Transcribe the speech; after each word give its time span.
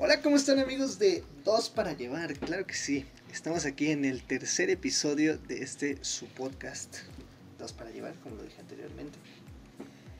Hola, 0.00 0.22
¿cómo 0.22 0.36
están 0.36 0.60
amigos 0.60 1.00
de 1.00 1.24
Dos 1.44 1.70
para 1.70 1.92
Llevar? 1.92 2.32
Claro 2.34 2.64
que 2.64 2.74
sí. 2.74 3.04
Estamos 3.32 3.66
aquí 3.66 3.90
en 3.90 4.04
el 4.04 4.22
tercer 4.22 4.70
episodio 4.70 5.36
de 5.38 5.60
este 5.64 5.98
su 6.04 6.26
podcast. 6.26 6.98
Dos 7.58 7.72
para 7.72 7.90
Llevar, 7.90 8.14
como 8.22 8.36
lo 8.36 8.44
dije 8.44 8.60
anteriormente. 8.60 9.18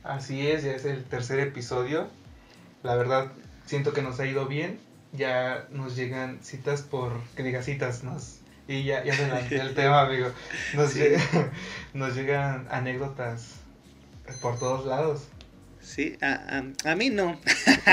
Así 0.03 0.45
es, 0.45 0.63
ya 0.63 0.73
es 0.73 0.83
el 0.83 1.05
tercer 1.05 1.39
episodio. 1.39 2.09
La 2.83 2.95
verdad, 2.95 3.31
siento 3.65 3.93
que 3.93 4.01
nos 4.01 4.19
ha 4.19 4.25
ido 4.25 4.47
bien. 4.47 4.81
Ya 5.13 5.65
nos 5.71 5.95
llegan 5.95 6.39
citas 6.43 6.81
por... 6.81 7.13
Que 7.37 7.43
diga 7.43 7.63
citas, 7.63 8.03
nos... 8.03 8.39
Y 8.67 8.83
ya, 8.83 9.05
ya 9.05 9.13
adelanté 9.13 9.61
el 9.61 9.75
tema, 9.75 10.01
amigo. 10.01 10.27
Nos, 10.75 10.91
Sí. 10.91 11.03
nos 11.93 12.15
llegan 12.15 12.67
anécdotas 12.69 13.53
por 14.41 14.59
todos 14.59 14.85
lados. 14.85 15.29
Sí, 15.81 16.17
a, 16.21 16.33
a- 16.85 16.91
a 16.91 16.95
mí 16.95 17.09
no. 17.09 17.39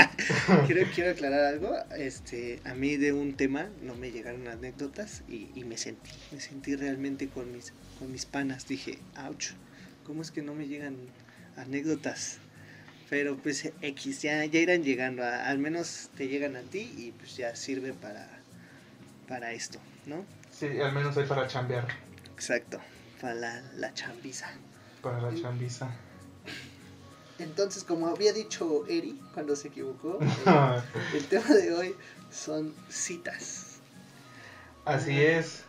quiero, 0.67 0.89
quiero 0.93 1.11
aclarar 1.11 1.45
algo. 1.45 1.73
Este, 1.97 2.59
a 2.65 2.73
mí 2.73 2.97
de 2.97 3.13
un 3.13 3.35
tema 3.35 3.69
no 3.81 3.95
me 3.95 4.11
llegaron 4.11 4.47
anécdotas 4.47 5.23
y, 5.27 5.49
y 5.55 5.63
me 5.63 5.77
sentí, 5.77 6.11
me 6.31 6.39
sentí 6.39 6.75
realmente 6.75 7.27
con 7.29 7.51
mis, 7.51 7.73
con 7.99 8.11
mis 8.11 8.25
panas. 8.25 8.67
Dije, 8.67 8.99
ouch, 9.25 9.51
¿cómo 10.05 10.21
es 10.21 10.31
que 10.31 10.41
no 10.41 10.53
me 10.53 10.67
llegan 10.67 10.97
anécdotas? 11.55 12.39
Pero 13.09 13.37
pues 13.37 13.71
X, 13.81 14.21
ya, 14.21 14.43
ya 14.45 14.59
irán 14.59 14.83
llegando, 14.83 15.23
a- 15.23 15.45
al 15.47 15.57
menos 15.57 16.09
te 16.17 16.27
llegan 16.27 16.55
a 16.57 16.61
ti 16.61 16.93
y 16.97 17.11
pues 17.17 17.37
ya 17.37 17.55
sirve 17.55 17.93
para, 17.93 18.27
para 19.29 19.53
esto, 19.53 19.79
¿no? 20.05 20.25
Sí, 20.51 20.67
al 20.81 20.91
menos 20.91 21.15
hay 21.17 21.25
para 21.25 21.47
chambear, 21.47 21.87
Exacto, 22.35 22.79
para 23.21 23.33
la, 23.35 23.61
la 23.77 23.93
chambiza. 23.93 24.47
para 25.01 25.21
la 25.21 25.33
chambiza. 25.33 25.89
Entonces, 27.39 27.83
como 27.83 28.07
había 28.07 28.33
dicho 28.33 28.85
Eri 28.87 29.19
cuando 29.33 29.55
se 29.55 29.67
equivocó, 29.67 30.19
eh, 30.21 30.81
el 31.13 31.25
tema 31.25 31.49
de 31.49 31.73
hoy 31.73 31.95
son 32.31 32.73
citas. 32.89 33.79
Así 34.85 35.21
es. 35.21 35.63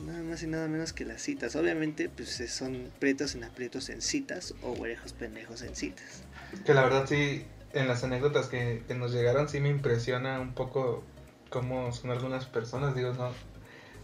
Nada 0.00 0.22
más 0.22 0.42
y 0.42 0.48
nada 0.48 0.66
menos 0.66 0.92
que 0.92 1.04
las 1.04 1.22
citas. 1.22 1.54
Obviamente, 1.54 2.08
pues 2.08 2.40
eh, 2.40 2.48
son 2.48 2.90
pretos 2.98 3.34
en 3.36 3.44
aprietos 3.44 3.88
en 3.90 4.02
citas 4.02 4.54
o 4.62 4.72
güerejos 4.74 5.12
pendejos 5.12 5.62
en 5.62 5.76
citas. 5.76 6.22
Que 6.64 6.74
la 6.74 6.82
verdad 6.82 7.06
sí, 7.06 7.46
en 7.72 7.86
las 7.86 8.02
anécdotas 8.02 8.48
que, 8.48 8.82
que 8.88 8.94
nos 8.94 9.12
llegaron 9.12 9.48
sí 9.48 9.60
me 9.60 9.68
impresiona 9.68 10.40
un 10.40 10.54
poco 10.54 11.04
cómo 11.50 11.92
son 11.92 12.10
algunas 12.10 12.46
personas. 12.46 12.96
Digo, 12.96 13.12
no, 13.12 13.30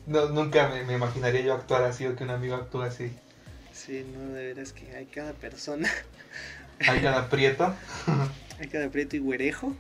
no 0.07 0.29
nunca 0.29 0.69
me, 0.69 0.85
me 0.85 0.95
imaginaría 0.95 1.41
yo 1.41 1.55
actuar 1.55 1.83
así 1.83 2.07
o 2.07 2.15
que 2.15 2.23
un 2.23 2.31
amigo 2.31 2.55
actúe 2.55 2.83
así. 2.83 3.11
Sí, 3.73 4.05
no, 4.13 4.35
de 4.35 4.47
veras 4.47 4.73
que 4.73 4.95
hay 4.95 5.07
cada 5.07 5.33
persona, 5.33 5.89
Hay 6.89 7.01
cada 7.01 7.29
prieto. 7.29 7.75
hay 8.59 8.69
cada 8.69 8.89
prieto 8.91 9.17
y 9.17 9.19
güerejo. 9.21 9.75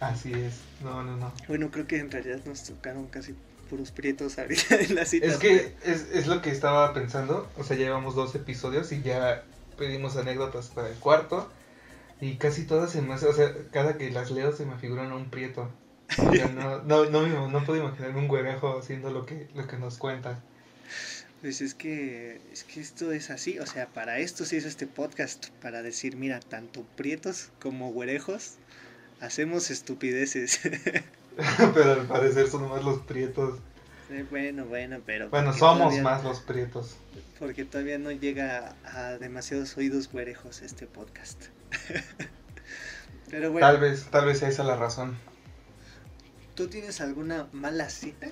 Así 0.00 0.32
es. 0.32 0.60
No, 0.82 1.02
no, 1.02 1.16
no. 1.16 1.32
Bueno, 1.48 1.70
creo 1.70 1.86
que 1.86 1.98
en 1.98 2.10
realidad 2.10 2.40
nos 2.44 2.64
tocaron 2.64 3.06
casi 3.06 3.34
puros 3.70 3.90
prietos 3.92 4.38
ahorita 4.38 4.76
en 4.80 4.94
las 4.96 5.08
citas. 5.10 5.32
Es 5.32 5.36
que 5.38 5.74
es, 5.84 6.08
es 6.12 6.26
lo 6.26 6.42
que 6.42 6.50
estaba 6.50 6.92
pensando. 6.92 7.48
O 7.56 7.64
sea, 7.64 7.76
ya 7.76 7.84
llevamos 7.84 8.14
dos 8.14 8.34
episodios 8.34 8.90
y 8.92 9.02
ya 9.02 9.44
pedimos 9.78 10.16
anécdotas 10.16 10.68
para 10.68 10.88
el 10.88 10.94
cuarto. 10.96 11.50
Y 12.20 12.36
casi 12.36 12.64
todas 12.64 12.90
se 12.92 13.02
me 13.02 13.14
hace, 13.14 13.26
o 13.26 13.32
sea, 13.32 13.52
cada 13.72 13.96
que 13.98 14.10
las 14.10 14.30
leo 14.30 14.52
se 14.56 14.64
me 14.66 14.76
figuran 14.76 15.12
un 15.12 15.28
prieto. 15.30 15.68
O 16.18 16.32
sea, 16.32 16.46
no, 16.48 16.82
no, 16.82 17.04
no, 17.06 17.20
me- 17.22 17.48
no 17.50 17.64
puedo 17.64 17.80
imaginarme 17.82 18.18
un 18.20 18.28
güerejo 18.28 18.78
haciendo 18.78 19.10
lo 19.10 19.24
que, 19.26 19.48
lo 19.54 19.66
que 19.66 19.76
nos 19.76 19.98
cuenta. 19.98 20.40
Pues 21.42 21.60
es 21.60 21.74
que, 21.74 22.40
es 22.52 22.64
que 22.64 22.80
esto 22.80 23.12
es 23.12 23.28
así, 23.30 23.58
o 23.58 23.66
sea, 23.66 23.88
para 23.88 24.18
esto 24.18 24.44
sí 24.44 24.56
es 24.56 24.64
este 24.64 24.86
podcast, 24.86 25.48
para 25.60 25.82
decir, 25.82 26.16
mira, 26.16 26.40
tanto 26.40 26.84
prietos 26.96 27.50
como 27.60 27.92
güerejos, 27.92 28.54
hacemos 29.20 29.70
estupideces. 29.70 30.60
Pero 31.74 31.92
al 31.92 32.06
parecer 32.06 32.48
son 32.48 32.68
más 32.68 32.84
los 32.84 33.00
prietos. 33.00 33.58
Bueno, 34.30 34.66
bueno, 34.66 35.00
pero... 35.06 35.30
Bueno, 35.30 35.54
somos 35.54 35.98
más 36.00 36.22
los 36.22 36.40
prietos. 36.40 36.96
Porque 37.38 37.64
todavía 37.64 37.96
no 37.96 38.10
llega 38.12 38.76
a 38.84 39.16
demasiados 39.16 39.74
oídos 39.78 40.12
güerejos 40.12 40.60
este 40.60 40.86
podcast. 40.86 41.44
pero 43.30 43.50
bueno, 43.50 43.66
Tal 43.66 43.80
vez, 43.80 44.04
tal 44.10 44.26
vez 44.26 44.40
sea 44.40 44.48
esa 44.48 44.64
la 44.64 44.76
razón. 44.76 45.16
¿tú 46.54 46.68
tienes 46.68 47.00
alguna 47.00 47.48
mala 47.52 47.88
cita? 47.88 48.28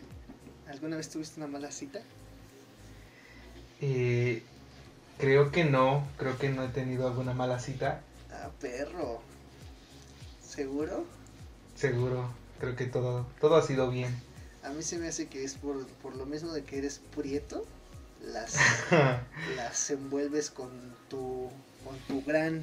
¿Alguna 0.68 0.96
vez 0.98 1.08
tuviste 1.08 1.40
una 1.40 1.46
mala 1.46 1.70
cita? 1.70 2.00
Eh, 3.80 4.42
creo 5.18 5.50
que 5.50 5.64
no, 5.64 6.06
creo 6.18 6.38
que 6.38 6.50
no 6.50 6.64
he 6.64 6.68
tenido 6.68 7.06
alguna 7.06 7.32
mala 7.32 7.58
cita. 7.58 8.02
Ah, 8.30 8.50
perro. 8.60 9.20
¿Seguro? 10.42 11.04
Seguro, 11.76 12.28
creo 12.58 12.76
que 12.76 12.86
todo, 12.86 13.26
todo 13.40 13.56
ha 13.56 13.62
sido 13.62 13.90
bien. 13.90 14.14
A 14.62 14.70
mí 14.70 14.82
se 14.82 14.98
me 14.98 15.08
hace 15.08 15.28
que 15.28 15.44
es 15.44 15.54
por, 15.54 15.86
por 16.02 16.14
lo 16.16 16.26
mismo 16.26 16.52
de 16.52 16.64
que 16.64 16.78
eres 16.78 17.00
prieto, 17.16 17.64
las, 18.22 18.56
las 19.56 19.90
envuelves 19.90 20.50
con 20.50 20.68
tu, 21.08 21.50
con 21.84 21.96
tu 22.06 22.22
gran, 22.24 22.62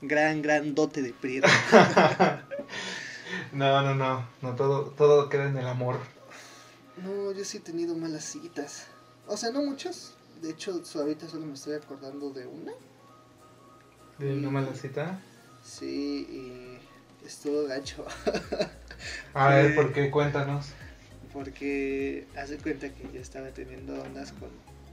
gran, 0.00 0.42
gran 0.42 0.74
dote 0.74 1.02
de 1.02 1.12
prieto. 1.12 1.48
no, 3.52 3.82
no, 3.82 3.94
no, 3.94 4.28
no, 4.42 4.54
todo, 4.54 4.90
todo 4.90 5.28
queda 5.28 5.48
en 5.48 5.56
el 5.56 5.66
amor. 5.66 5.98
No, 7.02 7.32
yo 7.32 7.44
sí 7.44 7.56
he 7.56 7.60
tenido 7.60 7.96
malas 7.96 8.24
citas. 8.24 8.86
O 9.26 9.36
sea, 9.36 9.50
no 9.50 9.62
muchas. 9.62 10.14
De 10.40 10.50
hecho, 10.50 10.82
ahorita 10.94 11.28
solo 11.28 11.46
me 11.46 11.54
estoy 11.54 11.74
acordando 11.74 12.30
de 12.30 12.46
una. 12.46 12.72
¿De 14.18 14.34
una 14.34 14.50
mala 14.50 14.74
cita? 14.74 15.20
Sí, 15.62 16.26
y 16.30 17.26
estuvo 17.26 17.66
gacho. 17.66 18.04
A 19.34 19.48
ver. 19.48 19.74
¿por 19.74 19.92
qué? 19.92 20.10
Cuéntanos. 20.10 20.66
Porque 21.32 22.26
hace 22.36 22.58
cuenta 22.58 22.90
que 22.90 23.10
yo 23.12 23.20
estaba 23.20 23.48
teniendo 23.48 24.00
ondas 24.02 24.32
con 24.32 24.50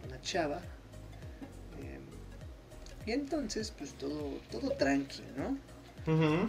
una 0.08 0.20
chava. 0.22 0.62
em, 1.80 2.02
y 3.06 3.12
entonces, 3.12 3.72
pues 3.78 3.94
todo, 3.94 4.40
todo 4.52 4.72
tranqui, 4.72 5.24
¿no? 5.38 5.58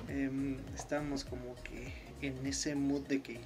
Em, 0.09 0.59
estábamos 0.75 1.25
como 1.25 1.55
que 1.63 1.93
en 2.23 2.47
ese 2.47 2.75
mood 2.75 3.03
de 3.03 3.21
que 3.21 3.41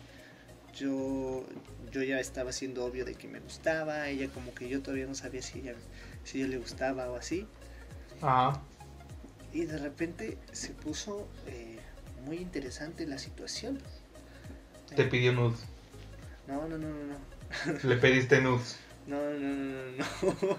yo, 0.74 1.44
yo 1.92 2.02
ya 2.02 2.20
estaba 2.20 2.52
siendo 2.52 2.84
obvio 2.84 3.04
de 3.04 3.14
que 3.14 3.28
me 3.28 3.40
gustaba, 3.40 4.08
ella 4.08 4.28
como 4.28 4.54
que 4.54 4.68
yo 4.68 4.82
todavía 4.82 5.06
no 5.06 5.14
sabía 5.14 5.42
si, 5.42 5.60
ella, 5.60 5.74
si 6.24 6.38
yo 6.40 6.46
le 6.48 6.58
gustaba 6.58 7.10
o 7.10 7.16
así. 7.16 7.46
Ah, 8.22 8.60
Y 9.52 9.64
de 9.64 9.78
repente 9.78 10.38
se 10.52 10.70
puso 10.70 11.28
eh, 11.46 11.78
muy 12.24 12.38
interesante 12.38 13.06
la 13.06 13.18
situación. 13.18 13.78
te 14.94 15.02
Eh, 15.02 15.06
pidió 15.06 15.32
nudes. 15.32 15.60
No, 16.46 16.68
no, 16.68 16.78
no, 16.78 16.88
no, 16.88 17.04
no. 17.06 17.78
Le 17.82 17.96
pediste 17.96 18.40
nudes. 18.40 18.76
No, 19.06 19.18
no, 19.22 19.38
no, 19.38 19.46
no, 19.92 20.36
no. 20.42 20.58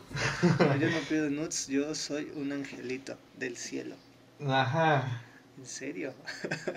No, 0.65 0.75
yo 0.77 0.89
no 0.89 0.99
pido 1.09 1.29
nudes, 1.29 1.67
yo 1.67 1.93
soy 1.93 2.31
un 2.33 2.53
angelito 2.53 3.17
del 3.37 3.57
cielo. 3.57 3.95
Ajá. 4.47 5.21
¿En 5.57 5.65
serio? 5.65 6.13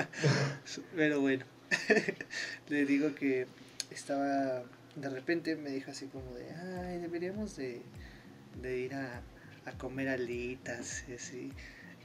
Pero 0.96 1.20
bueno, 1.20 1.44
le 2.68 2.84
digo 2.86 3.14
que 3.14 3.46
estaba, 3.90 4.64
de 4.96 5.08
repente 5.10 5.56
me 5.56 5.70
dijo 5.70 5.90
así 5.90 6.08
como 6.08 6.34
de, 6.34 6.50
ay, 6.54 6.98
deberíamos 6.98 7.56
de, 7.56 7.82
de 8.54 8.78
ir 8.80 8.94
a, 8.94 9.22
a 9.64 9.72
comer 9.78 10.08
alitas 10.08 11.04
y 11.08 11.14
así. 11.14 11.52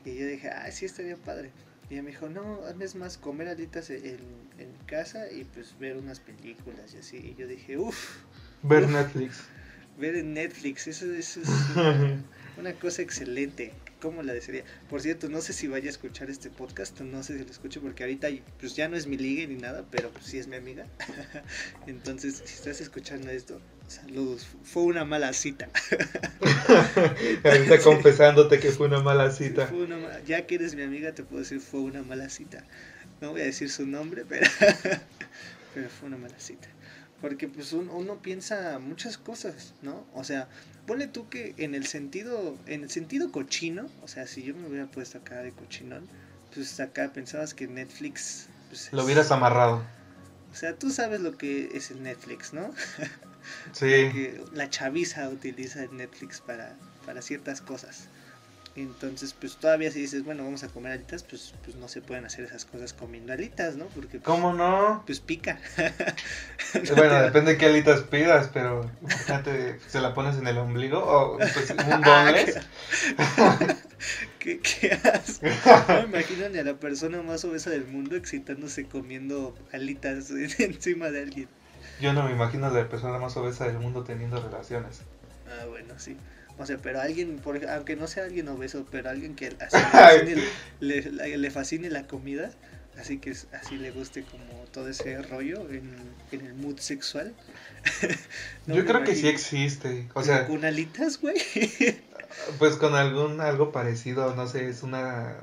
Y 0.05 0.17
yo 0.17 0.27
dije, 0.27 0.49
ay, 0.51 0.71
sí, 0.71 0.85
estaría 0.85 1.17
padre. 1.17 1.53
Y 1.89 1.95
ella 1.95 2.03
me 2.03 2.11
dijo, 2.11 2.29
no, 2.29 2.67
es 2.81 2.95
más, 2.95 3.17
comer 3.17 3.47
alitas 3.49 3.89
en, 3.91 4.49
en 4.57 4.73
casa 4.87 5.31
y 5.31 5.45
pues 5.45 5.77
ver 5.79 5.97
unas 5.97 6.19
películas 6.19 6.93
y 6.93 6.97
así. 6.99 7.17
Y 7.17 7.35
yo 7.35 7.47
dije, 7.47 7.77
uff, 7.77 8.25
Ver 8.63 8.87
Uf. 8.87 8.89
Netflix. 8.89 9.49
ver 9.97 10.15
en 10.15 10.33
Netflix, 10.33 10.87
eso, 10.87 11.11
eso 11.13 11.41
es 11.41 11.69
una, 11.69 12.23
una 12.55 12.79
cosa 12.79 13.01
excelente. 13.01 13.81
¿Cómo 14.05 14.21
la 14.21 14.33
desearía? 14.33 14.63
Por 14.87 15.01
cierto, 15.01 15.29
no 15.29 15.41
sé 15.41 15.51
si 15.51 15.67
vaya 15.67 15.87
a 15.87 15.89
escuchar 15.89 16.29
este 16.29 16.51
podcast, 16.51 16.99
no 17.01 17.23
sé 17.23 17.39
si 17.39 17.43
lo 17.43 17.49
escucho 17.49 17.81
porque 17.81 18.03
ahorita 18.03 18.27
pues 18.59 18.75
ya 18.75 18.87
no 18.87 18.95
es 18.95 19.07
mi 19.07 19.17
liga 19.17 19.47
ni 19.47 19.55
nada, 19.55 19.83
pero 19.89 20.11
pues 20.11 20.25
sí 20.25 20.37
es 20.37 20.45
mi 20.45 20.57
amiga. 20.57 20.85
Entonces, 21.87 22.43
si 22.45 22.53
estás 22.53 22.81
escuchando 22.81 23.31
esto, 23.31 23.59
saludos. 23.87 24.45
Fue 24.63 24.83
una 24.83 25.05
mala 25.05 25.33
cita. 25.33 25.69
Ahorita 27.43 27.79
confesándote 27.79 28.59
que 28.59 28.69
fue 28.69 28.85
una 28.85 29.01
mala 29.01 29.31
cita. 29.31 29.65
Fue 29.65 29.83
una 29.85 29.97
ma- 29.97 30.19
ya 30.23 30.45
que 30.45 30.53
eres 30.55 30.75
mi 30.75 30.83
amiga, 30.83 31.13
te 31.13 31.23
puedo 31.23 31.39
decir 31.41 31.59
fue 31.59 31.79
una 31.79 32.03
mala 32.03 32.29
cita. 32.29 32.63
No 33.21 33.31
voy 33.31 33.41
a 33.41 33.45
decir 33.45 33.71
su 33.71 33.87
nombre, 33.87 34.23
pero, 34.29 34.45
pero 35.73 35.89
fue 35.89 36.09
una 36.09 36.17
mala 36.17 36.37
cita. 36.39 36.67
Porque 37.21 37.47
pues 37.47 37.73
un- 37.73 37.89
uno 37.89 38.21
piensa 38.21 38.77
muchas 38.77 39.17
cosas, 39.17 39.73
¿no? 39.81 40.05
O 40.13 40.23
sea, 40.23 40.47
ponle 40.85 41.07
tú 41.07 41.27
que 41.29 41.53
en 41.57 41.75
el 41.75 41.85
sentido, 41.87 42.57
en 42.67 42.83
el 42.83 42.89
sentido 42.89 43.31
cochino, 43.31 43.89
o 44.01 44.07
sea, 44.07 44.27
si 44.27 44.43
yo 44.43 44.53
me 44.55 44.67
hubiera 44.67 44.87
puesto 44.87 45.17
acá 45.17 45.41
de 45.41 45.51
cochinón, 45.51 46.07
pues 46.53 46.79
acá 46.79 47.11
pensabas 47.13 47.53
que 47.53 47.67
Netflix 47.67 48.47
pues, 48.69 48.89
Lo 48.91 48.99
es- 48.99 49.05
hubieras 49.05 49.31
amarrado. 49.31 49.83
O 50.51 50.55
sea, 50.57 50.75
tú 50.75 50.89
sabes 50.89 51.19
lo 51.19 51.37
que 51.37 51.71
es 51.73 51.91
el 51.91 52.01
Netflix, 52.03 52.53
¿no? 52.53 52.71
Sí. 53.73 53.85
que 54.13 54.41
la 54.53 54.69
chaviza 54.69 55.27
utiliza 55.29 55.83
el 55.83 55.95
Netflix 55.97 56.39
para, 56.39 56.75
para 57.05 57.21
ciertas 57.21 57.61
cosas. 57.61 58.07
Entonces, 58.75 59.33
pues 59.33 59.55
todavía 59.55 59.89
si 59.89 60.01
dices, 60.01 60.25
bueno, 60.25 60.43
vamos 60.43 60.63
a 60.63 60.67
comer 60.67 60.91
alitas, 60.91 61.23
pues, 61.23 61.53
pues 61.63 61.77
no 61.77 61.87
se 61.87 62.01
pueden 62.01 62.25
hacer 62.25 62.43
esas 62.43 62.65
cosas 62.65 62.91
comiendo 62.91 63.31
alitas, 63.31 63.77
¿no? 63.77 63.85
Porque, 63.85 64.19
pues, 64.19 64.23
¿Cómo 64.23 64.53
no? 64.53 65.01
Pues 65.05 65.21
pica. 65.21 65.59
bueno, 66.95 67.21
depende 67.23 67.53
de 67.53 67.57
qué 67.57 67.67
alitas 67.67 68.01
pidas, 68.01 68.49
pero 68.53 68.89
imagínate, 69.01 69.79
se 69.87 70.01
la 70.01 70.13
pones 70.13 70.35
en 70.37 70.47
el 70.47 70.57
ombligo 70.57 70.99
o 70.99 71.37
pues, 71.37 71.69
un 71.71 71.79
Ah, 71.79 72.01
boneless. 72.25 72.57
¿Qué, 74.39 74.59
qué 74.59 74.91
asco? 74.91 75.45
No 75.87 76.01
me 76.01 76.17
imagino 76.17 76.49
ni 76.49 76.59
a 76.59 76.63
la 76.63 76.73
persona 76.75 77.21
más 77.21 77.45
obesa 77.45 77.69
del 77.69 77.85
mundo 77.87 78.17
excitándose 78.17 78.85
comiendo 78.87 79.55
alitas 79.71 80.29
encima 80.59 81.09
de 81.11 81.21
alguien. 81.21 81.47
Yo 82.01 82.11
no 82.11 82.23
me 82.23 82.31
imagino 82.31 82.67
a 82.67 82.71
la 82.71 82.89
persona 82.89 83.17
más 83.19 83.37
obesa 83.37 83.67
del 83.67 83.79
mundo 83.79 84.03
teniendo 84.03 84.41
relaciones. 84.41 84.99
Ah, 85.47 85.65
bueno, 85.65 85.93
sí. 85.97 86.17
O 86.57 86.65
sea, 86.65 86.77
pero 86.77 87.01
alguien, 87.01 87.37
por, 87.39 87.63
aunque 87.69 87.95
no 87.95 88.07
sea 88.07 88.23
alguien 88.23 88.47
obeso, 88.47 88.85
pero 88.91 89.09
alguien 89.09 89.35
que 89.35 89.47
así 89.59 89.77
le, 89.77 89.81
fascine, 89.91 90.43
le, 90.79 91.11
la- 91.11 91.27
le 91.27 91.51
fascine 91.51 91.89
la 91.89 92.07
comida, 92.07 92.49
así 92.97 93.17
que 93.17 93.31
así 93.31 93.77
le 93.77 93.91
guste 93.91 94.23
como 94.23 94.63
todo 94.71 94.87
ese 94.89 95.21
rollo 95.21 95.69
en, 95.69 95.93
en 96.31 96.45
el 96.45 96.53
mood 96.53 96.79
sexual. 96.79 97.33
No 98.67 98.75
Yo 98.75 98.85
creo 98.85 99.03
que 99.03 99.15
sí 99.15 99.27
existe. 99.27 100.07
O 100.15 100.23
sea, 100.23 100.47
¿Con 100.47 100.65
alitas, 100.65 101.21
güey? 101.21 101.35
pues 102.59 102.77
con 102.77 102.95
algún 102.95 103.39
algo 103.39 103.71
parecido, 103.71 104.35
no 104.35 104.47
sé, 104.47 104.67
es 104.67 104.81
una 104.81 105.35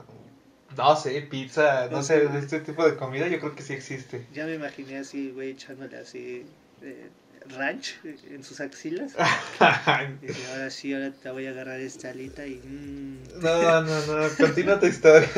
no 0.77 0.97
sé, 0.97 1.21
pizza, 1.23 1.89
no 1.91 2.03
sé, 2.03 2.27
de 2.29 2.39
este 2.39 2.61
tipo 2.61 2.85
de 2.85 2.97
comida, 2.97 3.29
yo 3.29 3.39
creo 3.39 3.55
que 3.55 3.63
sí 3.63 3.75
existe. 3.75 4.27
ya 4.35 4.47
me 4.47 4.55
imaginé 4.55 4.99
así, 4.99 5.31
güey, 5.31 5.51
echándole 5.51 5.99
así 5.99 6.45
eh, 6.83 7.09
ranch 7.51 7.95
en 8.05 8.43
sus 8.45 8.61
axilas. 8.61 9.13
Dice, 10.21 10.47
ahora 10.53 10.71
sí, 10.71 10.95
ahora 10.95 11.13
te 11.13 11.31
voy 11.31 11.47
a 11.47 11.51
agarrar 11.51 11.81
esta 11.81 12.11
alita 12.11 12.47
y... 12.47 12.57
mm. 12.57 13.41
No, 13.41 13.83
no, 13.83 14.07
no, 14.07 14.29
continúa 14.39 14.81
tu 14.81 14.87
historia. 14.87 15.29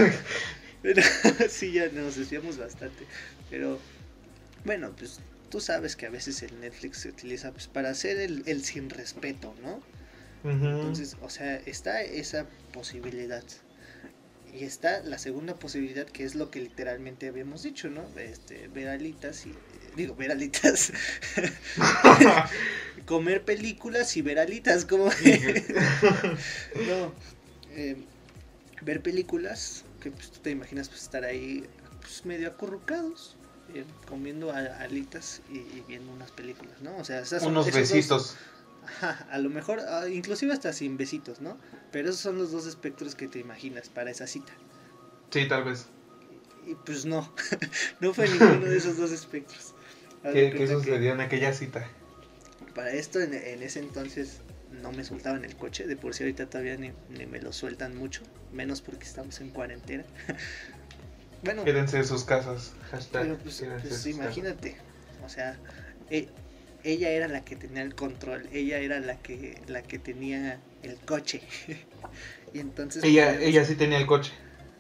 Pero 0.83 1.03
sí, 1.49 1.73
ya 1.73 1.89
nos 1.89 2.17
desviamos 2.17 2.59
bastante. 2.59 3.07
Pero 3.51 3.79
bueno, 4.65 4.93
pues 4.97 5.21
tú 5.51 5.61
sabes 5.61 5.97
que 5.97 6.07
a 6.07 6.11
veces 6.11 6.43
el 6.43 6.61
Netflix 6.61 6.99
se 6.99 7.09
utiliza 7.09 7.53
pues, 7.53 7.69
para 7.69 7.91
hacer 7.91 8.19
el, 8.19 8.43
el 8.47 8.65
sin 8.65 8.91
respeto, 8.91 9.55
¿no? 9.63 9.81
Entonces, 10.45 11.17
o 11.23 11.31
sea, 11.31 11.57
está 11.57 12.03
esa 12.03 12.47
posibilidad. 12.73 13.43
Y 14.53 14.65
está 14.65 15.01
la 15.03 15.19
segunda 15.19 15.55
posibilidad, 15.55 16.07
que 16.07 16.25
es 16.25 16.35
lo 16.35 16.51
que 16.51 16.61
literalmente 16.61 17.29
habíamos 17.29 17.63
dicho, 17.63 17.89
¿no? 17.89 18.07
Este, 18.19 18.69
ver 18.69 18.89
alitas 18.89 19.47
y... 19.47 19.55
Digo, 19.97 20.15
ver 20.17 20.33
alitas. 20.33 20.93
Comer 23.07 23.45
películas 23.45 24.17
y 24.17 24.23
ver 24.23 24.39
alitas, 24.39 24.85
como... 24.87 25.07
no. 25.07 25.13
eh, 27.73 27.97
ver 28.83 29.03
películas, 29.03 29.85
que 30.01 30.11
pues, 30.11 30.31
tú 30.31 30.41
te 30.41 30.51
imaginas 30.51 30.89
pues, 30.89 31.03
estar 31.03 31.25
ahí 31.25 31.65
pues, 32.01 32.25
medio 32.25 32.49
acurrucados, 32.49 33.37
eh, 33.75 33.85
comiendo 34.09 34.53
alitas 34.53 35.43
y, 35.51 35.59
y 35.59 35.85
viendo 35.87 36.13
unas 36.13 36.31
películas, 36.31 36.81
¿no? 36.81 36.97
O 36.97 37.05
sea, 37.05 37.21
esas 37.21 37.43
son- 37.43 37.53
Unos 37.53 37.67
dos- 37.67 37.75
besitos. 37.75 38.37
Ajá, 38.87 39.27
a 39.31 39.39
lo 39.39 39.49
mejor, 39.49 39.81
ah, 39.89 40.07
inclusive 40.11 40.53
hasta 40.53 40.73
sin 40.75 40.99
besitos, 40.99 41.41
¿no? 41.41 41.59
Pero 41.91 42.11
esos 42.11 42.21
son 42.21 42.37
los 42.39 42.53
dos 42.53 42.67
espectros 42.67 43.15
que 43.15 43.29
te 43.29 43.39
imaginas 43.39 43.89
para 43.89 44.11
esa 44.11 44.27
cita. 44.27 44.53
Sí, 45.31 45.49
tal 45.49 45.65
vez. 45.65 45.87
Y 46.67 46.75
pues 46.75 47.05
no, 47.07 47.33
no 48.01 48.13
fue 48.15 48.29
ninguno 48.29 48.67
de 48.67 48.77
esos 48.77 48.97
dos 48.99 49.11
espectros. 49.11 49.74
¿Qué, 50.33 50.51
qué 50.51 50.57
cuenta 50.57 50.59
que 50.59 50.67
sucedió 50.67 51.13
en 51.13 51.21
aquella 51.21 51.53
cita? 51.53 51.87
Para 52.75 52.91
esto, 52.93 53.21
en, 53.21 53.35
en 53.35 53.63
ese 53.63 53.79
entonces, 53.81 54.41
no 54.71 54.93
me 54.93 55.05
soltaban 55.05 55.45
el 55.45 55.55
coche. 55.57 55.87
De 55.87 55.97
por 55.97 56.15
sí, 56.15 56.25
ahorita 56.25 56.47
todavía 56.47 56.77
ni, 56.77 56.93
ni 57.09 57.27
me 57.27 57.41
lo 57.41 57.53
sueltan 57.53 57.97
mucho. 57.97 58.23
Menos 58.53 58.81
porque 58.83 59.05
estamos 59.07 59.41
en 59.41 59.51
cuarentena. 59.51 60.05
bueno, 61.43 61.65
Quédense 61.65 61.99
en 61.99 62.07
sus 62.07 62.25
casas. 62.25 62.73
Hashtag 62.91 63.23
pero 63.23 63.39
pues, 63.39 63.65
pues 63.83 64.07
imagínate. 64.07 64.77
O 65.25 65.29
sea, 65.29 65.59
e- 66.11 66.29
ella 66.83 67.11
era 67.11 67.29
la 67.29 67.45
que 67.45 67.57
tenía 67.57 67.83
el 67.83 67.95
control. 67.95 68.49
Ella 68.53 68.79
era 68.79 69.01
la 69.01 69.17
que, 69.19 69.63
la 69.67 69.83
que 69.83 69.99
tenía 69.99 70.61
el 70.83 70.97
coche. 70.99 71.43
y 72.53 72.61
entonces... 72.61 73.05
Ella, 73.05 73.33
pues, 73.33 73.45
ella 73.47 73.65
sí 73.65 73.75
tenía 73.75 73.99
el 73.99 74.07
coche. 74.07 74.33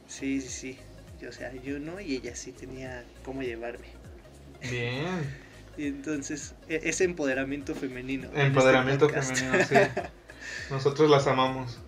Sí, 0.06 0.40
sí, 0.40 0.48
sí. 0.48 0.78
Yo, 1.20 1.28
o 1.30 1.32
sea, 1.32 1.52
yo 1.54 1.78
no 1.78 2.00
y 2.00 2.14
ella 2.16 2.34
sí 2.34 2.52
tenía 2.52 3.04
cómo 3.22 3.42
llevarme. 3.42 3.86
Bien. 4.70 5.44
Y 5.76 5.86
entonces, 5.88 6.54
e- 6.68 6.80
ese 6.84 7.04
empoderamiento 7.04 7.74
femenino. 7.74 8.24
en 8.28 8.30
este 8.30 8.46
Empoderamiento 8.46 9.08
femenino, 9.08 9.64
sí. 9.64 9.74
Nosotros 10.70 11.10
las 11.10 11.26
amamos. 11.26 11.78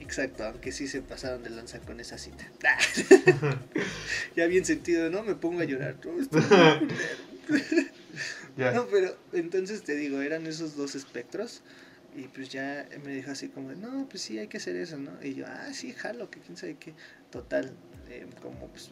Exacto, 0.00 0.44
aunque 0.44 0.72
sí 0.72 0.88
se 0.88 1.00
pasaron 1.00 1.42
de 1.42 1.50
lanza 1.50 1.78
con 1.80 1.98
esa 2.00 2.18
cita. 2.18 2.46
ya 4.36 4.46
bien 4.46 4.64
sentido, 4.64 5.10
¿no? 5.10 5.22
Me 5.22 5.34
pongo 5.34 5.60
a 5.60 5.64
llorar. 5.64 5.96
No, 8.56 8.86
pero 8.86 9.16
entonces 9.32 9.82
te 9.82 9.96
digo, 9.96 10.20
eran 10.20 10.46
esos 10.46 10.76
dos 10.76 10.94
espectros. 10.94 11.62
Y 12.14 12.24
pues 12.24 12.50
ya 12.50 12.86
me 13.04 13.14
dijo 13.14 13.30
así 13.30 13.48
como, 13.48 13.72
no, 13.72 14.06
pues 14.10 14.22
sí, 14.22 14.38
hay 14.38 14.48
que 14.48 14.58
hacer 14.58 14.76
eso, 14.76 14.98
¿no? 14.98 15.12
Y 15.22 15.34
yo, 15.34 15.46
ah, 15.46 15.72
sí, 15.72 15.92
jalo, 15.92 16.30
que 16.30 16.40
quién 16.40 16.58
sabe 16.58 16.76
qué. 16.78 16.92
Total, 17.30 17.72
eh, 18.10 18.26
como 18.42 18.68
pues 18.68 18.90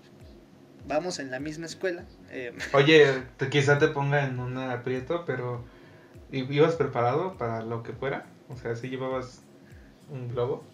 vamos 0.87 1.19
en 1.19 1.31
la 1.31 1.41
misma 1.41 1.67
escuela. 1.67 2.05
eh, 2.31 2.53
Oye, 2.73 3.23
te, 3.37 3.49
quizá 3.51 3.79
te 3.79 3.89
ponga 3.89 4.25
en 4.27 4.39
un 4.41 4.57
aprieto, 4.59 5.25
pero 5.27 5.65
¿i- 6.33 6.53
¿ibas 6.55 6.77
preparado 6.77 7.37
para 7.39 7.63
lo 7.63 7.83
que 7.83 7.93
fuera? 7.93 8.27
O 8.49 8.57
sea, 8.57 8.77
si 8.77 8.89
llevabas 8.89 9.41
un 10.11 10.29
globo. 10.29 10.65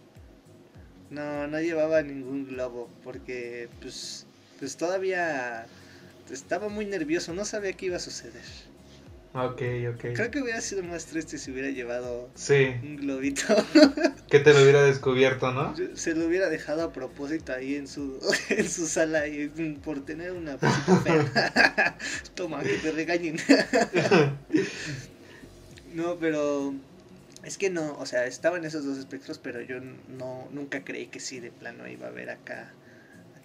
no, 1.10 1.46
no 1.46 1.60
llevaba 1.60 2.02
ningún 2.02 2.48
globo 2.48 2.88
porque 3.04 3.68
pues, 3.80 4.26
pues 4.58 4.76
todavía 4.76 5.66
estaba 6.30 6.68
muy 6.68 6.84
nervioso, 6.86 7.32
no 7.34 7.44
sabía 7.44 7.72
qué 7.74 7.86
iba 7.86 7.96
a 7.96 8.00
suceder. 8.00 8.42
Ok, 9.36 9.62
ok. 9.94 10.14
Creo 10.14 10.30
que 10.30 10.40
hubiera 10.40 10.60
sido 10.62 10.82
más 10.82 11.04
triste 11.04 11.36
si 11.36 11.50
hubiera 11.50 11.68
llevado 11.68 12.30
Sí, 12.34 12.74
un 12.82 12.96
globito. 12.96 13.42
que 14.30 14.40
te 14.40 14.54
lo 14.54 14.62
hubiera 14.62 14.82
descubierto, 14.82 15.52
¿no? 15.52 15.74
Se 15.94 16.14
lo 16.14 16.26
hubiera 16.26 16.48
dejado 16.48 16.82
a 16.82 16.92
propósito 16.92 17.52
ahí 17.52 17.74
en 17.74 17.86
su, 17.86 18.18
en 18.48 18.68
su 18.68 18.86
sala 18.86 19.26
y, 19.26 19.52
mm, 19.54 19.80
por 19.80 20.04
tener 20.06 20.32
una 20.32 20.56
fea. 20.56 21.98
Toma, 22.34 22.62
que 22.62 22.74
te 22.78 22.92
regañen. 22.92 23.36
no, 25.92 26.16
pero 26.18 26.74
es 27.44 27.58
que 27.58 27.68
no, 27.68 27.96
o 27.98 28.06
sea, 28.06 28.26
estaban 28.26 28.64
esos 28.64 28.84
dos 28.86 28.96
espectros, 28.96 29.38
pero 29.38 29.60
yo 29.60 29.80
no 29.80 30.48
nunca 30.50 30.82
creí 30.82 31.08
que 31.08 31.20
sí 31.20 31.40
de 31.40 31.50
plano 31.50 31.86
iba 31.86 32.06
a 32.06 32.10
haber 32.10 32.30
acá 32.30 32.72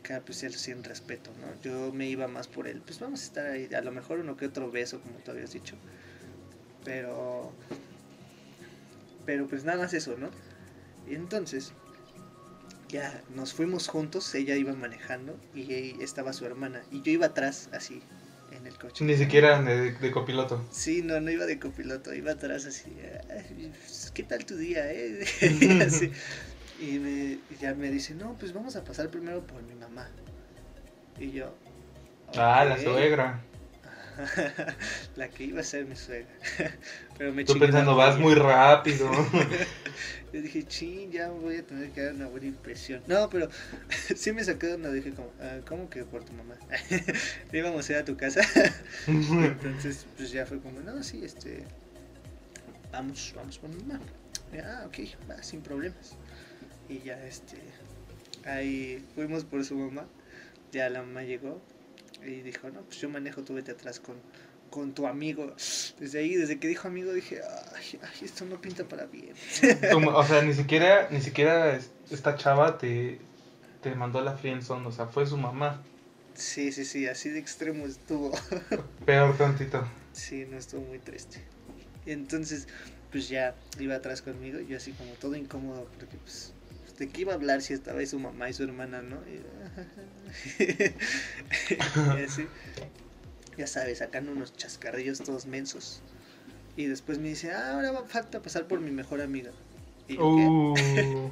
acá 0.01 0.21
pues 0.25 0.43
el 0.43 0.53
sin 0.55 0.83
respeto, 0.83 1.31
¿no? 1.39 1.47
Yo 1.61 1.91
me 1.93 2.07
iba 2.09 2.27
más 2.27 2.47
por 2.47 2.67
el, 2.67 2.81
pues 2.81 2.99
vamos 2.99 3.21
a 3.21 3.23
estar 3.23 3.45
ahí, 3.47 3.69
a 3.73 3.81
lo 3.81 3.91
mejor 3.91 4.19
uno 4.19 4.37
que 4.37 4.45
otro 4.45 4.71
beso, 4.71 4.99
como 5.01 5.19
tú 5.19 5.31
habías 5.31 5.53
dicho. 5.53 5.75
Pero 6.83 7.53
pero 9.25 9.47
pues 9.47 9.63
nada 9.63 9.77
más 9.79 9.93
eso, 9.93 10.17
¿no? 10.17 10.29
Y 11.09 11.15
entonces, 11.15 11.73
ya 12.89 13.23
nos 13.35 13.53
fuimos 13.53 13.87
juntos, 13.87 14.33
ella 14.35 14.55
iba 14.55 14.73
manejando 14.73 15.37
y 15.55 16.01
estaba 16.01 16.33
su 16.33 16.45
hermana. 16.45 16.81
Y 16.91 17.01
yo 17.01 17.11
iba 17.11 17.27
atrás, 17.27 17.69
así, 17.71 18.01
en 18.51 18.67
el 18.67 18.77
coche. 18.77 19.05
Ni 19.05 19.15
siquiera 19.15 19.61
de, 19.61 19.93
de 19.93 20.11
copiloto. 20.11 20.61
Sí, 20.71 21.01
no, 21.01 21.19
no 21.21 21.31
iba 21.31 21.45
de 21.45 21.57
copiloto, 21.59 22.13
iba 22.13 22.33
atrás 22.33 22.65
así. 22.65 22.91
"Ay, 23.29 23.71
¿Qué 24.13 24.23
tal 24.23 24.45
tu 24.45 24.57
día, 24.57 24.91
eh? 24.91 25.23
Así. 25.87 26.11
Y 26.81 26.97
me, 26.97 27.11
y 27.49 27.57
ya 27.59 27.75
me 27.75 27.91
dice, 27.91 28.15
no, 28.15 28.33
pues 28.33 28.53
vamos 28.53 28.75
a 28.75 28.83
pasar 28.83 29.09
primero 29.09 29.41
por 29.41 29.61
mi 29.61 29.75
mamá. 29.75 30.09
Y 31.19 31.31
yo. 31.31 31.53
Ah, 32.35 32.65
la 32.65 32.77
suegra. 32.79 33.39
la 35.15 35.29
que 35.29 35.43
iba 35.43 35.61
a 35.61 35.63
ser 35.63 35.85
mi 35.85 35.95
suegra. 35.95 36.31
Pero 37.17 37.33
me 37.33 37.45
Tú 37.45 37.57
pensando, 37.59 37.95
vas 37.95 38.17
muy 38.17 38.33
rápido. 38.33 39.09
Yo 40.33 40.41
dije, 40.41 40.63
ching, 40.63 41.11
ya 41.11 41.29
voy 41.29 41.57
a 41.57 41.63
tener 41.63 41.91
que 41.91 42.01
dar 42.01 42.13
una 42.13 42.27
buena 42.27 42.47
impresión. 42.47 43.03
No, 43.05 43.29
pero 43.29 43.49
sí 44.15 44.31
me 44.31 44.41
saqué 44.41 44.67
de 44.67 44.73
onda. 44.75 44.89
Dije, 44.89 45.11
como, 45.11 45.29
"Ah, 45.41 45.57
¿cómo 45.67 45.89
que 45.89 46.05
por 46.05 46.23
tu 46.23 46.31
mamá? 46.31 46.55
Íbamos 47.51 47.89
a 47.89 47.91
ir 47.91 47.97
a 47.99 48.05
tu 48.05 48.15
casa. 48.15 48.39
Entonces, 49.07 50.05
pues 50.15 50.31
ya 50.31 50.45
fue 50.45 50.61
como, 50.61 50.79
no, 50.79 51.03
sí, 51.03 51.21
este. 51.25 51.65
Vamos, 52.93 53.33
vamos 53.35 53.57
por 53.57 53.69
mi 53.71 53.83
mamá. 53.83 53.99
Ah, 54.63 54.83
ok, 54.85 54.99
va, 55.29 55.43
sin 55.43 55.61
problemas. 55.61 56.15
Y 56.91 56.99
ya, 57.05 57.15
este. 57.25 57.57
Ahí 58.45 59.05
fuimos 59.15 59.45
por 59.45 59.63
su 59.63 59.75
mamá. 59.75 60.05
Ya 60.71 60.89
la 60.89 61.01
mamá 61.01 61.23
llegó 61.23 61.61
y 62.25 62.41
dijo, 62.41 62.69
no, 62.69 62.81
pues 62.81 62.99
yo 62.99 63.09
manejo, 63.09 63.43
tú 63.43 63.53
vete 63.53 63.71
atrás 63.71 63.99
con, 63.99 64.15
con 64.69 64.93
tu 64.93 65.07
amigo. 65.07 65.55
Desde 65.99 66.19
ahí, 66.19 66.35
desde 66.35 66.59
que 66.59 66.67
dijo 66.67 66.87
amigo, 66.87 67.13
dije, 67.13 67.41
ay, 67.75 67.99
ay, 68.01 68.25
esto 68.25 68.45
no 68.45 68.59
pinta 68.61 68.83
para 68.85 69.05
bien. 69.05 69.33
O 70.13 70.23
sea, 70.25 70.41
ni 70.41 70.53
siquiera, 70.53 71.07
ni 71.11 71.21
siquiera 71.21 71.75
es- 71.75 71.91
esta 72.09 72.35
chava 72.35 72.77
te, 72.77 73.19
te 73.81 73.95
mandó 73.95 74.19
a 74.19 74.23
la 74.23 74.37
friendzone, 74.37 74.85
o 74.87 74.91
sea, 74.91 75.07
fue 75.07 75.25
su 75.25 75.37
mamá. 75.37 75.81
Sí, 76.35 76.71
sí, 76.71 76.85
sí, 76.85 77.07
así 77.07 77.29
de 77.29 77.39
extremo 77.39 77.85
estuvo. 77.85 78.31
Peor 79.05 79.37
tantito. 79.37 79.85
Sí, 80.13 80.45
no 80.49 80.57
estuvo 80.57 80.81
muy 80.81 80.99
triste. 80.99 81.41
Entonces, 82.05 82.67
pues 83.11 83.29
ya 83.29 83.55
iba 83.79 83.95
atrás 83.95 84.21
conmigo, 84.21 84.59
yo 84.61 84.77
así 84.77 84.91
como 84.93 85.11
todo 85.15 85.35
incómodo, 85.35 85.85
porque 85.99 86.17
pues 86.17 86.53
¿de 87.01 87.09
qué 87.09 87.21
iba 87.21 87.31
a 87.31 87.35
hablar 87.35 87.63
si 87.63 87.73
estaba 87.73 87.99
ahí 87.99 88.05
su 88.05 88.19
mamá 88.19 88.47
y 88.47 88.53
su 88.53 88.63
hermana, 88.63 89.01
no? 89.01 89.17
Y, 92.19 92.23
así, 92.23 92.45
ya 93.57 93.65
sabes, 93.65 93.97
sacando 93.97 94.31
unos 94.31 94.55
chascarrillos 94.55 95.17
todos 95.19 95.47
mensos. 95.47 96.03
Y 96.77 96.85
después 96.85 97.17
me 97.17 97.29
dice, 97.29 97.51
ah, 97.51 97.73
ahora 97.73 97.91
va, 97.91 98.05
falta 98.05 98.39
pasar 98.43 98.67
por 98.67 98.79
mi 98.81 98.91
mejor 98.91 99.19
amiga. 99.19 99.51
Y 100.07 100.15
yo, 100.15 100.27
Uh. 100.27 100.73
¿qué? 100.75 101.23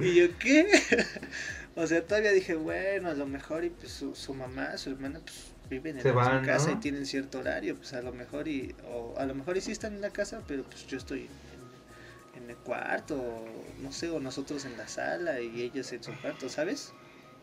¿Y 0.00 0.14
yo 0.16 0.38
qué? 0.38 0.66
o 1.76 1.86
sea, 1.86 2.06
todavía 2.06 2.32
dije, 2.32 2.54
bueno, 2.54 3.08
a 3.08 3.14
lo 3.14 3.26
mejor 3.26 3.64
y 3.64 3.70
pues 3.70 3.90
su, 3.92 4.14
su 4.14 4.34
mamá, 4.34 4.76
su 4.76 4.90
hermana, 4.90 5.20
pues 5.20 5.34
viven 5.70 5.96
en 5.96 6.02
Se 6.02 6.10
su 6.10 6.14
van, 6.14 6.44
casa 6.44 6.72
¿no? 6.72 6.76
y 6.76 6.80
tienen 6.80 7.06
cierto 7.06 7.38
horario, 7.38 7.74
pues 7.74 7.94
a 7.94 8.02
lo 8.02 8.12
mejor 8.12 8.48
y, 8.48 8.74
o 8.86 9.14
a 9.16 9.24
lo 9.24 9.34
mejor 9.34 9.56
y 9.56 9.62
sí 9.62 9.72
están 9.72 9.94
en 9.94 10.02
la 10.02 10.10
casa, 10.10 10.42
pero 10.46 10.62
pues 10.64 10.86
yo 10.86 10.98
estoy 10.98 11.26
en, 12.46 12.50
el 12.50 12.56
cuarto, 12.56 13.44
no 13.82 13.92
sé, 13.92 14.10
o 14.10 14.20
nosotros 14.20 14.64
en 14.64 14.76
la 14.76 14.88
sala 14.88 15.40
y 15.40 15.62
ellos 15.62 15.92
en 15.92 16.02
su 16.02 16.12
cuarto, 16.20 16.48
¿sabes? 16.48 16.92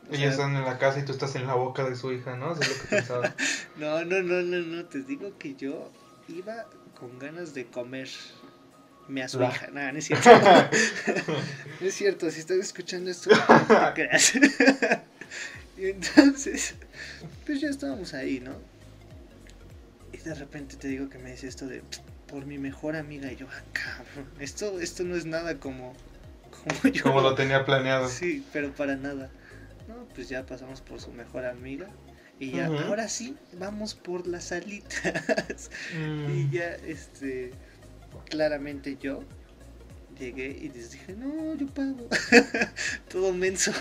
O 0.09 0.13
Ellos 0.13 0.19
sea, 0.19 0.29
están 0.31 0.55
en 0.55 0.65
la 0.65 0.77
casa 0.77 0.99
y 0.99 1.05
tú 1.05 1.11
estás 1.11 1.35
en 1.35 1.47
la 1.47 1.55
boca 1.55 1.83
de 1.83 1.95
su 1.95 2.11
hija, 2.11 2.35
¿no? 2.35 2.53
Eso 2.53 2.61
es 2.61 2.69
lo 2.69 2.83
que 2.83 2.87
pensaba. 2.95 3.35
No, 3.77 4.03
no, 4.05 4.21
no, 4.21 4.41
no, 4.41 4.57
no, 4.57 4.85
te 4.85 5.01
digo 5.01 5.37
que 5.37 5.55
yo 5.55 5.91
iba 6.27 6.65
con 6.99 7.17
ganas 7.19 7.53
de 7.53 7.65
comer. 7.65 8.09
Me 9.07 9.21
a 9.21 9.27
su 9.27 9.41
hija, 9.41 9.67
no, 9.73 9.91
no 9.91 9.99
es 9.99 10.05
cierto. 10.05 10.29
no 11.81 11.87
es 11.87 11.93
cierto, 11.93 12.31
si 12.31 12.39
estás 12.39 12.57
escuchando 12.57 13.11
esto, 13.11 13.29
no 13.31 13.93
creas. 13.95 14.33
y 15.77 15.87
entonces, 15.87 16.75
pues 17.45 17.59
ya 17.59 17.69
estábamos 17.69 18.13
ahí, 18.13 18.39
¿no? 18.39 18.53
Y 20.13 20.17
de 20.17 20.33
repente 20.35 20.77
te 20.77 20.87
digo 20.87 21.09
que 21.09 21.17
me 21.17 21.31
dice 21.31 21.47
esto 21.47 21.67
de 21.67 21.81
por 22.33 22.47
mi 22.47 22.57
mejor 22.57 22.95
amiga. 22.95 23.31
Y 23.31 23.35
yo, 23.35 23.45
ah, 23.47 23.61
cabrón, 23.71 24.27
esto, 24.39 24.79
esto 24.79 25.03
no 25.03 25.15
es 25.15 25.27
nada 25.27 25.59
como, 25.59 25.93
como 26.49 26.91
yo. 26.91 27.03
Como 27.03 27.21
lo 27.21 27.35
tenía 27.35 27.63
planeado. 27.63 28.09
Sí, 28.09 28.43
pero 28.51 28.73
para 28.73 28.95
nada. 28.95 29.29
No, 29.87 30.07
pues 30.15 30.29
ya 30.29 30.43
pasamos 30.43 30.81
por 30.81 30.99
su 30.99 31.11
mejor 31.11 31.45
amiga. 31.45 31.87
Y 32.39 32.51
ya, 32.51 32.65
ahora 32.65 33.07
sí, 33.07 33.37
vamos 33.59 33.93
por 33.93 34.25
las 34.27 34.51
alitas. 34.51 35.69
Mm. 35.95 36.31
y 36.31 36.49
ya, 36.49 36.73
este, 36.87 37.51
claramente 38.29 38.97
yo 38.99 39.23
llegué 40.17 40.47
y 40.47 40.69
les 40.69 40.91
dije, 40.91 41.13
no, 41.13 41.53
yo 41.53 41.67
pago. 41.67 42.07
Todo 43.09 43.31
menso. 43.31 43.71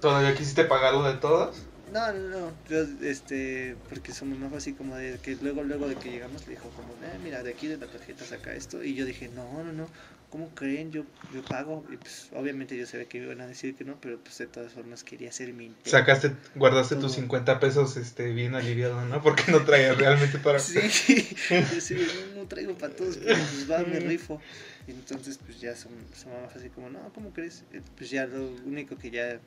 ¿Todavía 0.00 0.34
quisiste 0.36 0.64
pagarlo 0.64 1.02
de 1.02 1.14
todos? 1.14 1.66
No, 1.96 2.12
no, 2.12 2.28
no. 2.28 2.52
Yo, 2.68 2.84
este, 3.02 3.74
porque 3.88 4.12
su 4.12 4.26
mamá 4.26 4.50
fue 4.50 4.58
así 4.58 4.74
como 4.74 4.96
de 4.96 5.18
que 5.22 5.34
luego, 5.40 5.62
luego 5.62 5.88
de 5.88 5.94
que 5.94 6.10
llegamos 6.10 6.46
le 6.46 6.50
dijo 6.54 6.68
como, 6.76 6.92
eh, 7.02 7.18
mira, 7.24 7.42
de 7.42 7.50
aquí 7.52 7.68
de 7.68 7.78
la 7.78 7.86
tarjeta 7.86 8.22
saca 8.22 8.52
esto. 8.54 8.84
Y 8.84 8.94
yo 8.94 9.06
dije, 9.06 9.30
no, 9.34 9.64
no, 9.64 9.72
no, 9.72 9.88
¿cómo 10.28 10.50
creen? 10.50 10.92
Yo, 10.92 11.04
yo 11.32 11.42
pago. 11.42 11.86
Y 11.90 11.96
pues 11.96 12.28
obviamente 12.34 12.76
yo 12.76 12.84
sabía 12.84 13.06
que 13.08 13.16
iban 13.16 13.40
a 13.40 13.46
decir 13.46 13.74
que 13.76 13.84
no, 13.84 13.98
pero 13.98 14.18
pues 14.18 14.36
de 14.36 14.46
todas 14.46 14.72
formas 14.74 15.04
quería 15.04 15.30
hacer 15.30 15.54
mi 15.54 15.66
intento. 15.66 15.88
Sacaste, 15.88 16.32
guardaste 16.54 16.96
tus 16.96 17.12
Todo. 17.12 17.22
50 17.22 17.60
pesos 17.60 17.96
este, 17.96 18.30
bien 18.34 18.54
aliviado, 18.54 19.02
¿no? 19.06 19.22
Porque 19.22 19.50
no 19.50 19.64
traías 19.64 19.96
realmente 19.98 20.38
para... 20.38 20.58
Sí, 20.58 20.90
sí, 20.90 21.38
no, 22.34 22.42
no 22.42 22.46
traigo 22.46 22.76
para 22.76 22.94
todos, 22.94 23.16
pero 23.16 23.36
pues 23.36 23.70
va, 23.70 23.78
me 23.84 24.00
rifo. 24.00 24.38
Y 24.86 24.90
entonces, 24.90 25.38
pues 25.38 25.60
ya 25.60 25.74
su, 25.74 25.88
su 26.14 26.28
mamá 26.28 26.48
fue 26.48 26.60
así 26.60 26.68
como, 26.70 26.90
no, 26.90 27.10
¿cómo 27.14 27.30
crees? 27.32 27.64
Eh, 27.72 27.80
Pues 27.96 28.10
ya 28.10 28.26
lo 28.26 28.50
único 28.66 28.96
que 28.98 29.10
ya 29.10 29.40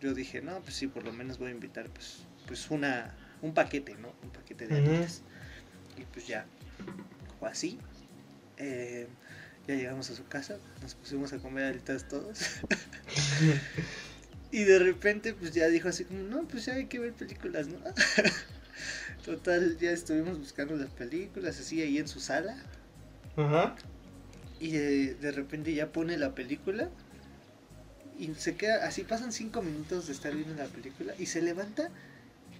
yo 0.00 0.14
dije, 0.14 0.40
no, 0.42 0.60
pues 0.60 0.74
sí, 0.74 0.86
por 0.86 1.04
lo 1.04 1.12
menos 1.12 1.38
voy 1.38 1.48
a 1.48 1.52
invitar, 1.52 1.88
pues, 1.90 2.20
pues 2.46 2.70
una, 2.70 3.14
un 3.42 3.54
paquete, 3.54 3.94
¿no? 3.96 4.12
Un 4.22 4.30
paquete 4.30 4.66
de 4.66 4.78
alitas. 4.78 5.22
Y 5.96 6.02
pues 6.12 6.26
ya, 6.26 6.46
fue 7.38 7.48
así. 7.48 7.78
Eh, 8.56 9.06
ya 9.66 9.74
llegamos 9.74 10.10
a 10.10 10.14
su 10.14 10.26
casa, 10.26 10.58
nos 10.82 10.94
pusimos 10.94 11.32
a 11.32 11.38
comer 11.38 11.64
alitas 11.64 12.08
todos. 12.08 12.38
Y 14.50 14.64
de 14.64 14.78
repente, 14.78 15.34
pues 15.34 15.52
ya 15.52 15.68
dijo 15.68 15.88
así 15.88 16.04
como, 16.04 16.22
no, 16.22 16.48
pues 16.48 16.64
ya 16.64 16.74
hay 16.74 16.86
que 16.86 16.98
ver 16.98 17.12
películas, 17.12 17.68
¿no? 17.68 17.78
Total, 19.24 19.76
ya 19.78 19.90
estuvimos 19.90 20.38
buscando 20.38 20.74
las 20.76 20.88
películas 20.90 21.60
así 21.60 21.82
ahí 21.82 21.98
en 21.98 22.08
su 22.08 22.18
sala. 22.18 22.56
Ajá. 23.36 23.76
Y 24.58 24.70
de, 24.70 25.14
de 25.16 25.32
repente 25.32 25.74
ya 25.74 25.92
pone 25.92 26.16
la 26.16 26.34
película. 26.34 26.88
Y 28.18 28.34
se 28.34 28.56
queda, 28.56 28.86
así 28.86 29.04
pasan 29.04 29.32
cinco 29.32 29.62
minutos 29.62 30.06
de 30.08 30.12
estar 30.12 30.34
viendo 30.34 30.54
la 30.60 30.68
película. 30.68 31.14
Y 31.18 31.26
se 31.26 31.40
levanta 31.40 31.88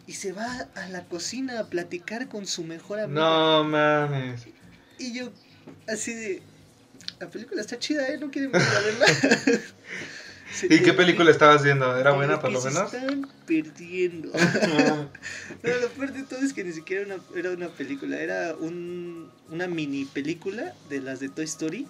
y 0.06 0.12
se 0.14 0.32
va 0.32 0.68
a 0.74 0.88
la 0.88 1.04
cocina 1.04 1.58
a 1.60 1.64
platicar 1.66 2.28
con 2.28 2.46
su 2.46 2.64
mejor 2.64 3.00
amigo. 3.00 3.20
No 3.20 3.64
mames. 3.64 4.46
Y 4.98 5.12
yo, 5.12 5.32
así 5.88 6.14
de, 6.14 6.42
la 7.20 7.28
película 7.28 7.60
está 7.60 7.78
chida, 7.78 8.06
¿eh? 8.08 8.18
¿No 8.18 8.30
quieren 8.30 8.54
a 8.54 8.58
verla? 8.58 9.06
Se 10.52 10.66
¿Y 10.74 10.80
qué 10.80 10.92
película 10.94 11.30
estabas 11.30 11.62
viendo? 11.62 11.96
¿Era 11.98 12.12
buena 12.12 12.40
por 12.40 12.50
lo 12.52 12.60
se 12.60 12.68
menos? 12.70 12.92
están 12.94 13.28
perdiendo. 13.46 14.30
No, 15.62 15.74
lo 15.80 15.88
peor 15.90 16.12
de 16.12 16.22
todo 16.22 16.40
es 16.40 16.52
que 16.52 16.62
ni 16.64 16.72
siquiera 16.72 17.04
una- 17.04 17.22
era 17.38 17.50
una 17.50 17.68
película, 17.68 18.18
era 18.20 18.54
un, 18.54 19.30
una 19.50 19.66
mini 19.66 20.04
película 20.04 20.72
de 20.88 21.00
las 21.00 21.20
de 21.20 21.28
Toy 21.28 21.44
Story. 21.46 21.86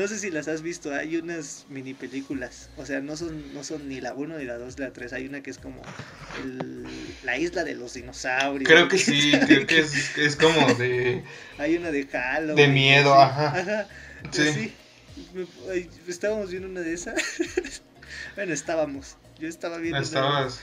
No 0.00 0.08
sé 0.08 0.18
si 0.18 0.30
las 0.30 0.48
has 0.48 0.62
visto, 0.62 0.94
hay 0.94 1.18
unas 1.18 1.66
mini 1.68 1.92
películas, 1.92 2.70
o 2.78 2.86
sea, 2.86 3.00
no 3.00 3.18
son, 3.18 3.52
no 3.52 3.62
son 3.62 3.86
ni 3.86 4.00
la 4.00 4.14
1 4.14 4.38
ni 4.38 4.46
la 4.46 4.56
2 4.56 4.78
ni 4.78 4.86
la 4.86 4.94
3, 4.94 5.12
hay 5.12 5.26
una 5.26 5.42
que 5.42 5.50
es 5.50 5.58
como 5.58 5.82
el- 6.42 6.86
la 7.22 7.36
isla 7.36 7.64
de 7.64 7.74
los 7.74 7.92
dinosaurios. 7.92 8.66
Creo 8.66 8.88
que 8.88 8.96
sí, 8.96 9.30
creo 9.46 9.66
que 9.66 9.80
es, 9.80 10.16
es 10.16 10.36
como 10.36 10.72
de... 10.72 11.22
Hay 11.58 11.76
una 11.76 11.90
de 11.90 12.06
Halloween. 12.06 12.56
De 12.56 12.68
miedo, 12.68 13.12
sí. 13.14 13.20
ajá. 13.20 13.60
Ajá. 13.60 13.88
Sí. 14.32 14.72
estábamos 16.08 16.50
viendo 16.50 16.70
una 16.70 16.80
de 16.80 16.94
esas. 16.94 17.22
bueno, 18.36 18.54
estábamos. 18.54 19.18
Yo 19.38 19.48
estaba 19.48 19.76
viendo. 19.76 19.98
una- 19.98 20.06
Estabas... 20.06 20.60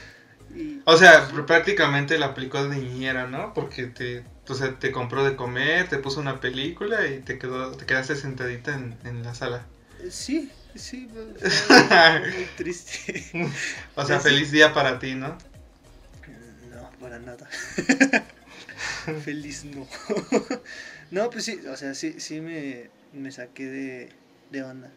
y- 0.55 0.81
O 0.85 0.97
sea, 0.97 1.27
prácticamente 1.45 2.17
la 2.17 2.27
aplicó 2.27 2.67
de 2.67 2.77
niñera, 2.77 3.27
¿no? 3.27 3.53
Porque 3.53 3.87
te, 3.87 4.23
o 4.47 4.53
sea, 4.55 4.73
te 4.79 4.91
compró 4.91 5.23
de 5.23 5.35
comer, 5.35 5.89
te 5.89 5.97
puso 5.97 6.19
una 6.19 6.39
película 6.39 7.05
y 7.07 7.19
te 7.19 7.37
quedó, 7.37 7.71
te 7.71 7.85
quedaste 7.85 8.15
sentadita 8.15 8.73
en, 8.73 8.95
en 9.03 9.23
la 9.23 9.35
sala. 9.35 9.65
Sí, 10.09 10.51
sí, 10.75 11.07
muy 12.35 12.45
triste. 12.55 13.25
O 13.95 14.05
sea, 14.05 14.19
feliz 14.19 14.51
día 14.51 14.73
para 14.73 14.99
ti, 14.99 15.15
¿no? 15.15 15.37
No, 16.73 16.89
para 16.99 17.19
nada. 17.19 17.47
Feliz 19.23 19.63
no. 19.65 19.87
no, 21.11 21.29
pues 21.29 21.45
sí, 21.45 21.59
o 21.71 21.75
sea, 21.77 21.93
sí, 21.93 22.19
sí 22.19 22.41
me, 22.41 22.89
me 23.13 23.31
saqué 23.31 23.65
de, 23.65 24.09
de 24.51 24.63
onda. 24.63 24.91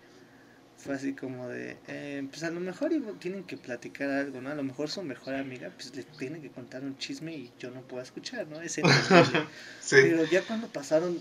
Fue 0.83 0.95
así 0.95 1.13
como 1.13 1.47
de, 1.49 1.77
eh, 1.89 2.27
pues 2.31 2.43
a 2.43 2.51
lo 2.51 2.59
mejor 2.61 2.91
tienen 3.21 3.45
que 3.45 3.59
platicar 3.59 4.09
algo, 4.11 4.41
¿no? 4.41 4.49
A 4.51 4.55
lo 4.55 4.63
mejor 4.63 4.89
su 4.89 5.03
mejor 5.03 5.35
amiga, 5.35 5.71
pues 5.77 5.95
le 5.95 6.05
tiene 6.05 6.41
que 6.41 6.49
contar 6.51 6.83
un 6.83 6.97
chisme 6.97 7.35
y 7.35 7.51
yo 7.59 7.71
no 7.71 7.83
puedo 7.83 8.03
escuchar, 8.03 8.47
¿no? 8.47 8.61
Es. 8.63 8.77
Sí. 9.81 9.97
Pero 10.03 10.25
ya 10.25 10.43
cuando 10.43 10.69
pasaron 10.69 11.19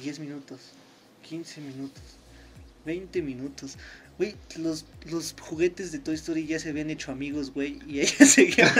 10 0.00 0.20
minutos, 0.20 0.60
15 1.28 1.60
minutos, 1.60 2.02
20 2.84 3.22
minutos, 3.22 3.76
güey, 4.18 4.36
los, 4.56 4.84
los 5.10 5.34
juguetes 5.40 5.90
de 5.90 5.98
Toy 5.98 6.14
Story 6.14 6.46
ya 6.46 6.60
se 6.60 6.70
habían 6.70 6.90
hecho 6.90 7.10
amigos, 7.10 7.52
güey, 7.52 7.80
y 7.88 8.00
ellas 8.00 8.28
seguían, 8.30 8.70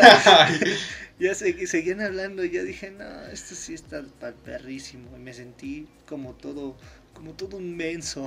ya 1.18 1.34
se- 1.34 1.66
seguían 1.66 2.00
hablando, 2.00 2.44
y 2.44 2.50
ya 2.50 2.62
dije, 2.62 2.90
no, 2.92 3.26
esto 3.26 3.54
sí 3.56 3.74
está 3.74 4.02
perrísimo, 4.44 5.16
y 5.16 5.20
me 5.20 5.34
sentí 5.34 5.88
como 6.06 6.34
todo, 6.34 6.76
como 7.14 7.32
todo 7.32 7.56
un 7.56 7.76
menso. 7.76 8.26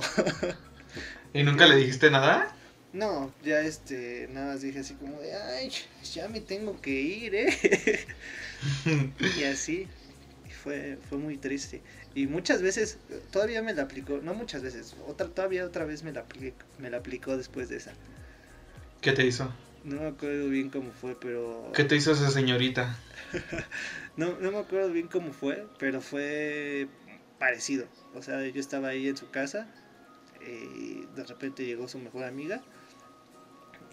¿Y 1.36 1.42
nunca 1.42 1.66
le 1.66 1.76
dijiste 1.76 2.10
nada? 2.10 2.56
No, 2.92 3.32
ya 3.42 3.60
este, 3.60 4.26
nada 4.30 4.52
más 4.54 4.62
dije 4.62 4.78
así 4.78 4.94
como 4.94 5.20
de, 5.20 5.34
ay, 5.34 5.70
ya 6.14 6.28
me 6.28 6.40
tengo 6.40 6.80
que 6.80 6.90
ir, 6.90 7.34
eh. 7.34 7.46
Y 9.36 9.44
así, 9.44 9.88
fue, 10.62 10.98
fue 11.08 11.18
muy 11.18 11.36
triste. 11.36 11.82
Y 12.14 12.26
muchas 12.26 12.62
veces, 12.62 12.98
todavía 13.30 13.62
me 13.62 13.74
la 13.74 13.82
aplicó, 13.82 14.18
no 14.22 14.34
muchas 14.34 14.62
veces, 14.62 14.94
otra, 15.06 15.28
todavía 15.28 15.64
otra 15.66 15.84
vez 15.84 16.02
me 16.02 16.12
la, 16.12 16.26
apli- 16.26 16.54
me 16.78 16.90
la 16.90 16.98
aplicó 16.98 17.36
después 17.36 17.68
de 17.68 17.76
esa. 17.76 17.92
¿Qué 19.00 19.12
te 19.12 19.26
hizo? 19.26 19.50
No 19.84 20.00
me 20.00 20.08
acuerdo 20.08 20.48
bien 20.48 20.70
cómo 20.70 20.90
fue, 20.92 21.14
pero... 21.14 21.70
¿Qué 21.74 21.84
te 21.84 21.96
hizo 21.96 22.12
esa 22.12 22.30
señorita? 22.30 22.96
No, 24.16 24.36
no 24.40 24.50
me 24.50 24.58
acuerdo 24.58 24.90
bien 24.90 25.08
cómo 25.08 25.32
fue, 25.32 25.66
pero 25.78 26.00
fue 26.00 26.88
parecido. 27.38 27.86
O 28.14 28.22
sea, 28.22 28.46
yo 28.46 28.60
estaba 28.60 28.88
ahí 28.88 29.08
en 29.08 29.16
su 29.16 29.30
casa 29.30 29.68
y 30.46 31.06
de 31.14 31.24
repente 31.24 31.64
llegó 31.64 31.88
su 31.88 31.98
mejor 31.98 32.24
amiga 32.24 32.62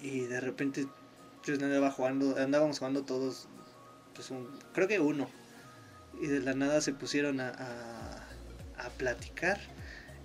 y 0.01 0.21
de 0.21 0.39
repente 0.39 0.87
pues 1.45 1.61
andaba 1.61 1.91
jugando, 1.91 2.37
andábamos 2.37 2.79
jugando 2.79 3.03
todos, 3.03 3.47
pues 4.13 4.31
un, 4.31 4.47
creo 4.73 4.87
que 4.87 4.99
uno. 4.99 5.29
Y 6.21 6.27
de 6.27 6.39
la 6.39 6.53
nada 6.53 6.79
se 6.81 6.93
pusieron 6.93 7.39
a, 7.39 7.49
a, 7.49 8.85
a 8.85 8.89
platicar 8.97 9.59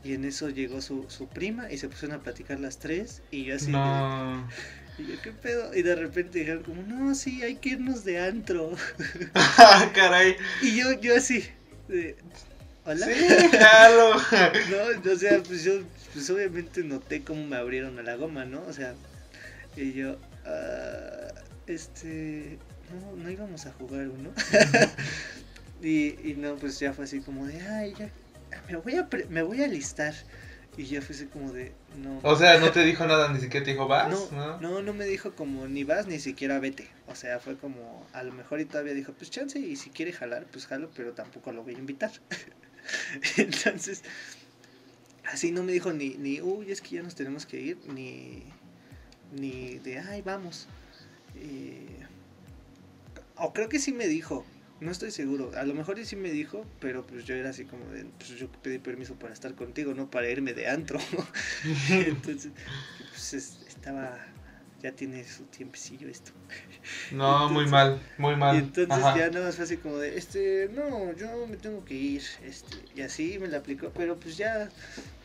y 0.04 0.14
en 0.14 0.25
eso 0.25 0.49
llegó 0.49 0.80
su, 0.80 1.06
su 1.08 1.28
prima 1.28 1.70
y 1.73 1.78
se 1.78 1.88
pusieron 1.88 2.18
a 2.18 2.23
platicar 2.23 2.61
las 2.61 2.78
tres 2.78 3.23
y 3.30 3.44
yo 3.44 3.56
así... 3.56 3.70
No. 3.70 4.49
Y 4.99 5.06
yo, 5.06 5.23
¿qué 5.23 5.30
pedo? 5.30 5.73
Y 5.76 5.82
de 5.82 5.94
repente 5.94 6.40
dijeron 6.40 6.64
como, 6.64 6.82
no, 6.82 7.14
sí, 7.14 7.40
hay 7.44 7.54
que 7.54 7.68
irnos 7.68 8.04
de 8.04 8.18
antro. 8.18 8.73
Ah, 9.35 9.92
Caray. 9.94 10.37
Y 10.61 10.75
yo, 10.76 10.90
yo 11.00 11.14
así, 11.14 11.44
de, 11.87 12.16
¿hola? 12.85 13.06
Sí, 13.06 13.49
claro. 13.49 14.16
No, 15.04 15.12
o 15.12 15.16
sea, 15.16 15.40
pues 15.40 15.62
yo 15.62 15.82
pues 16.12 16.29
obviamente 16.31 16.83
noté 16.85 17.23
cómo 17.23 17.47
me 17.47 17.57
abrieron 17.57 17.99
a 17.99 18.03
la 18.03 18.17
goma, 18.17 18.45
¿no? 18.45 18.62
O 18.62 18.73
sea, 18.73 18.95
y 19.77 19.93
yo, 19.93 20.17
ah, 20.47 21.29
este, 21.67 22.59
no, 22.93 23.17
no 23.17 23.31
íbamos 23.31 23.67
a 23.67 23.73
jugar 23.73 24.09
uno. 24.09 24.33
y, 25.83 26.31
y 26.31 26.35
no, 26.37 26.57
pues 26.57 26.79
ya 26.81 26.93
fue 26.93 27.05
así 27.05 27.21
como 27.21 27.47
de, 27.47 27.61
ay, 27.61 27.95
ya, 27.99 28.11
me 28.69 28.77
voy 28.77 28.97
a, 28.97 29.09
pre- 29.09 29.27
me 29.27 29.43
voy 29.43 29.62
a 29.62 29.67
alistar. 29.67 30.15
Y 30.77 30.85
ya 30.85 31.03
fue 31.03 31.17
así 31.17 31.27
como 31.27 31.53
de, 31.53 31.73
no. 31.97 32.21
O 32.23 32.37
sea, 32.37 32.59
no 32.61 32.71
te 32.71 32.85
dijo 32.85 33.05
nada, 33.05 33.33
ni 33.33 33.41
siquiera 33.41 33.65
te 33.65 33.73
dijo 33.73 33.88
vas, 33.88 34.09
No, 34.09 34.29
¿no? 34.31 34.61
no, 34.61 34.83
no 34.83 34.95
me 34.95 35.07
dijo 35.07 35.35
como 35.35 35.67
ni 35.67 35.83
vas 35.83 36.07
ni 36.07 36.21
siquiera 36.21 36.61
vete. 36.61 36.88
O 37.09 37.17
sea, 37.17 37.41
fue 37.41 37.57
como, 37.57 38.07
a 38.12 38.23
lo 38.23 38.33
mejor 38.33 38.61
y 38.61 38.65
todavía 38.65 38.95
dijo, 38.95 39.12
pues 39.12 39.29
chance 39.31 39.59
y 39.59 39.75
si 39.75 39.91
quiere 39.91 40.12
jalar, 40.12 40.47
pues 40.53 40.67
jalo, 40.67 40.88
pero 40.95 41.15
tampoco 41.15 41.50
lo 41.53 41.65
voy 41.65 41.75
a 41.75 41.79
invitar. 41.79 42.12
Entonces, 43.37 44.03
así 45.32 45.52
no 45.52 45.62
me 45.62 45.73
dijo 45.73 45.92
ni, 45.92 46.11
ni, 46.16 46.40
uy, 46.40 46.70
es 46.70 46.80
que 46.80 46.97
ya 46.97 47.02
nos 47.02 47.14
tenemos 47.14 47.47
que 47.47 47.61
ir, 47.61 47.78
ni, 47.94 48.42
ni 49.32 49.78
de, 49.78 49.99
ay, 49.99 50.23
vamos. 50.23 50.66
Eh, 51.37 51.99
o 53.37 53.52
creo 53.52 53.68
que 53.68 53.78
sí 53.78 53.92
me 53.92 54.06
dijo, 54.08 54.44
no 54.80 54.90
estoy 54.90 55.11
seguro, 55.11 55.52
a 55.56 55.64
lo 55.64 55.75
mejor 55.75 56.04
sí 56.04 56.16
me 56.16 56.30
dijo, 56.30 56.64
pero 56.80 57.06
pues 57.06 57.25
yo 57.25 57.35
era 57.35 57.50
así 57.50 57.64
como 57.64 57.85
de, 57.90 58.04
pues 58.04 58.30
yo 58.30 58.50
pedí 58.50 58.78
permiso 58.78 59.14
para 59.14 59.32
estar 59.35 59.54
contigo, 59.54 59.94
no 59.94 60.11
para 60.11 60.28
irme 60.30 60.54
de 60.54 60.68
antro. 60.68 60.99
Entonces, 61.90 62.52
pues 63.11 63.35
es- 63.35 63.58
estaba, 63.68 64.18
ya 64.82 64.92
tiene 64.92 65.25
su 65.25 65.44
tiempecillo 65.44 66.08
esto. 66.08 66.32
No, 67.11 67.49
muy 67.49 67.66
mal, 67.66 68.00
muy 68.16 68.37
mal. 68.37 68.54
Y 68.54 68.58
entonces 68.61 69.04
Ajá. 69.04 69.18
ya 69.18 69.30
nada 69.30 69.47
más 69.47 69.56
fue 69.56 69.64
así 69.64 69.76
como 69.76 69.99
de, 69.99 70.16
este, 70.16 70.70
no, 70.73 71.12
yo 71.16 71.47
me 71.47 71.56
tengo 71.56 71.85
que 71.85 71.94
ir, 71.94 72.23
este, 72.44 72.76
y 72.94 73.02
así 73.02 73.38
me 73.38 73.49
la 73.49 73.58
aplicó, 73.58 73.90
pero 73.94 74.16
pues 74.16 74.37
ya, 74.37 74.68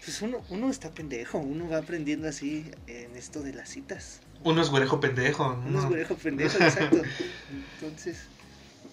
pues 0.04 0.22
uno, 0.22 0.44
uno 0.50 0.70
está 0.70 0.92
pendejo, 0.92 1.38
uno 1.38 1.70
va 1.70 1.78
aprendiendo 1.78 2.28
así 2.28 2.70
en 2.88 3.16
esto 3.16 3.42
de 3.42 3.54
las 3.54 3.70
citas. 3.70 4.22
Uno 4.44 4.62
es 4.62 4.70
güerejo 4.70 5.00
pendejo. 5.00 5.62
Uno 5.66 5.80
es 5.80 5.86
güerejo 5.86 6.16
pendejo, 6.16 6.58
exacto. 6.64 7.02
Entonces, 7.80 8.24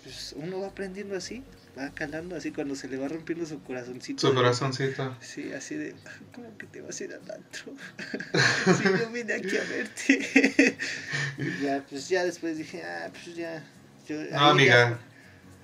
pues 0.03 0.35
uno 0.37 0.61
va 0.61 0.69
aprendiendo 0.69 1.17
así, 1.17 1.43
va 1.79 1.91
calando 1.91 2.37
así 2.37 2.51
cuando 2.53 2.75
se 2.75 2.89
le 2.89 2.97
va 2.97 3.09
rompiendo 3.09 3.47
su 3.47 3.63
corazoncito. 3.63 4.21
Su 4.21 4.29
de- 4.29 4.35
corazoncito. 4.35 5.17
Sí, 5.21 5.53
así 5.53 5.75
de, 5.77 5.95
¿cómo 6.35 6.57
que 6.59 6.67
te 6.67 6.81
vas 6.81 7.01
a 7.01 7.05
ir 7.05 7.13
al 7.15 7.31
antro? 7.31 7.73
si 8.77 8.83
yo 8.85 9.11
vine 9.11 9.35
aquí 9.35 9.57
a 9.57 9.65
verte. 9.65 10.77
y 11.39 11.63
ya, 11.65 11.85
pues 11.89 12.09
ya 12.09 12.25
después 12.25 12.59
dije, 12.59 12.83
ah, 12.85 13.11
pues 13.13 13.37
ya. 13.37 13.65
Yo, 14.09 14.17
No, 14.23 14.29
ya 14.31 14.51
amiga. 14.51 14.99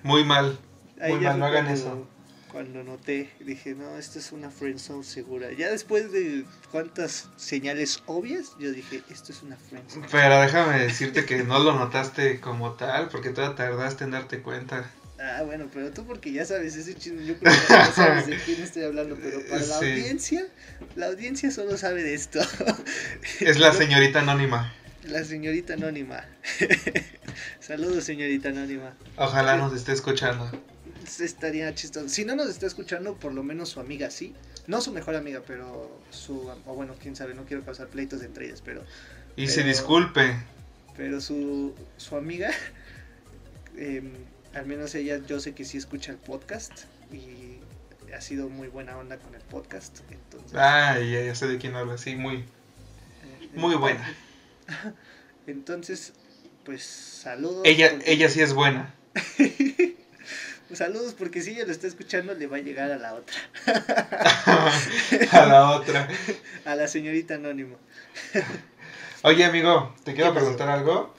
Muy 0.03 0.23
mal. 0.23 0.57
muy 0.99 1.19
mal, 1.19 1.39
no 1.39 1.45
hagan 1.45 1.65
cuando- 1.65 1.73
eso. 1.81 2.07
Cuando 2.51 2.81
noté, 2.81 3.29
dije, 3.41 3.75
no, 3.75 3.97
esto 3.97 4.19
es 4.19 4.31
una 4.31 4.49
friendzone 4.49 5.03
segura. 5.03 5.51
Ya 5.51 5.69
después 5.69 6.11
de 6.13 6.45
cuántas 6.71 7.27
señales 7.35 8.01
obvias, 8.05 8.53
yo 8.57 8.71
dije, 8.71 9.03
esto 9.09 9.33
es 9.33 9.43
una 9.43 9.57
friendzone. 9.57 10.07
Pero 10.09 10.39
déjame 10.41 10.79
decirte 10.79 11.25
que 11.25 11.43
no 11.43 11.59
lo 11.59 11.73
notaste 11.77 12.39
como 12.39 12.71
tal, 12.71 13.09
porque 13.09 13.31
todavía 13.31 13.57
tardaste 13.57 14.05
en 14.05 14.11
darte 14.11 14.41
cuenta. 14.41 14.89
Ah, 15.19 15.41
bueno, 15.43 15.67
pero 15.73 15.91
tú 15.91 16.05
porque 16.05 16.31
ya 16.31 16.45
sabes 16.45 16.75
ese 16.75 16.93
chisme, 16.93 17.25
yo 17.25 17.37
creo 17.39 17.51
que 17.51 17.59
ya 17.73 17.91
sabes 17.91 18.27
de 18.27 18.37
quién 18.37 18.61
estoy 18.61 18.83
hablando, 18.83 19.17
pero 19.21 19.39
para 19.47 19.61
la 19.65 19.79
Sí. 19.79 19.85
audiencia, 19.85 20.45
la 20.95 21.07
audiencia 21.07 21.49
solo 21.51 21.75
sabe 21.77 22.03
de 22.03 22.13
esto. 22.13 22.39
Es 23.39 23.57
la 23.59 23.73
señorita 23.73 24.19
anónima. 24.19 24.73
La 25.07 25.23
señorita 25.23 25.73
anónima. 25.73 26.23
Saludos, 27.59 28.03
señorita 28.03 28.49
anónima. 28.49 28.93
Ojalá 29.15 29.57
nos 29.57 29.73
esté 29.73 29.93
escuchando. 29.93 30.49
Estaría 31.19 31.73
chistoso. 31.73 32.09
Si 32.09 32.25
no 32.25 32.35
nos 32.35 32.49
está 32.49 32.67
escuchando, 32.67 33.15
por 33.15 33.33
lo 33.33 33.41
menos 33.43 33.69
su 33.69 33.79
amiga 33.79 34.11
sí. 34.11 34.35
No 34.67 34.81
su 34.81 34.91
mejor 34.91 35.15
amiga, 35.15 35.41
pero 35.47 36.01
su. 36.11 36.49
O 36.65 36.75
bueno, 36.75 36.95
quién 37.01 37.15
sabe, 37.15 37.33
no 37.33 37.45
quiero 37.45 37.63
causar 37.63 37.87
pleitos 37.87 38.21
entre 38.21 38.47
ellas, 38.47 38.61
pero. 38.63 38.83
Y 39.37 39.47
se 39.47 39.63
disculpe. 39.63 40.35
Pero 40.97 41.21
su, 41.21 41.73
su 41.95 42.17
amiga. 42.17 42.49
em, 43.77 44.11
al 44.57 44.65
menos 44.65 44.93
ella, 44.95 45.19
yo 45.25 45.39
sé 45.39 45.53
que 45.53 45.65
sí 45.65 45.77
escucha 45.77 46.11
el 46.11 46.17
podcast. 46.17 46.71
Y 47.11 47.59
ha 48.13 48.21
sido 48.21 48.49
muy 48.49 48.67
buena 48.67 48.97
onda 48.97 49.17
con 49.17 49.33
el 49.35 49.41
podcast. 49.41 49.99
Entonces. 50.09 50.57
Ay, 50.57 51.11
ya, 51.11 51.21
ya 51.21 51.35
sé 51.35 51.47
de 51.47 51.57
quién 51.57 51.75
habla. 51.75 51.97
Sí, 51.97 52.15
muy, 52.15 52.37
eh, 52.37 53.49
muy 53.53 53.75
buena. 53.75 54.13
Entonces, 55.47 56.13
pues 56.65 56.83
saludos. 56.83 57.61
Ella, 57.65 57.91
porque- 57.91 58.11
ella 58.11 58.29
sí 58.29 58.41
es 58.41 58.53
buena. 58.53 58.93
Saludos 60.73 61.15
porque 61.17 61.41
si 61.41 61.51
ella 61.51 61.63
lo 61.65 61.71
está 61.71 61.87
escuchando 61.87 62.33
le 62.33 62.45
va 62.45 62.57
a 62.57 62.59
llegar 62.59 62.91
a 62.91 62.97
la 62.97 63.13
otra, 63.13 63.35
A 65.31 65.45
la 65.45 65.69
otra. 65.71 66.09
a 66.65 66.75
la 66.75 66.89
señorita 66.89 67.35
anónimo. 67.35 67.77
Oye, 69.23 69.45
amigo, 69.45 69.95
te 70.03 70.13
quiero 70.13 70.33
preguntar 70.33 70.67
algo. 70.69 71.15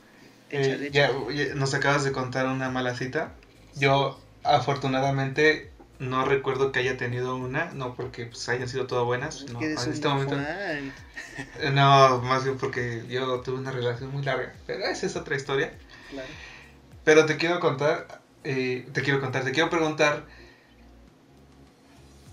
Eh, 0.51 0.91
Échale, 0.91 0.91
ya, 0.91 1.55
nos 1.55 1.75
acabas 1.75 2.05
de 2.05 2.13
contar 2.13 2.47
una 2.47 2.71
mala 2.71 2.95
cita. 2.95 3.33
Yo, 3.75 4.19
afortunadamente, 4.45 5.71
no 5.99 6.25
recuerdo 6.25 6.73
que 6.73 6.81
haya 6.81 6.97
tenido 6.97 7.37
una. 7.37 7.71
No 7.73 7.95
porque 7.95 8.27
pues, 8.27 8.49
hayan 8.49 8.69
sido 8.69 8.87
todas 8.87 9.05
buenas. 9.05 9.47
No, 9.53 9.61
en 9.61 9.73
este 9.77 10.09
momento. 10.09 10.37
fan. 10.37 10.93
Eh, 11.61 11.71
No, 11.73 12.21
más 12.23 12.45
bien 12.45 12.57
porque 12.59 13.05
yo 13.09 13.41
tuve 13.41 13.59
una 13.59 13.71
relación 13.71 14.11
muy 14.11 14.23
larga. 14.23 14.55
Pero 14.67 14.85
esa 14.85 15.07
es 15.07 15.17
otra 15.17 15.37
historia. 15.37 15.73
Claro. 16.11 16.29
Pero 17.05 17.27
te 17.27 17.37
quiero 17.37 17.61
contar, 17.61 18.21
eh, 18.45 18.87
te 18.93 19.03
quiero 19.03 19.21
contar, 19.21 19.45
te 19.45 19.53
quiero 19.53 19.71
preguntar 19.71 20.25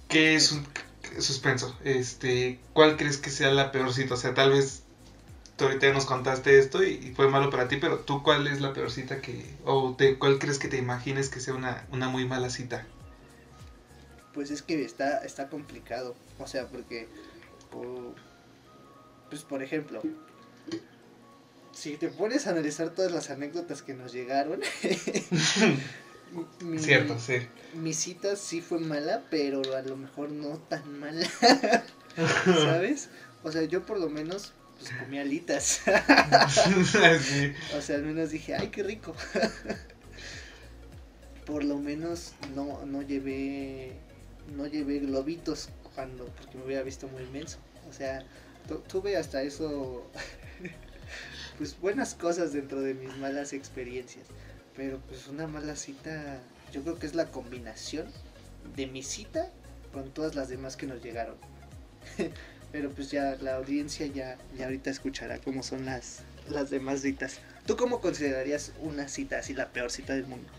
qué 0.09 0.35
es 0.35 0.51
un 0.51 0.65
suspenso. 1.19 1.77
Este, 1.83 2.59
¿cuál 2.73 2.97
crees 2.97 3.17
que 3.17 3.29
sea 3.29 3.51
la 3.51 3.71
peor 3.71 3.93
cita? 3.93 4.15
O 4.15 4.17
sea, 4.17 4.33
tal 4.33 4.51
vez 4.51 4.84
tú 5.57 5.65
ahorita 5.65 5.91
nos 5.93 6.05
contaste 6.05 6.59
esto 6.59 6.83
y, 6.83 6.91
y 6.93 7.13
fue 7.15 7.29
malo 7.29 7.49
para 7.49 7.67
ti, 7.67 7.77
pero 7.77 7.99
tú 7.99 8.23
cuál 8.23 8.47
es 8.47 8.61
la 8.61 8.73
peor 8.73 8.91
cita 8.91 9.21
que, 9.21 9.45
o 9.63 9.95
te, 9.97 10.17
cuál 10.17 10.39
crees 10.39 10.59
que 10.59 10.67
te 10.67 10.77
imagines 10.77 11.29
que 11.29 11.39
sea 11.39 11.53
una, 11.53 11.85
una 11.91 12.09
muy 12.09 12.25
mala 12.25 12.49
cita? 12.49 12.85
Pues 14.33 14.51
es 14.51 14.61
que 14.61 14.83
está, 14.83 15.19
está 15.19 15.49
complicado. 15.49 16.15
O 16.39 16.47
sea, 16.47 16.67
porque. 16.67 17.07
por- 17.71 18.15
pues 19.29 19.43
por 19.43 19.63
ejemplo. 19.63 20.01
Si 21.71 21.97
te 21.97 22.07
pones 22.09 22.47
a 22.47 22.51
analizar 22.51 22.89
todas 22.89 23.11
las 23.11 23.29
anécdotas 23.29 23.81
que 23.81 23.93
nos 23.93 24.13
llegaron. 24.13 24.59
mi, 26.61 26.79
Cierto, 26.79 27.19
sí. 27.19 27.47
mi 27.73 27.93
cita 27.93 28.35
sí 28.35 28.61
fue 28.61 28.79
mala, 28.79 29.23
pero 29.29 29.61
a 29.75 29.81
lo 29.81 29.97
mejor 29.97 30.31
no 30.31 30.57
tan 30.57 30.99
mala. 30.99 31.27
¿Sabes? 32.45 33.09
O 33.43 33.51
sea, 33.51 33.63
yo 33.63 33.85
por 33.85 33.99
lo 33.99 34.09
menos 34.09 34.53
pues 34.79 34.91
comí 34.99 35.17
alitas. 35.19 35.81
sí. 37.21 37.53
O 37.77 37.81
sea, 37.81 37.95
al 37.97 38.03
menos 38.03 38.29
dije, 38.31 38.55
ay, 38.55 38.67
qué 38.69 38.83
rico. 38.83 39.15
Por 41.45 41.63
lo 41.63 41.77
menos 41.77 42.33
no, 42.55 42.85
no 42.85 43.01
llevé 43.01 43.93
no 44.55 44.67
llevé 44.67 44.99
globitos 44.99 45.69
cuando 45.95 46.25
porque 46.25 46.57
me 46.57 46.65
hubiera 46.65 46.83
visto 46.83 47.07
muy 47.07 47.23
inmenso. 47.23 47.57
O 47.89 47.93
sea, 47.93 48.23
tu- 48.67 48.79
tuve 48.79 49.15
hasta 49.17 49.41
eso 49.43 50.09
pues 51.57 51.79
buenas 51.79 52.15
cosas 52.15 52.51
dentro 52.53 52.81
de 52.81 52.93
mis 52.95 53.15
malas 53.17 53.53
experiencias, 53.53 54.25
pero 54.75 54.99
pues 55.07 55.27
una 55.27 55.47
mala 55.47 55.75
cita 55.75 56.39
yo 56.73 56.81
creo 56.81 56.97
que 56.97 57.05
es 57.07 57.15
la 57.15 57.27
combinación 57.31 58.07
de 58.75 58.87
mi 58.87 59.03
cita 59.03 59.51
con 59.93 60.11
todas 60.11 60.35
las 60.35 60.49
demás 60.49 60.75
que 60.75 60.87
nos 60.87 61.01
llegaron. 61.03 61.35
pero 62.75 62.89
pues 62.89 63.09
ya 63.09 63.37
la 63.39 63.55
audiencia 63.55 64.05
ya 64.05 64.37
ya 64.57 64.65
ahorita 64.65 64.89
escuchará 64.89 65.37
cómo 65.39 65.63
son 65.63 65.85
las 65.85 66.23
las 66.49 66.69
demás 66.69 66.99
citas. 67.03 67.39
¿Tú 67.65 67.77
cómo 67.77 68.01
considerarías 68.01 68.73
una 68.81 69.07
cita 69.07 69.39
así 69.39 69.53
la 69.53 69.69
peor 69.69 69.89
cita 69.91 70.13
del 70.13 70.27
mundo? 70.27 70.49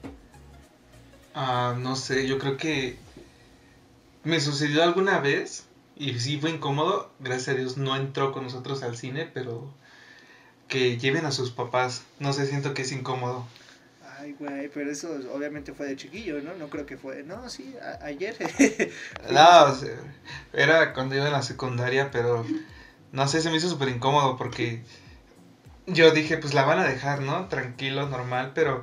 Ah, 1.35 1.77
no 1.79 1.95
sé, 1.95 2.27
yo 2.27 2.39
creo 2.39 2.57
que 2.57 2.97
me 4.25 4.41
sucedió 4.41 4.83
alguna 4.83 5.19
vez 5.19 5.65
y 5.95 6.19
sí 6.19 6.39
fue 6.41 6.49
incómodo. 6.49 7.13
Gracias 7.21 7.49
a 7.49 7.59
Dios 7.59 7.77
no 7.77 7.95
entró 7.95 8.33
con 8.33 8.45
nosotros 8.45 8.83
al 8.83 8.97
cine, 8.97 9.31
pero 9.35 9.71
que 10.69 10.97
lleven 10.97 11.27
a 11.27 11.33
sus 11.33 11.51
papás. 11.51 12.03
No 12.19 12.33
sé, 12.33 12.47
siento 12.47 12.73
que 12.73 12.81
es 12.81 12.93
incómodo. 12.93 13.47
Ay, 14.27 14.35
güey, 14.41 14.69
pero 14.75 14.91
eso 14.91 15.17
obviamente 15.33 15.73
fue 15.73 15.87
de 15.87 15.95
chiquillo, 15.95 16.43
¿no? 16.43 16.53
No 16.55 16.69
creo 16.69 16.85
que 16.85 16.97
fue. 16.97 17.23
No, 17.23 17.49
sí, 17.49 17.77
ayer. 18.03 18.37
No, 19.31 19.65
o 19.67 19.75
sea, 19.75 19.95
era 20.53 20.93
cuando 20.93 21.15
iba 21.15 21.27
en 21.27 21.33
la 21.33 21.43
secundaria, 21.43 22.11
pero 22.11 22.45
no 23.13 23.29
sé, 23.29 23.41
se 23.41 23.51
me 23.51 23.57
hizo 23.57 23.69
súper 23.69 23.89
incómodo 23.89 24.37
porque 24.37 24.83
yo 25.87 26.11
dije, 26.11 26.39
pues 26.39 26.55
la 26.55 26.65
van 26.65 26.81
a 26.81 26.85
dejar, 26.85 27.23
¿no? 27.23 27.47
Tranquilo, 27.47 28.09
normal, 28.09 28.51
pero 28.53 28.83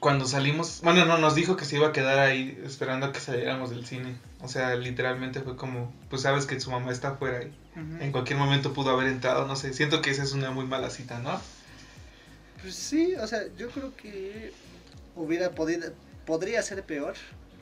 cuando 0.00 0.26
salimos, 0.26 0.80
bueno, 0.82 1.04
no, 1.04 1.18
nos 1.18 1.36
dijo 1.36 1.56
que 1.56 1.64
se 1.64 1.76
iba 1.76 1.88
a 1.88 1.92
quedar 1.92 2.18
ahí 2.18 2.60
esperando 2.64 3.06
a 3.06 3.12
que 3.12 3.20
saliéramos 3.20 3.70
del 3.70 3.86
cine. 3.86 4.16
O 4.40 4.48
sea, 4.48 4.74
literalmente 4.74 5.40
fue 5.40 5.56
como, 5.56 5.92
pues 6.10 6.22
sabes 6.22 6.46
que 6.46 6.58
su 6.58 6.72
mamá 6.72 6.90
está 6.90 7.10
afuera 7.10 7.44
y 7.44 7.54
en 8.00 8.10
cualquier 8.10 8.40
momento 8.40 8.72
pudo 8.72 8.90
haber 8.90 9.06
entrado, 9.06 9.46
no 9.46 9.54
sé, 9.54 9.72
siento 9.72 10.02
que 10.02 10.10
esa 10.10 10.24
es 10.24 10.32
una 10.32 10.50
muy 10.50 10.66
mala 10.66 10.90
cita, 10.90 11.20
¿no? 11.20 11.40
Pues 12.64 12.76
sí, 12.76 13.14
o 13.16 13.26
sea, 13.26 13.46
yo 13.56 13.70
creo 13.70 13.94
que 13.94 14.54
hubiera 15.14 15.54
podido, 15.54 15.92
podría 16.24 16.62
ser 16.62 16.82
peor. 16.84 17.14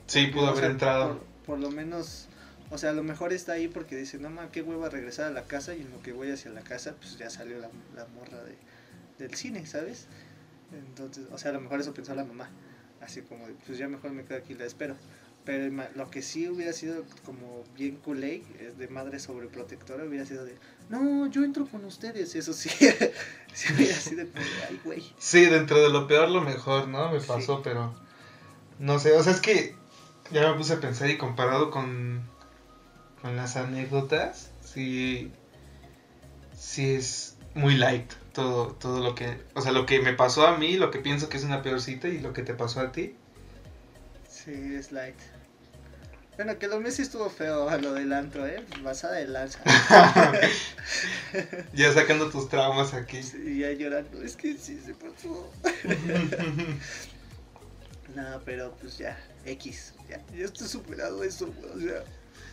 Sí, 0.07 0.29
pudo 0.29 0.45
o 0.45 0.49
haber 0.51 0.65
sea, 0.65 0.71
entrado. 0.71 1.19
Por, 1.19 1.27
por 1.45 1.59
lo 1.59 1.71
menos, 1.73 2.29
O 2.71 2.79
sea, 2.79 2.91
a 2.91 2.93
lo 2.95 3.03
mejor 3.03 3.33
está 3.33 3.53
ahí 3.53 3.69
porque 3.69 3.97
dice, 3.97 4.19
no 4.19 4.31
ma, 4.31 4.51
qué 4.53 4.62
hueva 4.62 4.88
regresar 4.88 5.27
a 5.27 5.31
la 5.31 5.45
casa 5.45 5.75
y 5.75 5.83
en 5.83 5.91
lo 5.91 6.01
que 6.03 6.12
voy 6.12 6.31
hacia 6.31 6.51
la 6.53 6.62
casa, 6.62 6.95
pues 6.99 7.19
ya 7.19 7.31
salió 7.31 7.59
la, 7.59 7.69
la 7.97 8.07
morra 8.07 8.43
de, 8.45 8.57
del 9.19 9.35
cine, 9.35 9.67
¿sabes? 9.67 10.07
Entonces, 10.73 11.27
o 11.33 11.38
sea, 11.38 11.51
a 11.51 11.55
lo 11.55 11.61
mejor 11.61 11.81
eso 11.81 11.93
pensó 11.95 12.15
la 12.15 12.25
mamá. 12.25 12.51
Así 13.01 13.23
como, 13.23 13.47
pues 13.67 13.79
ya 13.79 13.88
mejor 13.88 14.12
me 14.12 14.25
quedo 14.25 14.38
aquí 14.38 14.55
y 14.55 14.57
la 14.57 14.65
espero. 14.67 14.97
Pero 15.44 15.74
lo 15.96 16.09
que 16.11 16.22
sí 16.22 16.48
hubiera 16.48 16.72
sido 16.72 17.05
como 17.24 17.64
bien 17.76 17.96
culé, 17.96 18.44
es 18.61 18.78
de 18.78 18.87
madre 18.87 19.18
sobreprotectora, 19.18 20.05
hubiera 20.05 20.24
sido 20.24 20.44
de, 20.44 20.55
no, 20.88 21.26
yo 21.26 21.42
entro 21.42 21.66
con 21.66 21.85
ustedes. 21.85 22.35
Eso 22.37 22.52
sí, 22.52 22.68
sí 23.52 23.72
hubiera 23.74 23.96
sido 23.96 24.26
como, 24.28 24.44
ay, 24.68 24.81
güey. 24.85 25.02
Sí, 25.18 25.44
dentro 25.46 25.83
de 25.83 25.88
lo 25.90 26.07
peor, 26.07 26.28
lo 26.31 26.42
mejor, 26.42 26.87
¿no? 26.87 27.11
Me 27.11 27.20
Sí. 27.20 27.26
pasó, 27.26 27.61
pero 27.62 27.92
no 28.78 28.98
sé, 29.00 29.12
o 29.12 29.22
sea, 29.24 29.33
es 29.33 29.40
que 29.40 29.74
ya 30.31 30.48
me 30.50 30.57
puse 30.57 30.74
a 30.74 30.81
pensar 30.81 31.11
y 31.11 31.18
comparado 31.18 31.70
con, 31.70 32.22
con 33.20 33.35
las 33.37 33.57
anécdotas, 33.57 34.50
sí, 34.64 35.33
sí 36.57 36.94
es 36.94 37.37
muy 37.55 37.74
light 37.74 38.12
todo, 38.33 38.68
todo 38.74 39.02
lo 39.02 39.14
que, 39.16 39.42
o 39.55 39.61
sea, 39.61 39.72
lo 39.72 39.87
que 39.87 40.00
me 40.00 40.12
pasó 40.14 40.46
a 40.46 40.57
mí, 40.57 40.76
lo 40.76 40.90
que 40.92 41.00
pienso 41.00 41.28
que 41.28 41.37
es 41.37 41.44
una 41.44 41.62
peor 41.62 41.81
cita 41.81 42.07
y 42.09 42.20
lo 42.20 42.33
que 42.33 42.42
te 42.42 42.55
pasó 42.55 42.81
a 42.81 42.92
ti. 42.92 43.16
Sí, 44.28 44.52
es 44.74 44.90
light. 44.90 45.14
Bueno, 46.44 46.59
que 46.59 46.66
lo 46.66 46.90
sí 46.90 47.02
estuvo 47.02 47.31
feo 47.31 47.68
a 47.68 47.76
lo 47.76 47.92
del 47.92 48.12
antro, 48.12 48.44
¿eh? 48.44 48.64
Basada 48.83 49.14
de 49.14 49.28
lanza. 49.28 49.61
ya 51.72 51.94
sacando 51.94 52.31
tus 52.31 52.48
traumas 52.48 52.94
aquí. 52.94 53.20
y 53.46 53.61
ya 53.61 53.70
llorando, 53.70 54.20
es 54.24 54.35
que 54.35 54.59
sí 54.59 54.76
se 54.85 54.92
pasó. 54.94 55.52
No, 58.16 58.40
pero 58.44 58.74
pues 58.81 58.98
ya, 58.98 59.16
X. 59.46 59.94
Ya, 60.09 60.20
ya 60.37 60.44
estoy 60.44 60.66
superado 60.66 61.22
eso, 61.22 61.48
o 61.74 61.78
sea. 61.81 62.02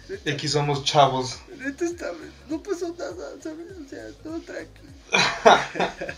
neta- 0.08 0.32
Aquí 0.34 0.48
somos 0.48 0.86
chavos. 0.86 1.40
Neta 1.58 1.84
está, 1.84 2.12
no 2.48 2.64
pasó 2.64 2.96
nada, 2.98 3.32
¿sabes? 3.44 3.66
O 3.86 3.90
sea, 3.90 4.08
todo 4.24 4.40
tranquilo. 4.40 4.90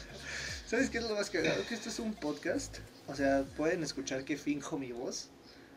¿Sabes 0.67 0.89
qué 0.91 0.99
es 0.99 1.03
lo 1.05 1.15
más 1.15 1.29
cagado? 1.31 1.65
Que 1.67 1.73
esto 1.73 1.89
es 1.89 1.97
un 1.99 2.13
podcast. 2.13 2.77
O 3.07 3.15
sea, 3.15 3.43
pueden 3.57 3.81
escuchar 3.81 4.25
que 4.25 4.37
finjo 4.37 4.77
mi 4.77 4.91
voz. 4.91 5.29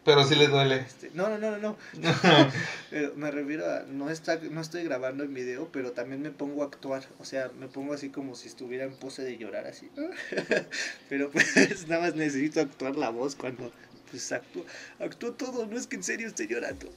Pero 0.05 0.25
sí 0.25 0.35
le 0.35 0.49
duele. 0.49 0.77
Este, 0.77 1.11
no, 1.15 1.29
no, 1.29 1.39
no, 1.39 1.53
no, 1.53 1.59
no. 1.59 1.77
Pero 2.91 3.15
me 3.17 3.31
refiero 3.31 3.71
a, 3.71 3.85
no, 3.89 4.11
está, 4.11 4.37
no 4.37 4.61
estoy 4.61 4.85
grabando 4.85 5.25
en 5.25 5.33
video, 5.33 5.69
pero 5.73 5.93
también 5.93 6.21
me 6.21 6.31
pongo 6.31 6.63
a 6.63 6.67
actuar. 6.67 7.05
O 7.19 7.25
sea, 7.25 7.51
me 7.59 7.69
pongo 7.69 7.95
así 7.95 8.11
como 8.11 8.35
si 8.35 8.49
estuviera 8.49 8.85
en 8.85 8.95
pose 8.95 9.23
de 9.23 9.39
llorar, 9.39 9.67
así. 9.67 9.91
pero 11.09 11.31
pues 11.31 11.89
nada 11.89 12.03
más 12.03 12.15
necesito 12.15 12.61
actuar 12.61 12.97
la 12.97 13.09
voz 13.09 13.35
cuando 13.35 13.73
pues 14.11 14.31
actúo, 14.31 14.65
actúo 15.01 15.33
todo, 15.33 15.67
no 15.67 15.77
es 15.77 15.87
que 15.87 15.97
en 15.97 16.03
serio 16.03 16.29
esté 16.29 16.47
llorando. 16.47 16.89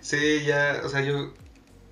sí, 0.00 0.44
ya, 0.44 0.82
o 0.84 0.88
sea, 0.88 1.02
yo. 1.02 1.34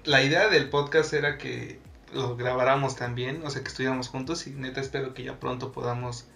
La 0.05 0.23
idea 0.23 0.49
del 0.49 0.71
podcast 0.71 1.13
era 1.15 1.37
que 1.37 1.81
lo 2.13 2.37
grabáramos 2.37 2.97
también, 2.97 3.43
o 3.45 3.51
sea, 3.51 3.63
que 3.63 3.69
estuviéramos 3.69 4.09
juntos 4.09 4.47
y 4.47 4.51
neta 4.51 4.81
espero 4.81 5.15
que 5.15 5.25
ya 5.25 5.41
pronto 5.41 5.73
podamos 5.73 6.27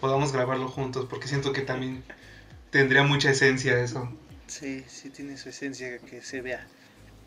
podamos 0.00 0.32
grabarlo 0.32 0.68
juntos 0.68 1.06
porque 1.08 1.28
siento 1.28 1.52
que 1.52 1.62
también 1.62 2.02
tendría 2.70 3.02
mucha 3.02 3.30
esencia 3.30 3.78
eso. 3.82 4.10
Sí, 4.46 4.84
sí 4.88 5.10
tiene 5.10 5.36
su 5.36 5.48
esencia 5.50 5.98
que 5.98 6.22
se 6.22 6.40
vea. 6.40 6.66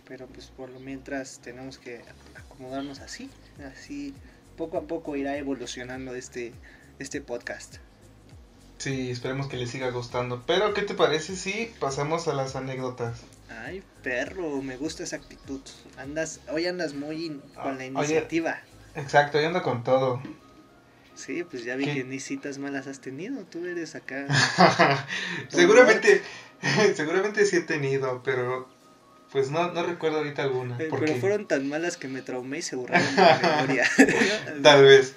Pero 0.07 0.27
pues 0.27 0.47
por 0.47 0.69
lo 0.69 0.79
mientras 0.79 1.39
tenemos 1.39 1.77
que 1.77 2.01
acomodarnos 2.35 2.99
así. 2.99 3.29
Así 3.71 4.13
poco 4.57 4.77
a 4.77 4.81
poco 4.81 5.15
irá 5.15 5.37
evolucionando 5.37 6.13
este, 6.15 6.51
este 6.99 7.21
podcast. 7.21 7.77
Sí, 8.79 9.09
esperemos 9.11 9.47
que 9.47 9.55
les 9.55 9.69
siga 9.69 9.89
gustando. 9.91 10.43
Pero, 10.45 10.73
¿qué 10.73 10.81
te 10.81 10.93
parece 10.93 11.37
si 11.37 11.71
pasamos 11.79 12.27
a 12.27 12.33
las 12.33 12.57
anécdotas? 12.57 13.21
Ay, 13.65 13.81
perro, 14.01 14.61
me 14.61 14.75
gusta 14.75 15.03
esa 15.03 15.15
actitud. 15.15 15.61
Andas, 15.97 16.41
hoy 16.51 16.65
andas 16.67 16.93
muy 16.93 17.27
in- 17.27 17.39
con 17.55 17.77
la 17.77 17.85
Ah, 17.85 17.87
oye. 17.87 17.87
iniciativa. 17.87 18.59
Exacto, 18.95 19.39
yo 19.39 19.47
ando 19.47 19.61
con 19.63 19.83
todo. 19.85 20.21
Sí, 21.15 21.43
pues 21.43 21.63
ya 21.63 21.75
vi 21.75 21.85
¿Qué? 21.85 21.93
que 21.93 22.03
ni 22.03 22.19
citas 22.19 22.57
malas 22.57 22.87
has 22.87 22.99
tenido. 22.99 23.43
Tú 23.45 23.65
eres 23.65 23.95
acá. 23.95 24.25
seguramente, 25.49 26.21
seguramente 26.95 27.45
sí 27.45 27.57
he 27.57 27.61
tenido, 27.61 28.21
pero 28.23 28.67
pues 29.31 29.49
no, 29.51 29.71
no 29.71 29.83
recuerdo 29.83 30.17
ahorita 30.19 30.43
alguna. 30.43 30.77
Eh, 30.79 30.89
Pero 30.99 31.15
fueron 31.15 31.47
tan 31.47 31.67
malas 31.67 31.97
que 31.97 32.07
me 32.07 32.21
traumé 32.21 32.59
y 32.59 32.61
se 32.61 32.75
borraron 32.75 33.15
de 33.15 33.21
mi 33.21 33.47
memoria. 33.47 33.85
tal 34.63 34.83
vez. 34.83 35.15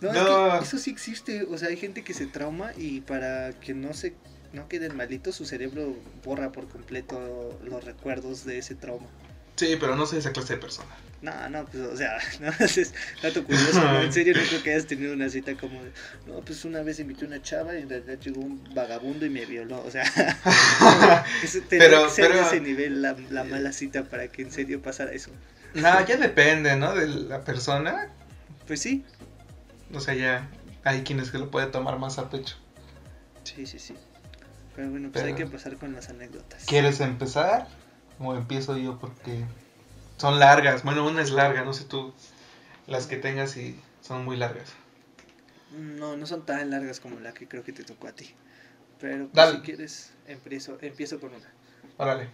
No, 0.00 0.12
No. 0.12 0.52
es 0.54 0.58
que 0.60 0.64
eso 0.66 0.78
sí 0.78 0.90
existe. 0.90 1.42
O 1.44 1.56
sea, 1.58 1.68
hay 1.68 1.76
gente 1.76 2.04
que 2.04 2.14
se 2.14 2.26
trauma 2.26 2.72
y 2.76 3.00
para 3.00 3.52
que 3.52 3.74
no 3.74 3.94
se 3.94 4.14
no 4.52 4.66
queden 4.68 4.96
malitos, 4.96 5.34
su 5.34 5.44
cerebro 5.44 5.94
borra 6.24 6.52
por 6.52 6.68
completo 6.68 7.58
los 7.64 7.84
recuerdos 7.84 8.44
de 8.44 8.58
ese 8.58 8.74
trauma. 8.74 9.06
Sí, 9.56 9.76
pero 9.78 9.94
no 9.96 10.06
soy 10.06 10.20
esa 10.20 10.32
clase 10.32 10.54
de 10.54 10.60
persona. 10.60 10.88
No, 11.20 11.48
no, 11.48 11.64
pues, 11.64 11.82
o 11.82 11.96
sea, 11.96 12.16
no 12.40 12.48
es 12.64 12.94
dato 13.22 13.44
curioso, 13.44 13.82
¿no? 13.82 14.02
En 14.02 14.12
serio, 14.12 14.34
no 14.36 14.42
creo 14.48 14.62
que 14.62 14.70
hayas 14.72 14.86
tenido 14.86 15.12
una 15.14 15.28
cita 15.28 15.54
como 15.56 15.82
de, 15.82 15.90
no, 16.26 16.40
pues 16.42 16.64
una 16.64 16.80
vez 16.82 17.00
invité 17.00 17.24
a 17.24 17.28
una 17.28 17.42
chava 17.42 17.74
y 17.76 17.82
en 17.82 17.88
realidad 17.88 18.18
llegó 18.20 18.40
un 18.40 18.62
vagabundo 18.74 19.26
y 19.26 19.30
me 19.30 19.44
violó, 19.44 19.82
o 19.84 19.90
sea, 19.90 20.04
eso 21.42 21.58
tendría 21.68 21.88
Pero- 21.90 22.04
que 22.04 22.10
ser 22.10 22.30
pero- 22.30 22.46
ese 22.46 22.60
nivel 22.60 23.02
la, 23.02 23.16
la 23.30 23.44
mala 23.44 23.72
cita 23.72 24.04
para 24.04 24.28
que 24.28 24.42
en 24.42 24.52
serio 24.52 24.80
pasara 24.80 25.12
eso. 25.12 25.30
No, 25.74 26.06
ya 26.06 26.16
depende, 26.16 26.76
¿no? 26.76 26.94
De 26.94 27.06
la 27.06 27.42
persona. 27.44 28.08
Pues 28.66 28.80
sí, 28.80 29.04
O 29.92 30.00
sea, 30.00 30.14
ya 30.14 30.48
hay 30.84 31.02
quienes 31.02 31.30
que 31.30 31.38
lo 31.38 31.50
pueden 31.50 31.70
tomar 31.70 31.98
más 31.98 32.18
a 32.18 32.30
pecho. 32.30 32.56
sí, 33.44 33.66
sí, 33.66 33.78
sí. 33.78 33.94
Pero 34.76 34.90
bueno, 34.90 35.10
pues 35.12 35.24
hay 35.24 35.32
Pero- 35.34 35.46
que 35.50 35.52
pasar 35.56 35.76
con 35.78 35.92
las 35.94 36.08
anécdotas. 36.10 36.64
¿Quieres 36.66 37.00
empezar? 37.00 37.66
O 38.20 38.34
empiezo 38.36 38.76
yo 38.76 38.98
porque 38.98 39.44
son 40.18 40.38
largas. 40.38 40.82
Bueno, 40.84 41.06
una 41.06 41.22
es 41.22 41.30
larga, 41.30 41.64
no 41.64 41.72
sé 41.72 41.84
tú 41.84 42.12
las 42.86 43.06
que 43.06 43.16
tengas 43.16 43.56
y 43.56 43.78
son 44.02 44.24
muy 44.24 44.36
largas. 44.36 44.72
No, 45.78 46.16
no 46.16 46.26
son 46.26 46.44
tan 46.46 46.70
largas 46.70 47.00
como 47.00 47.20
la 47.20 47.32
que 47.34 47.46
creo 47.48 47.62
que 47.64 47.72
te 47.72 47.84
tocó 47.84 48.08
a 48.08 48.12
ti. 48.12 48.30
Pero 49.00 49.28
pues, 49.28 49.50
si 49.52 49.58
quieres, 49.60 50.10
empiezo, 50.26 50.78
empiezo 50.80 51.20
con 51.20 51.34
una. 51.34 51.46
Órale. 51.98 52.28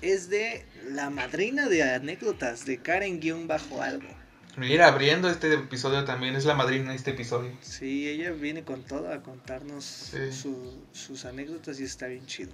Es 0.00 0.30
de 0.30 0.64
la 0.88 1.10
madrina 1.10 1.68
de 1.68 1.82
anécdotas 1.82 2.64
de 2.64 2.78
Karen-algo. 2.78 4.08
Mira, 4.56 4.88
abriendo 4.88 5.28
este 5.28 5.52
episodio 5.54 6.04
también 6.04 6.34
es 6.34 6.44
la 6.44 6.54
madrina 6.54 6.90
de 6.90 6.96
este 6.96 7.10
episodio. 7.12 7.52
Sí, 7.60 8.08
ella 8.08 8.30
viene 8.32 8.64
con 8.64 8.82
todo 8.82 9.12
a 9.12 9.22
contarnos 9.22 9.84
Sí. 9.84 10.32
su- 10.32 10.84
sus 10.92 11.24
anécdotas 11.24 11.78
y 11.80 11.84
está 11.84 12.06
bien 12.06 12.26
chido. 12.26 12.52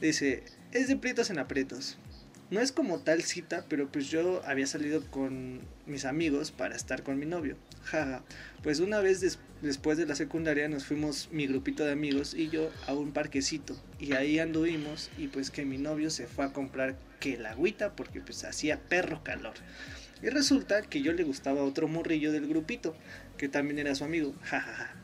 Dice, 0.00 0.42
es 0.72 0.88
de 0.88 0.96
prietos 0.96 1.30
en 1.30 1.38
aprietos. 1.38 1.96
No 2.50 2.60
es 2.60 2.70
como 2.70 3.00
tal 3.00 3.22
cita, 3.22 3.64
pero 3.68 3.90
pues 3.90 4.08
yo 4.08 4.40
había 4.46 4.66
salido 4.68 5.02
con 5.10 5.60
mis 5.86 6.04
amigos 6.04 6.52
para 6.52 6.76
estar 6.76 7.02
con 7.02 7.18
mi 7.18 7.26
novio. 7.26 7.56
Jaja. 7.84 8.22
Pues 8.62 8.78
una 8.80 9.00
vez 9.00 9.20
des- 9.20 9.38
después 9.62 9.98
de 9.98 10.06
la 10.06 10.14
secundaria 10.14 10.68
nos 10.68 10.84
fuimos 10.84 11.28
mi 11.32 11.46
grupito 11.48 11.84
de 11.84 11.90
amigos 11.92 12.34
y 12.34 12.48
yo 12.48 12.70
a 12.86 12.94
un 12.94 13.12
parquecito. 13.12 13.76
Y 13.98 14.12
ahí 14.12 14.38
anduvimos 14.38 15.10
y 15.18 15.26
pues 15.26 15.50
que 15.50 15.64
mi 15.64 15.78
novio 15.78 16.08
se 16.10 16.26
fue 16.28 16.44
a 16.44 16.52
comprar 16.52 16.96
que 17.18 17.36
la 17.36 17.50
agüita 17.50 17.96
porque 17.96 18.20
pues 18.20 18.44
hacía 18.44 18.78
perro 18.80 19.24
calor. 19.24 19.54
Y 20.22 20.28
resulta 20.28 20.82
que 20.82 21.02
yo 21.02 21.12
le 21.12 21.24
gustaba 21.24 21.62
otro 21.64 21.88
morrillo 21.88 22.30
del 22.32 22.46
grupito, 22.46 22.96
que 23.38 23.48
también 23.48 23.78
era 23.80 23.94
su 23.96 24.04
amigo. 24.04 24.34
Jajaja. 24.44 24.94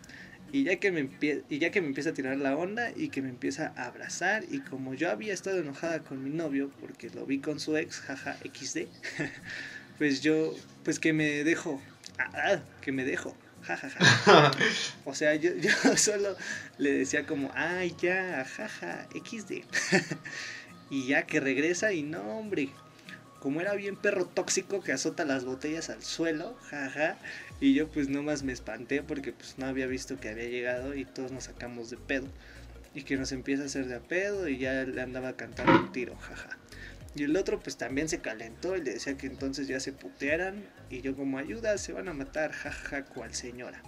Y 0.53 0.65
ya, 0.65 0.77
que 0.77 0.93
me 0.93 1.01
empie- 1.09 1.43
y 1.49 1.59
ya 1.59 1.71
que 1.71 1.81
me 1.81 1.87
empieza 1.89 2.11
a 2.11 2.13
tirar 2.13 2.37
la 2.37 2.55
onda 2.57 2.91
y 2.95 3.09
que 3.09 3.23
me 3.23 3.31
empieza 3.31 3.73
a 3.77 3.87
abrazar 3.87 4.45
y 4.51 4.61
como 4.61 4.93
yo 4.95 5.11
había 5.11 5.33
estado 5.33 5.59
enojada 5.59 6.01
con 6.03 6.23
mi 6.23 6.29
novio 6.31 6.71
porque 6.79 7.09
lo 7.11 7.25
vi 7.25 7.39
con 7.39 7.59
su 7.59 7.77
ex, 7.77 8.01
jaja, 8.01 8.37
XD, 8.45 8.87
pues 9.99 10.21
yo, 10.21 10.55
pues 10.85 10.99
que 10.99 11.13
me 11.15 11.43
dejo, 11.45 11.81
ah, 12.19 12.31
ah, 12.35 12.63
que 12.83 12.93
me 12.93 13.05
dejo, 13.05 13.35
jajaja. 13.63 14.51
O 15.07 15.15
sea, 15.15 15.35
yo, 15.37 15.53
yo 15.57 15.71
solo 15.97 16.37
le 16.79 16.93
decía 16.93 17.27
como, 17.27 17.51
ay 17.55 17.95
ya, 18.01 18.45
jaja, 18.45 19.09
XD. 19.15 19.65
y 20.91 21.07
ya 21.07 21.23
que 21.25 21.41
regresa 21.41 21.93
y 21.95 22.03
no, 22.03 22.21
hombre, 22.39 22.69
como 23.41 23.61
era 23.63 23.75
bien 23.75 23.97
perro 23.97 24.27
tóxico 24.27 24.83
que 24.83 24.93
azota 24.93 25.25
las 25.25 25.45
botellas 25.47 25.89
al 25.91 26.03
suelo, 26.03 26.57
jaja, 26.69 27.17
y 27.63 27.75
yo 27.75 27.89
pues 27.89 28.09
nomás 28.09 28.43
me 28.43 28.53
espanté 28.53 29.05
porque 29.05 29.33
pues 29.33 29.57
no 29.57 29.67
había 29.67 29.87
visto 29.87 30.19
que 30.19 30.29
había 30.29 30.49
llegado 30.49 30.97
y 30.97 31.05
todos 31.05 31.31
nos 31.31 31.45
sacamos 31.45 31.91
de 31.91 31.97
pedo. 31.97 32.27
Y 32.93 33.05
que 33.05 33.17
nos 33.17 33.31
empieza 33.31 33.63
a 33.63 33.67
hacer 33.67 33.87
de 33.87 34.01
pedo 34.01 34.49
y 34.49 34.59
ya 34.59 34.83
le 34.83 35.01
andaba 35.01 35.37
cantando 35.37 35.73
un 35.73 35.93
tiro, 35.93 36.17
jaja. 36.17 36.59
Y 37.15 37.23
el 37.23 37.37
otro 37.37 37.61
pues 37.61 37.77
también 37.77 38.09
se 38.09 38.19
calentó 38.19 38.77
y 38.77 38.83
le 38.83 38.95
decía 38.95 39.17
que 39.17 39.29
entonces 39.29 39.69
ya 39.69 39.79
se 39.79 39.93
putearan 39.93 40.65
y 40.91 41.03
yo 41.03 41.15
como 41.15 41.39
ayuda 41.39 41.79
se 41.79 41.93
van 41.93 42.09
a 42.09 42.13
matar, 42.13 42.51
jaja, 42.51 43.05
cual 43.05 43.33
señora. 43.33 43.81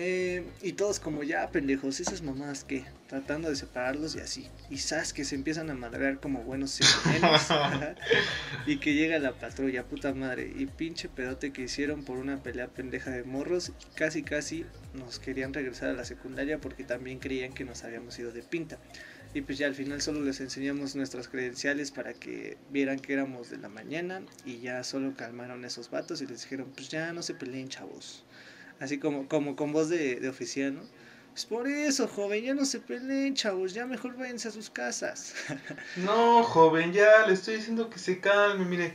Eh, 0.00 0.44
y 0.62 0.74
todos 0.74 1.00
como 1.00 1.24
ya 1.24 1.50
pendejos, 1.50 1.98
esas 1.98 2.22
mamadas 2.22 2.62
que 2.62 2.84
tratando 3.08 3.48
de 3.48 3.56
separarlos 3.56 4.14
y 4.14 4.20
así. 4.20 4.48
Y 4.70 4.76
que 5.12 5.24
se 5.24 5.34
empiezan 5.34 5.70
a 5.70 5.74
madrear 5.74 6.20
como 6.20 6.44
buenos 6.44 6.78
y 8.66 8.78
que 8.78 8.94
llega 8.94 9.18
la 9.18 9.32
patrulla, 9.32 9.82
puta 9.82 10.14
madre. 10.14 10.52
Y 10.56 10.66
pinche 10.66 11.08
pedote 11.08 11.52
que 11.52 11.62
hicieron 11.62 12.04
por 12.04 12.18
una 12.18 12.40
pelea 12.40 12.68
pendeja 12.68 13.10
de 13.10 13.24
morros. 13.24 13.70
Y 13.70 13.94
casi 13.96 14.22
casi 14.22 14.64
nos 14.94 15.18
querían 15.18 15.52
regresar 15.52 15.88
a 15.88 15.94
la 15.94 16.04
secundaria 16.04 16.60
porque 16.60 16.84
también 16.84 17.18
creían 17.18 17.52
que 17.52 17.64
nos 17.64 17.82
habíamos 17.82 18.16
ido 18.20 18.30
de 18.30 18.44
pinta. 18.44 18.78
Y 19.34 19.42
pues 19.42 19.58
ya 19.58 19.66
al 19.66 19.74
final 19.74 20.00
solo 20.00 20.20
les 20.20 20.40
enseñamos 20.40 20.94
nuestras 20.94 21.26
credenciales 21.26 21.90
para 21.90 22.14
que 22.14 22.56
vieran 22.70 23.00
que 23.00 23.14
éramos 23.14 23.50
de 23.50 23.58
la 23.58 23.68
mañana 23.68 24.22
y 24.46 24.60
ya 24.60 24.84
solo 24.84 25.14
calmaron 25.16 25.64
esos 25.64 25.90
vatos 25.90 26.22
y 26.22 26.26
les 26.26 26.42
dijeron, 26.42 26.70
pues 26.74 26.88
ya 26.88 27.12
no 27.12 27.22
se 27.22 27.34
peleen 27.34 27.68
chavos. 27.68 28.24
Así 28.80 28.98
como, 28.98 29.28
como 29.28 29.56
con 29.56 29.72
voz 29.72 29.88
de, 29.88 30.16
de 30.16 30.28
oficial, 30.28 30.74
¿no? 30.74 30.82
Pues 31.38 31.46
por 31.46 31.68
eso, 31.68 32.08
joven, 32.08 32.42
ya 32.42 32.54
no 32.54 32.64
se 32.64 32.80
peleen 32.80 33.34
chavos, 33.34 33.72
ya 33.72 33.86
mejor 33.86 34.16
váyanse 34.16 34.48
a 34.48 34.50
sus 34.50 34.70
casas. 34.70 35.34
No, 35.96 36.42
joven, 36.42 36.92
ya 36.92 37.26
le 37.26 37.34
estoy 37.34 37.56
diciendo 37.56 37.88
que 37.90 38.00
se 38.00 38.18
calme, 38.18 38.64
mire, 38.64 38.94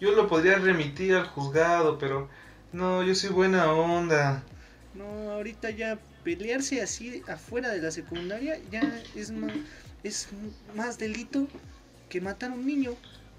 yo 0.00 0.12
lo 0.12 0.26
podría 0.26 0.58
remitir 0.58 1.14
al 1.14 1.26
juzgado, 1.26 1.96
pero 1.98 2.28
no, 2.72 3.04
yo 3.04 3.14
soy 3.14 3.30
buena 3.30 3.72
onda. 3.72 4.42
No, 4.94 5.30
ahorita 5.30 5.70
ya 5.70 5.98
pelearse 6.24 6.82
así 6.82 7.22
afuera 7.28 7.68
de 7.68 7.80
la 7.80 7.92
secundaria 7.92 8.58
ya 8.72 8.82
es 9.14 9.30
más, 9.30 9.52
es 10.02 10.28
más 10.74 10.98
delito 10.98 11.46
que 12.08 12.20
matar 12.20 12.50
a 12.50 12.54
un 12.54 12.66
niño. 12.66 12.96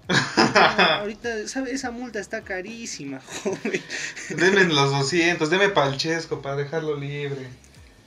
ahorita, 1.00 1.48
¿sabe? 1.48 1.72
Esa 1.72 1.90
multa 1.90 2.18
está 2.20 2.42
carísima, 2.42 3.20
joven. 3.42 3.82
Denme 4.30 4.64
los 4.64 4.90
200, 4.90 5.50
deme 5.50 5.68
palchesco 5.70 6.40
para 6.42 6.56
dejarlo 6.56 6.96
libre. 6.96 7.48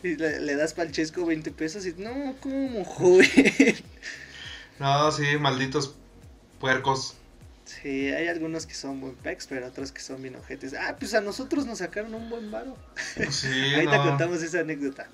Y 0.03 0.15
le, 0.15 0.39
le 0.39 0.55
das 0.55 0.73
palchesco 0.73 1.25
20 1.25 1.51
pesos 1.51 1.85
y 1.85 1.93
no, 1.97 2.35
¿cómo, 2.39 2.83
joven? 2.85 3.29
No, 4.79 5.11
sí, 5.11 5.25
malditos 5.37 5.95
puercos. 6.57 7.15
Sí, 7.65 8.09
hay 8.11 8.29
algunos 8.29 8.65
que 8.65 8.73
son 8.73 9.01
buen 9.01 9.15
pex, 9.15 9.45
pero 9.47 9.67
otros 9.67 9.91
que 9.91 10.01
son 10.01 10.21
bien 10.21 10.37
ojetes. 10.37 10.73
Ah, 10.73 10.95
pues 10.97 11.13
a 11.13 11.21
nosotros 11.21 11.65
nos 11.65 11.79
sacaron 11.79 12.13
un 12.15 12.29
buen 12.29 12.49
varo. 12.49 12.77
Sí, 13.29 13.73
Ahorita 13.75 13.97
no. 13.97 14.03
contamos 14.05 14.41
esa 14.41 14.61
anécdota. 14.61 15.09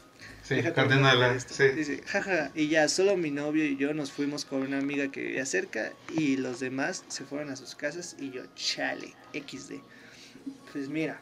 Sí, 0.48 0.54
esto. 0.60 1.54
sí. 1.56 1.68
Dice, 1.70 2.04
jaja, 2.06 2.52
y 2.54 2.68
ya 2.68 2.88
solo 2.88 3.18
mi 3.18 3.32
novio 3.32 3.66
y 3.66 3.78
yo 3.78 3.96
nos 3.96 4.12
fuimos 4.12 4.46
con 4.46 4.62
una 4.62 4.78
amiga 4.78 5.12
que 5.12 5.22
vivía 5.22 5.46
cerca 5.46 5.92
y 6.16 6.38
los 6.38 6.60
demás 6.60 7.04
se 7.08 7.24
fueron 7.24 7.50
a 7.50 7.56
sus 7.56 7.74
casas 7.74 8.16
y 8.20 8.30
yo, 8.30 8.44
chale, 8.54 9.16
XD. 9.34 9.74
Pues 10.72 10.88
mira, 10.88 11.20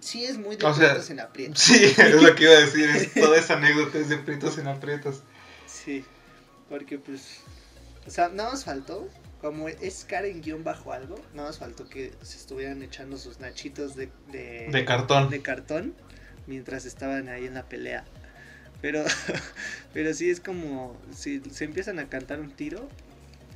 sí 0.00 0.26
es 0.26 0.36
muy 0.36 0.56
de 0.56 0.66
O 0.66 0.74
sea, 0.74 0.88
aprietos 0.88 1.10
en 1.10 1.20
aprietos. 1.20 1.60
Sí, 1.60 1.82
es 1.96 2.22
lo 2.22 2.34
que 2.34 2.44
iba 2.44 2.52
a 2.52 2.60
decir, 2.60 2.90
es, 2.90 3.14
toda 3.14 3.38
esa 3.38 3.54
anécdota 3.54 3.96
es 3.98 4.10
de 4.10 4.16
aprietos 4.16 4.58
en 4.58 4.68
aprietos. 4.68 5.22
Sí, 5.66 6.04
porque 6.68 6.98
pues, 6.98 7.38
o 8.06 8.10
sea, 8.10 8.28
nada 8.28 8.50
más 8.50 8.66
faltó, 8.66 9.08
como 9.40 9.68
es 9.68 10.04
Karen 10.04 10.42
guion 10.42 10.62
bajo 10.62 10.92
algo, 10.92 11.18
nada 11.32 11.48
más 11.48 11.58
faltó 11.58 11.88
que 11.88 12.12
se 12.20 12.36
estuvieran 12.36 12.82
echando 12.82 13.16
sus 13.16 13.40
nachitos 13.40 13.96
de, 13.96 14.10
de, 14.30 14.68
De 14.70 14.84
cartón. 14.84 15.30
de 15.30 15.40
cartón 15.40 15.94
mientras 16.46 16.84
estaban 16.84 17.28
ahí 17.28 17.46
en 17.46 17.54
la 17.54 17.64
pelea. 17.64 18.04
Pero, 18.80 19.04
pero 19.92 20.12
sí 20.14 20.30
es 20.30 20.40
como, 20.40 21.00
si 21.16 21.40
se 21.52 21.64
empiezan 21.64 21.98
a 21.98 22.08
cantar 22.08 22.40
un 22.40 22.50
tiro, 22.50 22.88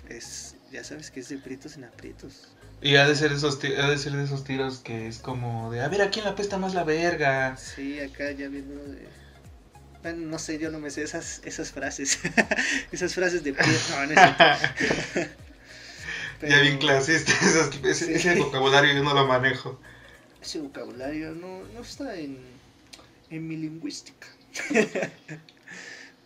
es, 0.09 0.57
ya 0.71 0.85
sabes 0.85 1.11
que 1.11 1.21
es 1.21 1.29
de 1.29 1.37
aprietos 1.39 1.77
en 1.77 1.85
aprietos. 1.85 2.49
Y 2.83 2.97
ha 2.97 3.09
de 3.09 3.17
ser 3.17 3.33
esos 3.33 3.59
ha 3.79 3.89
de 3.91 3.99
ser 3.99 4.13
de 4.13 4.25
esos 4.25 4.45
tiros 4.45 4.79
que 4.79 5.09
es 5.09 5.19
como 5.19 5.73
de 5.73 5.81
a 5.81 5.89
ver 5.89 6.03
a 6.03 6.11
quién 6.11 6.27
le 6.27 6.31
apesta 6.33 6.59
más 6.59 6.75
la 6.75 6.85
verga. 6.85 7.57
Sí, 7.57 7.99
acá 8.01 8.31
ya 8.33 8.49
viendo 8.49 8.75
de... 8.85 9.09
Bueno, 10.03 10.27
no 10.27 10.39
sé, 10.39 10.59
yo 10.59 10.71
no 10.71 10.79
me 10.79 10.91
sé 10.91 11.03
esas, 11.03 11.41
esas 11.45 11.73
frases. 11.73 12.19
esas 12.93 13.15
frases 13.15 13.43
de 13.43 13.55
pie. 13.55 13.67
No, 13.91 14.07
no 14.07 14.13
es 14.13 14.21
cierto. 14.21 15.35
Ya 16.43 16.49
Pero 16.49 16.61
bien 16.63 16.77
clasista, 16.79 17.33
esas- 17.33 17.71
ese, 17.83 18.05
Sí. 18.07 18.13
ese 18.13 18.35
vocabulario 18.39 18.93
yo 18.93 19.03
no 19.03 19.15
lo 19.15 19.27
manejo. 19.27 19.81
Ese 20.43 20.61
vocabulario 20.61 21.33
no, 21.33 21.63
no 21.73 21.81
está 21.81 22.15
en, 22.15 22.39
en 23.31 23.47
mi 23.49 23.57
lingüística. 23.57 24.27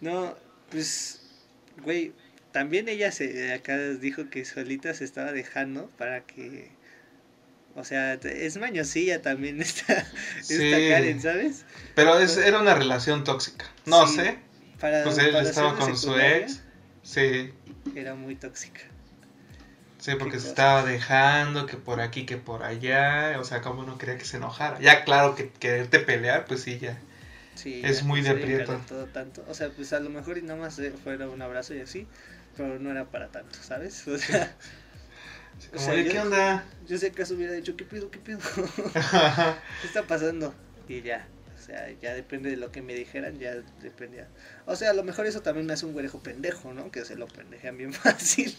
no, 0.00 0.36
pues, 0.70 1.20
güey, 1.82 2.12
también 2.52 2.88
ella 2.88 3.12
se 3.12 3.52
acá 3.52 3.76
dijo 3.78 4.28
que 4.30 4.44
solita 4.44 4.94
se 4.94 5.04
estaba 5.04 5.32
dejando 5.32 5.88
para 5.98 6.22
que... 6.22 6.70
O 7.76 7.84
sea, 7.84 8.14
es 8.14 8.56
mañosilla 8.56 9.22
también 9.22 9.60
esta, 9.62 9.92
esta 9.94 10.42
Sí. 10.42 10.88
Karen, 10.90 11.22
¿sabes? 11.22 11.64
Pero 11.94 12.18
es, 12.18 12.36
era 12.36 12.60
una 12.60 12.74
relación 12.74 13.22
tóxica. 13.24 13.66
No 13.86 14.06
Sí. 14.06 14.16
sé. 14.16 14.38
Para, 14.80 15.04
Pues 15.04 15.18
él 15.18 15.30
para 15.32 15.42
estaba 15.48 15.78
con 15.78 15.96
su 15.96 16.16
ex. 16.18 16.62
Sí, 17.02 17.52
Era 17.94 18.14
muy 18.14 18.34
tóxica. 18.34 18.80
Sí, 20.00 20.14
porque 20.16 20.32
Qué 20.36 20.40
se 20.40 20.48
estaba 20.48 20.84
dejando 20.84 21.66
que 21.66 21.76
por 21.76 22.00
aquí, 22.00 22.26
que 22.26 22.36
por 22.36 22.62
allá. 22.62 23.36
O 23.40 23.44
sea, 23.44 23.60
como 23.62 23.82
no 23.84 23.98
quería 23.98 24.18
que 24.18 24.24
se 24.24 24.36
enojara. 24.38 24.78
Ya, 24.80 25.04
claro, 25.04 25.34
que 25.34 25.50
quererte 25.50 26.00
pelear, 26.00 26.44
pues 26.46 26.62
sí, 26.62 26.78
ya. 26.78 26.98
Sí, 27.54 27.82
Es 27.82 27.98
ya 27.98 28.04
muy 28.04 28.20
de 28.22 28.30
encalentó 28.30 29.06
tanto. 29.06 29.44
O 29.48 29.54
sea, 29.54 29.68
pues 29.70 29.92
a 29.92 30.00
lo 30.00 30.10
mejor 30.10 30.38
y 30.38 30.42
nada 30.42 30.58
más 30.58 30.80
fuera 31.02 31.28
un 31.28 31.42
abrazo 31.42 31.74
y 31.74 31.80
así, 31.80 32.06
pero 32.56 32.78
no 32.78 32.90
era 32.90 33.04
para 33.10 33.28
tanto, 33.28 33.58
¿sabes? 33.62 34.06
O 34.08 34.16
sea, 34.18 34.56
O 35.68 35.72
como, 35.72 35.84
sea, 35.84 35.94
"Oye, 35.94 36.04
yo- 36.04 36.12
¿qué 36.12 36.18
onda? 36.20 36.64
yo 36.86 36.98
sé 36.98 37.08
acaso 37.08 37.34
hubiera 37.34 37.52
dicho, 37.52 37.76
¿qué 37.76 37.84
pedo, 37.84 38.10
qué 38.10 38.18
pedo? 38.18 38.38
¿Qué 39.80 39.86
está 39.86 40.06
pasando? 40.06 40.54
Y 40.88 41.02
ya, 41.02 41.28
o 41.39 41.39
sea, 41.70 41.88
ya 42.02 42.14
depende 42.14 42.50
de 42.50 42.56
lo 42.56 42.72
que 42.72 42.82
me 42.82 42.94
dijeran, 42.94 43.38
ya 43.38 43.54
dependía. 43.80 44.28
O 44.66 44.74
sea, 44.76 44.90
a 44.90 44.92
lo 44.92 45.04
mejor 45.04 45.26
eso 45.26 45.40
también 45.40 45.66
me 45.66 45.72
hace 45.72 45.86
un 45.86 45.92
güerejo 45.92 46.20
pendejo, 46.22 46.72
¿no? 46.74 46.90
Que 46.90 47.04
se 47.04 47.14
lo 47.16 47.26
pendejean 47.28 47.76
bien 47.78 47.92
fácil. 48.04 48.56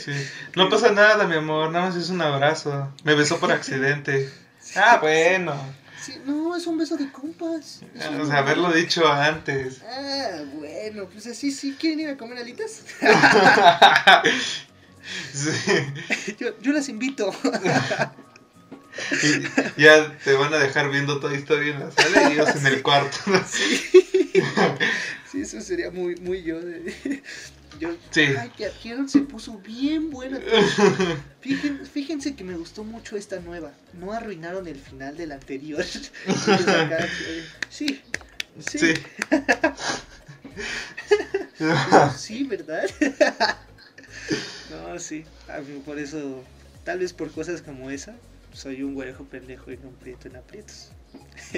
Sí. 0.00 0.12
No 0.56 0.68
pasa 0.68 0.92
nada, 0.92 1.26
mi 1.26 1.36
amor, 1.36 1.70
nada 1.70 1.86
más 1.86 1.96
es 1.96 2.08
un 2.10 2.22
abrazo. 2.22 2.92
Me 3.04 3.14
besó 3.14 3.38
por 3.38 3.52
accidente. 3.52 4.30
Ah, 4.76 4.98
bueno. 5.00 5.54
Sí, 6.02 6.20
no, 6.26 6.56
es 6.56 6.66
un 6.66 6.78
beso 6.78 6.96
de 6.96 7.12
compas. 7.12 7.80
Un- 8.10 8.20
O 8.22 8.26
sea, 8.26 8.38
haberlo 8.38 8.72
dicho 8.72 9.06
antes. 9.06 9.82
Ah, 9.88 10.42
bueno, 10.54 11.08
pues 11.12 11.26
así 11.28 11.52
sí, 11.52 11.76
¿quieren 11.78 12.00
ir 12.00 12.08
a 12.08 12.16
comer 12.16 12.38
alitas? 12.38 12.82
Sí. 15.32 15.50
yo, 16.38 16.58
yo 16.60 16.72
las 16.72 16.88
invito. 16.88 17.34
Y 19.22 19.80
ya 19.82 20.16
te 20.18 20.32
van 20.34 20.52
a 20.52 20.58
dejar 20.58 20.90
viendo 20.90 21.18
toda 21.20 21.34
historia 21.36 21.74
en 21.74 21.80
la 21.80 21.90
sala 21.90 22.30
y 22.30 22.32
ellos 22.34 22.54
en 22.56 22.66
el 22.66 22.82
cuarto. 22.82 23.16
Sí. 23.50 23.90
Sí, 25.30 25.40
eso 25.40 25.62
sería 25.62 25.90
muy, 25.90 26.14
muy 26.16 26.42
yo. 26.42 26.60
de- 26.60 27.22
Yo, 27.80 27.88
Sí. 28.10 28.20
ay, 28.38 28.50
que 28.54 28.70
vieron, 28.84 29.08
se 29.08 29.20
puso 29.20 29.56
bien 29.60 30.10
buena. 30.10 30.38
Fíjense, 31.40 31.86
fíjense 31.86 32.34
que 32.36 32.44
me 32.44 32.54
gustó 32.54 32.84
mucho 32.84 33.16
esta 33.16 33.40
nueva. 33.40 33.72
No 33.94 34.12
arruinaron 34.12 34.68
el 34.68 34.76
final 34.78 35.16
del 35.16 35.32
anterior. 35.32 35.82
Acá, 36.46 37.08
sí, 37.70 37.98
sí, 38.58 38.78
Sí. 38.78 38.94
sí, 42.16 42.44
¿verdad? 42.44 42.84
No, 44.70 44.98
sí. 44.98 45.24
Por 45.86 45.98
eso, 45.98 46.44
tal 46.84 46.98
vez 46.98 47.12
por 47.14 47.30
cosas 47.30 47.62
como 47.62 47.90
esa, 47.90 48.14
soy 48.52 48.82
un 48.82 48.94
güerejo 48.94 49.24
pendejo 49.24 49.72
y 49.72 49.76
no 49.78 49.88
un 49.88 49.94
prieto 49.96 50.28
en 50.28 50.36
aprietos. 50.36 50.92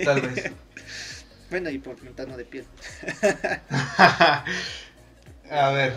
Tal 0.04 0.20
vez. 0.20 0.52
Bueno, 1.50 1.68
y 1.70 1.78
por 1.78 2.02
mi 2.02 2.10
tono 2.10 2.36
de 2.36 2.44
piel. 2.44 2.64
A 5.50 5.70
ver. 5.72 5.92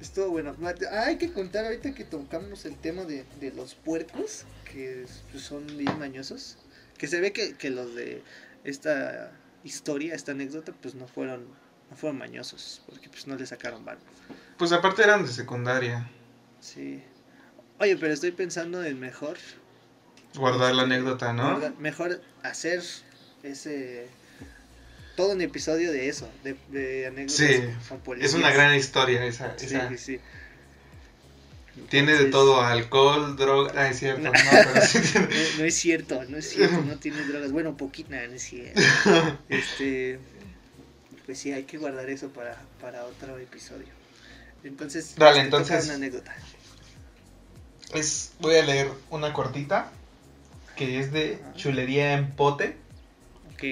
Estuvo 0.00 0.30
bueno. 0.30 0.56
Ah, 0.90 1.04
hay 1.06 1.18
que 1.18 1.32
contar 1.32 1.64
ahorita 1.66 1.92
que 1.92 2.04
tocamos 2.04 2.64
el 2.64 2.76
tema 2.76 3.04
de, 3.04 3.24
de 3.40 3.50
los 3.50 3.74
puercos, 3.74 4.44
que 4.64 5.04
pues, 5.30 5.42
son 5.42 5.66
bien 5.76 5.98
mañosos. 5.98 6.56
Que 6.96 7.08
se 7.08 7.20
ve 7.20 7.32
que, 7.32 7.56
que 7.56 7.70
los 7.70 7.94
de 7.94 8.22
esta 8.64 9.32
historia, 9.64 10.14
esta 10.14 10.32
anécdota, 10.32 10.72
pues 10.80 10.94
no 10.94 11.06
fueron, 11.06 11.46
no 11.90 11.96
fueron 11.96 12.18
mañosos, 12.18 12.82
porque 12.86 13.08
pues 13.08 13.26
no 13.26 13.36
le 13.36 13.44
sacaron 13.44 13.84
barco. 13.84 14.04
Pues 14.56 14.72
aparte 14.72 15.02
eran 15.02 15.26
de 15.26 15.32
secundaria. 15.32 16.08
Sí. 16.60 17.02
Oye, 17.80 17.96
pero 17.96 18.12
estoy 18.12 18.30
pensando 18.30 18.82
en 18.82 18.98
mejor. 18.98 19.36
Guardar 20.34 20.74
la 20.74 20.82
anécdota, 20.82 21.32
¿no? 21.32 21.60
Mejor 21.78 22.20
hacer 22.42 22.82
ese. 23.42 24.06
Todo 25.16 25.32
un 25.32 25.42
episodio 25.42 25.92
de 25.92 26.08
eso, 26.08 26.28
de, 26.42 26.56
de 26.68 27.06
anécdotas 27.06 27.36
Sí, 27.36 27.98
con 28.04 28.22
Es 28.22 28.32
una 28.34 28.50
gran 28.50 28.74
historia 28.74 29.22
esa. 29.26 29.54
Esa. 29.56 29.88
sí, 29.90 29.98
sí. 29.98 30.20
Tiene 31.88 32.12
de 32.14 32.26
todo, 32.26 32.60
alcohol, 32.62 33.36
droga. 33.36 33.72
Ah, 33.76 33.88
es 33.88 33.98
cierto, 33.98 34.22
No. 34.22 34.30
no, 34.32 34.50
pero 34.72 34.86
sí 34.86 34.98
tiene- 35.00 35.26
No, 35.26 35.58
no 35.58 35.64
es 35.64 35.74
cierto, 35.74 36.24
no 36.28 36.36
es 36.38 36.48
cierto, 36.48 36.82
no 36.82 36.96
tiene 36.96 37.22
drogas. 37.24 37.52
Bueno, 37.52 37.76
poquita, 37.76 38.26
no 38.26 38.32
es 38.34 38.42
cierto. 38.42 38.80
Este, 39.48 40.18
pues 41.26 41.38
sí, 41.38 41.52
hay 41.52 41.64
que 41.64 41.76
guardar 41.78 42.08
eso 42.10 42.28
para, 42.30 42.56
para 42.80 43.04
otro 43.04 43.38
episodio. 43.38 43.88
Entonces, 44.64 45.14
Dale, 45.16 45.40
entonces- 45.40 45.84
una 45.86 45.94
anécdota. 45.94 46.34
Es, 47.94 48.32
voy 48.40 48.56
a 48.56 48.62
leer 48.62 48.88
una 49.10 49.32
cortita 49.34 49.90
que 50.86 50.98
es 51.00 51.12
de 51.12 51.40
chulería 51.54 52.14
en 52.14 52.30
pote. 52.32 52.76
Ok, 53.54 53.62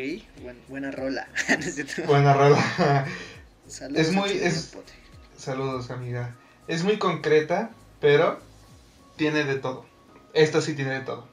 buen- 0.43 0.61
buena 0.69 0.91
rola. 0.91 1.29
Buena 2.07 2.35
rola. 2.35 3.07
Saludos 3.67 4.01
es 4.07 4.13
muy- 4.13 4.31
es-. 4.31 4.73
Saludos, 5.37 5.91
amiga. 5.91 6.37
Es 6.69 6.85
muy 6.85 6.99
concreta, 6.99 7.71
pero 8.01 8.41
tiene 9.17 9.45
de 9.45 9.57
todo. 9.57 9.87
Esta 10.35 10.61
sí 10.61 10.75
tiene 10.75 10.93
de 10.93 11.01
todo. 11.01 11.29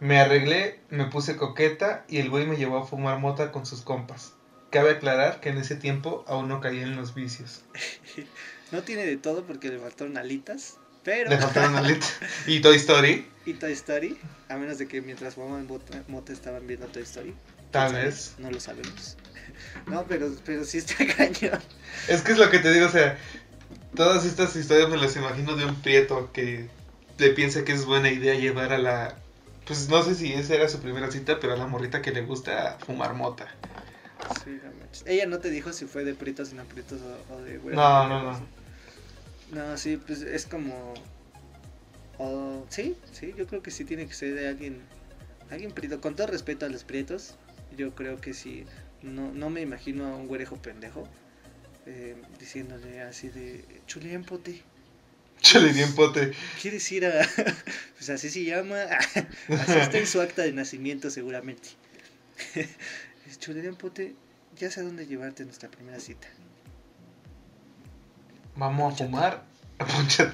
Me 0.00 0.18
arreglé, 0.18 0.80
me 0.88 1.04
puse 1.06 1.36
coqueta 1.36 2.04
y 2.08 2.18
el 2.18 2.30
güey 2.30 2.46
me 2.46 2.56
llevó 2.56 2.78
a 2.78 2.86
fumar 2.86 3.18
mota 3.18 3.52
con 3.52 3.66
sus 3.66 3.82
compas. 3.82 4.32
cabe 4.70 4.92
aclarar 4.92 5.40
que 5.40 5.50
en 5.50 5.58
ese 5.58 5.76
tiempo 5.76 6.24
aún 6.28 6.48
no 6.48 6.60
caía 6.60 6.82
en 6.82 6.96
los 6.96 7.14
vicios. 7.14 7.62
no 8.72 8.82
tiene 8.82 9.04
de 9.04 9.16
todo 9.16 9.44
porque 9.44 9.68
le 9.68 9.78
faltaron 9.78 10.16
alitas, 10.16 10.76
pero... 11.04 11.30
Le 11.30 11.38
faltaron 11.38 11.76
alitas. 11.76 12.18
¿Y 12.46 12.60
Toy 12.60 12.76
Story? 12.76 13.26
Y 13.46 13.54
Toy 13.54 13.72
Story, 13.72 14.18
a 14.48 14.56
menos 14.56 14.78
de 14.78 14.86
que 14.86 15.00
mientras 15.00 15.34
fumaban 15.34 15.66
moto 15.66 16.32
estaban 16.32 16.66
viendo 16.66 16.86
Toy 16.86 17.02
Story. 17.02 17.34
Tal 17.70 17.94
vez. 17.94 18.34
No 18.38 18.50
lo 18.50 18.60
sabemos. 18.60 19.16
No, 19.86 20.04
pero, 20.04 20.30
pero 20.44 20.64
sí 20.64 20.78
está 20.78 20.94
cañón. 21.16 21.58
Es 22.08 22.22
que 22.22 22.32
es 22.32 22.38
lo 22.38 22.50
que 22.50 22.60
te 22.60 22.72
digo, 22.72 22.86
o 22.86 22.90
sea, 22.90 23.18
todas 23.94 24.24
estas 24.24 24.54
historias 24.56 24.88
me 24.88 24.96
las 24.96 25.16
imagino 25.16 25.56
de 25.56 25.66
un 25.66 25.74
prieto 25.82 26.30
que 26.32 26.68
le 27.18 27.30
piensa 27.30 27.64
que 27.64 27.72
es 27.72 27.84
buena 27.84 28.10
idea 28.10 28.34
llevar 28.34 28.72
a 28.72 28.78
la... 28.78 29.16
Pues 29.66 29.88
no 29.88 30.02
sé 30.02 30.14
si 30.14 30.32
esa 30.32 30.54
era 30.54 30.68
su 30.68 30.80
primera 30.80 31.10
cita, 31.10 31.38
pero 31.40 31.52
a 31.52 31.56
la 31.56 31.66
morrita 31.66 32.00
que 32.00 32.10
le 32.10 32.22
gusta 32.22 32.78
fumar 32.86 33.14
mota. 33.14 33.46
Sí, 34.44 34.58
Ella 35.06 35.26
no 35.26 35.38
te 35.38 35.50
dijo 35.50 35.72
si 35.72 35.86
fue 35.86 36.04
de 36.04 36.14
prietos 36.14 36.48
sin 36.48 36.60
aprietos 36.60 37.00
o, 37.02 37.34
o 37.34 37.40
de... 37.42 37.58
no, 37.58 38.08
no, 38.08 38.22
no. 38.22 38.32
No, 38.32 38.59
sí, 39.76 39.96
pues 39.96 40.22
es 40.22 40.46
como... 40.46 40.94
sí, 42.68 42.96
sí, 43.12 43.34
yo 43.36 43.46
creo 43.46 43.62
que 43.62 43.70
sí 43.70 43.84
tiene 43.84 44.06
que 44.06 44.14
ser 44.14 44.34
de 44.34 44.48
alguien... 44.48 44.80
Alguien 45.50 45.72
prieto. 45.72 46.00
Con 46.00 46.14
todo 46.14 46.28
respeto 46.28 46.66
a 46.66 46.68
los 46.68 46.84
prietos, 46.84 47.34
yo 47.76 47.94
creo 47.94 48.20
que 48.20 48.34
sí 48.34 48.64
no, 49.02 49.32
no 49.32 49.50
me 49.50 49.60
imagino 49.60 50.06
a 50.06 50.16
un 50.16 50.28
güerejo 50.28 50.56
pendejo 50.60 51.08
eh, 51.86 52.16
diciéndole 52.38 53.00
así 53.00 53.28
de 53.28 53.64
chule 53.86 54.12
en 54.12 54.24
pote. 54.24 54.62
Chule 55.40 55.70
en 55.70 55.94
pote. 55.94 56.32
¿Quieres 56.60 56.90
ir 56.92 57.06
a.? 57.06 57.26
pues 57.96 58.10
así 58.10 58.28
se 58.28 58.44
llama. 58.44 58.82
así 59.48 59.78
está 59.78 59.98
en 59.98 60.06
su 60.06 60.20
acta 60.20 60.42
de 60.42 60.52
nacimiento, 60.52 61.10
seguramente. 61.10 61.70
chule 63.38 63.66
en 63.66 63.76
pote, 63.76 64.14
ya 64.56 64.70
sé 64.70 64.80
a 64.80 64.82
dónde 64.82 65.06
llevarte 65.06 65.44
nuestra 65.44 65.70
primera 65.70 65.98
cita. 65.98 66.28
Vamos 68.56 68.94
a 68.94 68.96
fumar. 68.96 69.44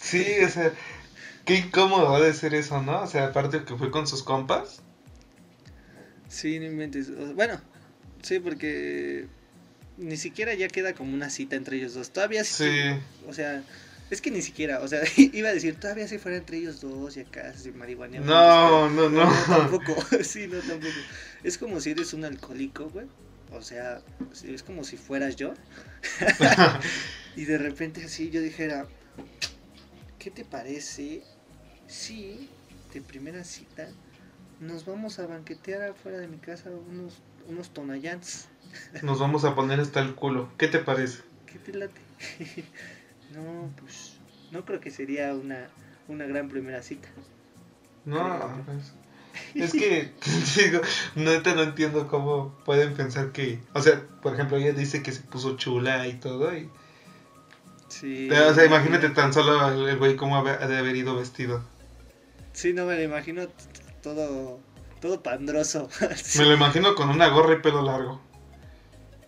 sí, 0.00 0.24
o 0.44 0.48
sea, 0.48 0.72
qué 1.44 1.56
incómodo 1.56 2.14
ha 2.14 2.20
de 2.20 2.32
ser 2.32 2.54
eso, 2.54 2.82
¿no? 2.82 3.02
O 3.02 3.06
sea, 3.06 3.26
aparte 3.26 3.64
que 3.64 3.76
fue 3.76 3.90
con 3.90 4.06
sus 4.06 4.22
compas. 4.22 4.82
Sí, 6.28 6.60
no 6.60 6.66
inventes. 6.66 7.10
Bueno, 7.34 7.60
Sí, 8.22 8.38
porque 8.38 9.26
ni 9.96 10.16
siquiera 10.16 10.54
ya 10.54 10.68
queda 10.68 10.94
como 10.94 11.14
una 11.14 11.30
cita 11.30 11.56
entre 11.56 11.76
ellos 11.78 11.94
dos. 11.94 12.10
Todavía 12.10 12.44
sí. 12.44 12.70
O 13.26 13.32
sea, 13.32 13.62
es 14.10 14.20
que 14.20 14.30
ni 14.30 14.42
siquiera, 14.42 14.80
o 14.80 14.88
sea, 14.88 15.00
iba 15.16 15.48
a 15.48 15.54
decir, 15.54 15.76
todavía 15.76 16.08
si 16.08 16.18
fuera 16.18 16.36
entre 16.36 16.58
ellos 16.58 16.80
dos 16.80 17.16
y 17.16 17.20
acá, 17.20 17.54
si 17.54 17.72
marihuana. 17.72 18.20
No, 18.20 18.90
no, 18.90 19.08
no, 19.08 19.24
no. 19.24 19.32
Tampoco, 19.46 19.96
sí, 20.22 20.46
no, 20.46 20.58
tampoco. 20.58 20.94
Es 21.42 21.58
como 21.58 21.80
si 21.80 21.90
eres 21.90 22.12
un 22.12 22.24
alcohólico, 22.24 22.90
güey. 22.90 23.06
O 23.52 23.62
sea, 23.62 24.00
es 24.44 24.62
como 24.62 24.84
si 24.84 24.96
fueras 24.96 25.36
yo. 25.36 25.54
y 27.36 27.44
de 27.44 27.58
repente 27.58 28.04
así 28.04 28.30
yo 28.30 28.40
dijera, 28.40 28.86
¿qué 30.18 30.30
te 30.30 30.44
parece 30.44 31.22
si 31.86 32.48
de 32.92 33.00
primera 33.00 33.44
cita 33.44 33.88
nos 34.60 34.84
vamos 34.84 35.18
a 35.18 35.26
banquetear 35.26 35.82
afuera 35.82 36.18
de 36.18 36.28
mi 36.28 36.36
casa 36.36 36.70
unos 36.70 37.20
unos 37.48 37.70
tonayans. 37.70 38.48
Nos 39.02 39.18
vamos 39.18 39.44
a 39.44 39.54
poner 39.54 39.80
hasta 39.80 40.00
el 40.00 40.14
culo. 40.14 40.50
¿Qué 40.56 40.68
te 40.68 40.78
parece? 40.78 41.22
¿Qué 41.46 41.58
te 41.58 41.72
late? 41.72 42.00
no, 43.34 43.70
pues 43.80 44.18
no 44.52 44.64
creo 44.64 44.80
que 44.80 44.90
sería 44.90 45.34
una, 45.34 45.68
una 46.08 46.26
gran 46.26 46.48
primera 46.48 46.82
cita. 46.82 47.08
No, 48.04 48.62
pues, 48.64 48.92
es 49.54 49.72
que 49.72 50.12
digo, 50.56 50.80
no, 51.14 51.40
no 51.40 51.62
entiendo 51.62 52.08
cómo 52.08 52.54
pueden 52.64 52.94
pensar 52.94 53.32
que, 53.32 53.60
o 53.74 53.82
sea, 53.82 54.02
por 54.22 54.34
ejemplo, 54.34 54.56
ella 54.56 54.72
dice 54.72 55.02
que 55.02 55.12
se 55.12 55.20
puso 55.22 55.56
chula 55.56 56.06
y 56.06 56.14
todo 56.14 56.56
y 56.56 56.68
Sí. 57.88 58.30
o 58.30 58.54
sea, 58.54 58.64
imagínate 58.64 59.10
tan 59.10 59.32
solo 59.32 59.88
el 59.88 59.98
güey 59.98 60.14
cómo 60.14 60.36
ha 60.36 60.66
de 60.66 60.78
haber 60.78 60.94
ido 60.94 61.16
vestido. 61.16 61.62
Sí, 62.52 62.72
no 62.72 62.86
me 62.86 62.94
lo 62.94 63.02
imagino 63.02 63.48
todo 64.00 64.60
todo 65.00 65.22
pandroso. 65.22 65.88
Me 66.36 66.44
lo 66.44 66.54
imagino 66.54 66.94
con 66.94 67.08
una 67.08 67.28
gorra 67.28 67.54
y 67.54 67.62
pelo 67.62 67.82
largo. 67.82 68.20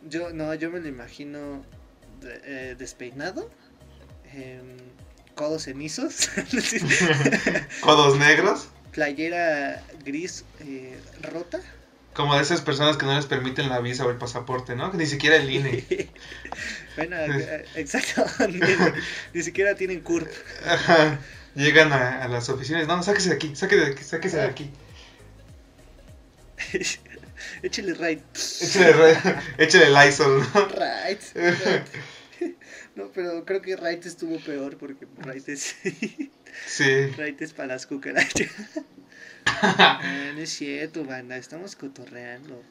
Yo, 0.09 0.33
no, 0.33 0.53
yo 0.55 0.71
me 0.71 0.81
lo 0.81 0.89
imagino 0.89 1.65
eh, 2.23 2.75
despeinado, 2.77 3.49
em, 4.33 4.77
codos 5.35 5.63
cenizos, 5.63 6.29
codos 7.81 8.19
negros, 8.19 8.69
playera 8.93 9.83
gris 10.05 10.45
eh, 10.61 11.01
rota. 11.23 11.61
Como 12.13 12.37
de 12.37 12.43
esas 12.43 12.61
personas 12.61 12.99
que 12.99 13.07
no 13.07 13.17
les 13.17 13.25
permiten 13.25 13.71
la 13.71 13.81
visa 13.81 14.05
o 14.05 14.11
el 14.11 14.19
pasaporte, 14.19 14.77
¿no? 14.77 14.93
Ni 14.93 15.07
siquiera 15.07 15.37
el 15.37 15.51
INE. 15.51 15.85
bueno, 16.97 17.17
eh, 17.17 17.65
exacto. 17.75 18.27
ni, 19.33 19.43
siquiera 19.43 19.75
tienen 19.75 20.03
CURP. 20.03 20.29
Llegan 21.55 21.93
a, 21.93 22.29
las 22.29 22.49
oficinas. 22.51 22.87
No, 22.87 23.03
sáquese 23.03 23.31
de 23.31 23.35
aquí, 23.37 23.57
sáquese 23.57 23.85
de 23.85 23.93
aquí, 23.93 24.05
sáquese 24.05 24.37
de 24.37 24.43
aquí. 24.43 24.71
Échale 27.63 27.95
right. 27.95 28.23
Échale, 28.61 28.93
right. 28.93 29.19
Échale 29.59 29.91
Lysol, 29.91 30.47
¿no? 30.55 30.69
Right, 30.69 31.21
No, 32.95 33.11
pero 33.13 33.45
creo 33.47 33.63
que 33.63 33.75
right 33.77 34.05
estuvo 34.05 34.39
peor 34.39 34.77
porque 34.77 35.07
right 35.25 35.49
es. 35.49 35.77
Sí. 36.67 37.07
Right 37.17 37.41
es 37.41 37.53
para 37.53 37.75
las 37.75 37.87
cucarachas. 37.87 38.51
no, 40.35 40.41
es 40.41 40.51
cierto, 40.51 41.05
banda. 41.05 41.37
Estamos 41.37 41.77
cotorreando. 41.77 42.63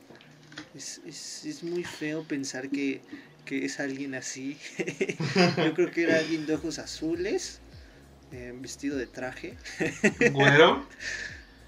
Es, 0.76 1.02
es, 1.06 1.46
es 1.46 1.64
muy 1.64 1.84
feo 1.84 2.24
pensar 2.24 2.70
que, 2.70 3.02
que 3.46 3.66
es 3.66 3.80
alguien 3.80 4.16
así. 4.16 4.58
Yo 5.58 5.74
creo 5.74 5.92
que 5.92 6.04
era 6.04 6.18
alguien 6.18 6.46
de 6.46 6.56
ojos 6.56 6.80
azules, 6.80 7.60
eh, 8.32 8.54
vestido 8.56 8.98
de 8.98 9.08
traje. 9.08 9.58
Güero. 10.32 10.86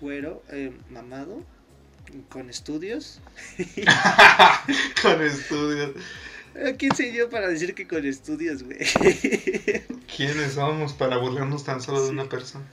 Güero, 0.02 0.44
eh, 0.50 0.72
mamado 0.90 1.46
con 2.30 2.50
estudios. 2.50 3.22
con 5.02 5.22
estudios. 5.22 5.92
¿Quién 6.78 6.96
soy 6.96 7.12
yo 7.14 7.30
para 7.30 7.48
decir 7.48 7.74
que 7.74 7.88
con 7.88 8.06
estudios, 8.06 8.64
güey? 8.64 8.78
¿Quiénes 10.16 10.54
somos 10.54 10.94
para 10.94 11.18
burlarnos 11.18 11.64
tan 11.64 11.82
solo 11.82 12.04
de 12.04 12.12
una 12.12 12.30
persona? 12.30 12.66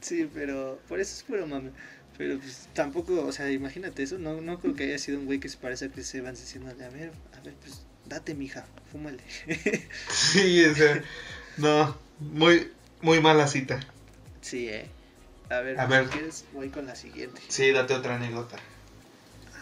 Sí, 0.00 0.28
pero 0.32 0.78
por 0.88 1.00
eso 1.00 1.16
es 1.16 1.22
puro 1.24 1.46
mame. 1.46 1.70
Pero 2.16 2.38
pues 2.38 2.68
tampoco, 2.72 3.26
o 3.26 3.32
sea, 3.32 3.50
imagínate 3.50 4.02
eso, 4.02 4.18
no, 4.18 4.40
no 4.40 4.58
creo 4.58 4.74
que 4.74 4.84
haya 4.84 4.98
sido 4.98 5.18
un 5.18 5.26
güey 5.26 5.38
que 5.38 5.48
se 5.48 5.58
parece 5.58 5.86
a 5.86 5.88
Chris 5.90 6.14
Evans 6.14 6.40
diciéndole, 6.40 6.82
a 6.84 6.88
ver, 6.88 7.12
a 7.36 7.40
ver, 7.40 7.54
pues 7.60 7.82
date 8.06 8.34
mija, 8.34 8.64
fúmale. 8.90 9.22
sí, 10.08 10.64
o 10.64 10.74
sea, 10.74 11.02
no, 11.58 11.98
muy, 12.20 12.70
muy 13.02 13.20
mala 13.20 13.46
cita. 13.48 13.80
Sí, 14.40 14.68
eh. 14.68 14.88
A 15.50 15.60
ver, 15.60 15.78
a 15.78 15.86
ver. 15.86 16.06
si 16.06 16.10
quieres, 16.10 16.44
voy 16.52 16.70
con 16.70 16.86
la 16.86 16.96
siguiente. 16.96 17.40
Sí, 17.48 17.70
date 17.70 17.94
otra 17.94 18.16
anécdota. 18.16 18.56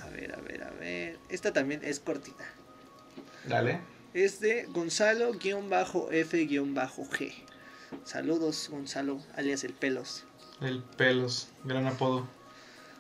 A 0.03 0.09
ver, 0.11 0.35
a 0.35 0.41
ver, 0.41 0.63
a 0.63 0.71
ver. 0.71 1.19
Esta 1.29 1.53
también 1.53 1.81
es 1.83 2.01
cortita. 2.01 2.45
Dale. 3.47 3.81
Es 4.15 4.41
de 4.41 4.67
Gonzalo-F-G. 4.71 5.35
Saludos, 8.05 8.69
Gonzalo, 8.71 9.21
alias 9.37 9.65
El 9.65 9.73
Pelos. 9.73 10.25
El 10.61 10.83
Pelos, 10.83 11.49
gran 11.65 11.87
apodo. 11.87 12.29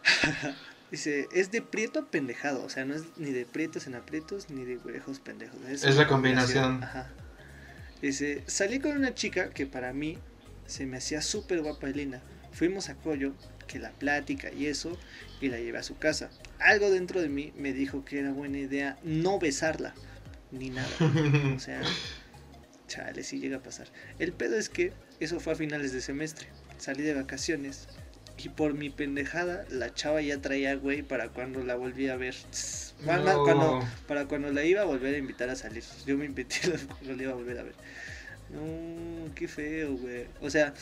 Dice, 0.90 1.28
es 1.32 1.50
de 1.50 1.62
prieto 1.62 2.06
pendejado, 2.06 2.64
o 2.64 2.68
sea, 2.68 2.84
no 2.84 2.94
es 2.94 3.04
ni 3.16 3.32
de 3.32 3.46
prietos 3.46 3.86
en 3.86 3.94
aprietos 3.94 4.50
ni 4.50 4.64
de 4.64 4.76
güerejos 4.76 5.18
pendejos. 5.18 5.58
Es, 5.68 5.96
la 5.96 6.06
combinación. 6.06 6.82
Ajá. 6.84 7.10
Dice, 8.02 8.44
salí 8.46 8.80
con 8.80 8.92
una 8.96 9.14
chica 9.14 9.50
que 9.50 9.66
para 9.66 9.92
mí 9.92 10.18
se 10.66 10.86
me 10.86 10.98
hacía 10.98 11.22
súper 11.22 11.62
guapa 11.62 11.88
y 11.88 11.94
linda. 11.94 12.20
Fuimos 12.52 12.88
a 12.88 12.94
Coyo, 12.94 13.32
que 13.66 13.78
la 13.78 13.90
plática 13.90 14.52
y 14.52 14.66
eso, 14.66 14.96
y 15.40 15.48
la 15.48 15.58
llevé 15.58 15.78
a 15.78 15.82
su 15.82 15.96
casa. 15.98 16.30
Algo 16.60 16.90
dentro 16.90 17.20
de 17.20 17.28
mí 17.28 17.52
me 17.56 17.72
dijo 17.72 18.04
que 18.04 18.20
era 18.20 18.32
buena 18.32 18.58
idea 18.58 18.98
no 19.02 19.38
besarla, 19.38 19.94
ni 20.58 20.70
nada. 20.70 20.88
o 21.56 21.58
sea, 21.58 21.82
chale, 22.88 23.22
si 23.22 23.38
llega 23.38 23.58
a 23.58 23.62
pasar. 23.62 23.88
El 24.18 24.32
pedo 24.32 24.56
es 24.56 24.68
que 24.68 24.92
eso 25.20 25.40
fue 25.40 25.52
a 25.52 25.56
finales 25.56 25.92
de 25.92 26.00
semestre. 26.00 26.48
Salí 26.78 27.02
de 27.02 27.14
vacaciones 27.14 27.88
y 28.36 28.48
por 28.48 28.74
mi 28.74 28.90
pendejada 28.90 29.64
la 29.70 29.94
chava 29.94 30.20
ya 30.20 30.40
traía 30.40 30.74
güey 30.74 31.02
para 31.02 31.28
cuando 31.28 31.62
la 31.62 31.76
volví 31.76 32.08
a 32.08 32.16
ver. 32.16 32.34
para 34.06 34.26
cuando 34.26 34.50
la 34.50 34.64
iba 34.64 34.82
a 34.82 34.84
volver 34.84 35.14
a 35.14 35.18
invitar 35.18 35.50
a 35.50 35.56
salir. 35.56 35.84
Yo 36.06 36.16
me 36.16 36.24
invité 36.24 36.58
cuando 36.88 37.14
la 37.14 37.22
iba 37.22 37.32
a 37.32 37.36
volver 37.36 37.58
a 37.58 37.62
ver. 37.62 37.74
No, 38.50 39.34
qué 39.34 39.48
feo, 39.48 39.96
güey. 39.96 40.26
O 40.40 40.50
sea, 40.50 40.74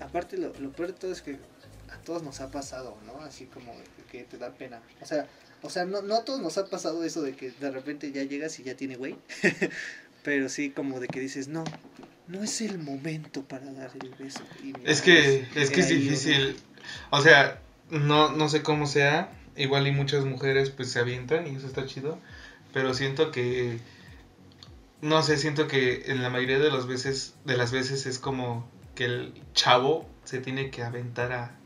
aparte 0.00 0.36
lo, 0.36 0.52
lo 0.58 0.72
peor 0.72 0.88
de 0.88 0.94
todo 0.94 1.12
es 1.12 1.22
que 1.22 1.36
a 1.90 1.98
todos 2.04 2.22
nos 2.22 2.40
ha 2.40 2.50
pasado, 2.50 2.96
¿no? 3.06 3.20
Así 3.22 3.46
como 3.46 3.74
que 4.10 4.24
te 4.24 4.38
da 4.38 4.52
pena. 4.52 4.80
O 5.00 5.06
sea, 5.06 5.26
o 5.64 5.70
sea, 5.70 5.86
no, 5.86 6.02
no 6.02 6.16
a 6.16 6.24
todos 6.24 6.40
nos 6.40 6.58
ha 6.58 6.66
pasado 6.66 7.02
eso 7.04 7.22
de 7.22 7.34
que 7.34 7.50
de 7.50 7.70
repente 7.70 8.12
ya 8.12 8.22
llegas 8.22 8.58
y 8.60 8.64
ya 8.64 8.76
tiene 8.76 8.96
güey. 8.96 9.16
Pero 10.22 10.48
sí 10.48 10.70
como 10.70 11.00
de 11.00 11.08
que 11.08 11.20
dices, 11.20 11.48
no, 11.48 11.64
no 12.28 12.42
es 12.42 12.60
el 12.60 12.78
momento 12.78 13.42
para 13.42 13.72
dar 13.72 13.90
el 14.00 14.10
beso. 14.10 14.42
es 14.84 15.02
que, 15.02 15.46
es 15.54 15.70
que 15.70 15.80
es 15.80 15.88
difícil. 15.88 16.56
O 17.10 17.20
sea, 17.22 17.60
no, 17.90 18.30
no 18.32 18.48
sé 18.48 18.62
cómo 18.62 18.86
sea. 18.86 19.32
Igual 19.56 19.86
y 19.86 19.92
muchas 19.92 20.24
mujeres 20.24 20.70
pues 20.70 20.90
se 20.90 20.98
avientan 20.98 21.46
y 21.46 21.56
eso 21.56 21.66
está 21.66 21.86
chido. 21.86 22.18
pero 22.72 22.92
siento 22.92 23.30
que 23.30 23.78
no 25.00 25.22
sé, 25.22 25.36
siento 25.36 25.68
que 25.68 26.04
en 26.06 26.22
la 26.22 26.30
mayoría 26.30 26.58
de 26.58 26.70
las 26.70 26.86
veces 26.86 27.34
de 27.44 27.56
las 27.56 27.72
veces 27.72 28.06
es 28.06 28.18
como 28.18 28.68
que 28.94 29.04
el 29.04 29.34
chavo 29.52 30.08
se 30.24 30.40
tiene 30.40 30.70
que 30.70 30.82
aventar 30.82 31.32
a, 31.32 31.56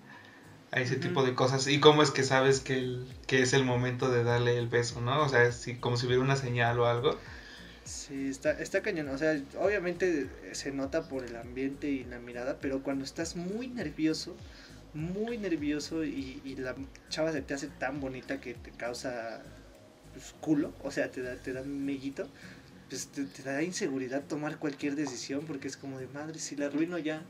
a 0.70 0.80
ese 0.80 0.96
tipo 0.96 1.24
de 1.24 1.34
cosas 1.34 1.66
y 1.66 1.80
cómo 1.80 2.02
es 2.02 2.10
que 2.10 2.22
sabes 2.22 2.60
que, 2.60 2.74
el, 2.74 3.06
que 3.26 3.42
es 3.42 3.52
el 3.52 3.64
momento 3.64 4.10
de 4.10 4.22
darle 4.24 4.58
el 4.58 4.68
beso, 4.68 5.00
¿no? 5.00 5.22
O 5.22 5.28
sea, 5.28 5.50
si, 5.52 5.76
como 5.76 5.96
si 5.96 6.06
hubiera 6.06 6.22
una 6.22 6.36
señal 6.36 6.78
o 6.78 6.86
algo. 6.86 7.18
Sí, 7.84 8.28
está, 8.28 8.52
está 8.52 8.82
cañón. 8.82 9.08
O 9.08 9.16
sea, 9.16 9.40
obviamente 9.58 10.28
se 10.52 10.72
nota 10.72 11.08
por 11.08 11.24
el 11.24 11.36
ambiente 11.36 11.88
y 11.88 12.04
la 12.04 12.18
mirada, 12.18 12.58
pero 12.60 12.82
cuando 12.82 13.04
estás 13.04 13.34
muy 13.34 13.68
nervioso, 13.68 14.36
muy 14.92 15.38
nervioso 15.38 16.04
y, 16.04 16.42
y 16.44 16.56
la 16.56 16.74
chava 17.08 17.32
se 17.32 17.40
te 17.40 17.54
hace 17.54 17.68
tan 17.68 18.00
bonita 18.00 18.40
que 18.40 18.54
te 18.54 18.70
causa 18.70 19.40
pues, 20.12 20.34
culo, 20.40 20.72
o 20.82 20.90
sea, 20.90 21.10
te 21.10 21.22
da, 21.22 21.36
te 21.36 21.52
da 21.52 21.62
meguito, 21.62 22.26
pues 22.88 23.06
te, 23.08 23.24
te 23.24 23.42
da 23.42 23.62
inseguridad 23.62 24.22
tomar 24.24 24.58
cualquier 24.58 24.96
decisión 24.96 25.44
porque 25.46 25.68
es 25.68 25.76
como 25.76 25.98
de 25.98 26.08
madre, 26.08 26.38
si 26.38 26.56
la 26.56 26.66
arruino 26.66 26.98
ya, 26.98 27.22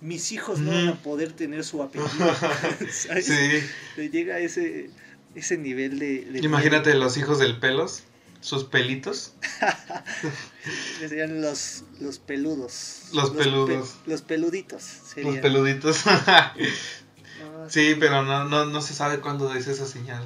mis 0.00 0.32
hijos 0.32 0.58
no 0.58 0.70
van 0.70 0.88
a 0.88 0.94
poder 1.02 1.32
tener 1.32 1.64
su 1.64 1.82
apellido. 1.82 2.08
¿sabes? 2.90 3.26
Sí. 3.26 4.08
Llega 4.08 4.36
a 4.36 4.38
ese, 4.38 4.90
ese 5.34 5.56
nivel 5.58 5.98
de... 5.98 6.24
de 6.26 6.38
Imagínate 6.40 6.94
los 6.94 7.16
hijos 7.16 7.38
del 7.38 7.58
pelos, 7.58 8.02
sus 8.40 8.64
pelitos. 8.64 9.32
Serían 10.98 11.40
los, 11.40 11.84
los 12.00 12.18
peludos. 12.18 13.04
Los 13.12 13.30
pe- 13.30 13.38
peludos. 13.44 13.96
los 14.06 14.22
peluditos. 14.22 14.82
Serían. 14.82 15.34
Los 15.34 15.42
peluditos. 15.42 16.04
No, 16.06 17.70
sí, 17.70 17.94
pero 17.98 18.22
no, 18.22 18.44
no, 18.44 18.64
no 18.66 18.80
se 18.80 18.94
sabe 18.94 19.20
cuándo 19.20 19.52
es 19.54 19.66
esa 19.66 19.86
señal. 19.86 20.24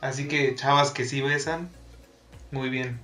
Así 0.00 0.28
que 0.28 0.54
chavas 0.54 0.90
que 0.90 1.04
sí 1.04 1.20
besan, 1.20 1.70
muy 2.50 2.68
bien. 2.68 3.00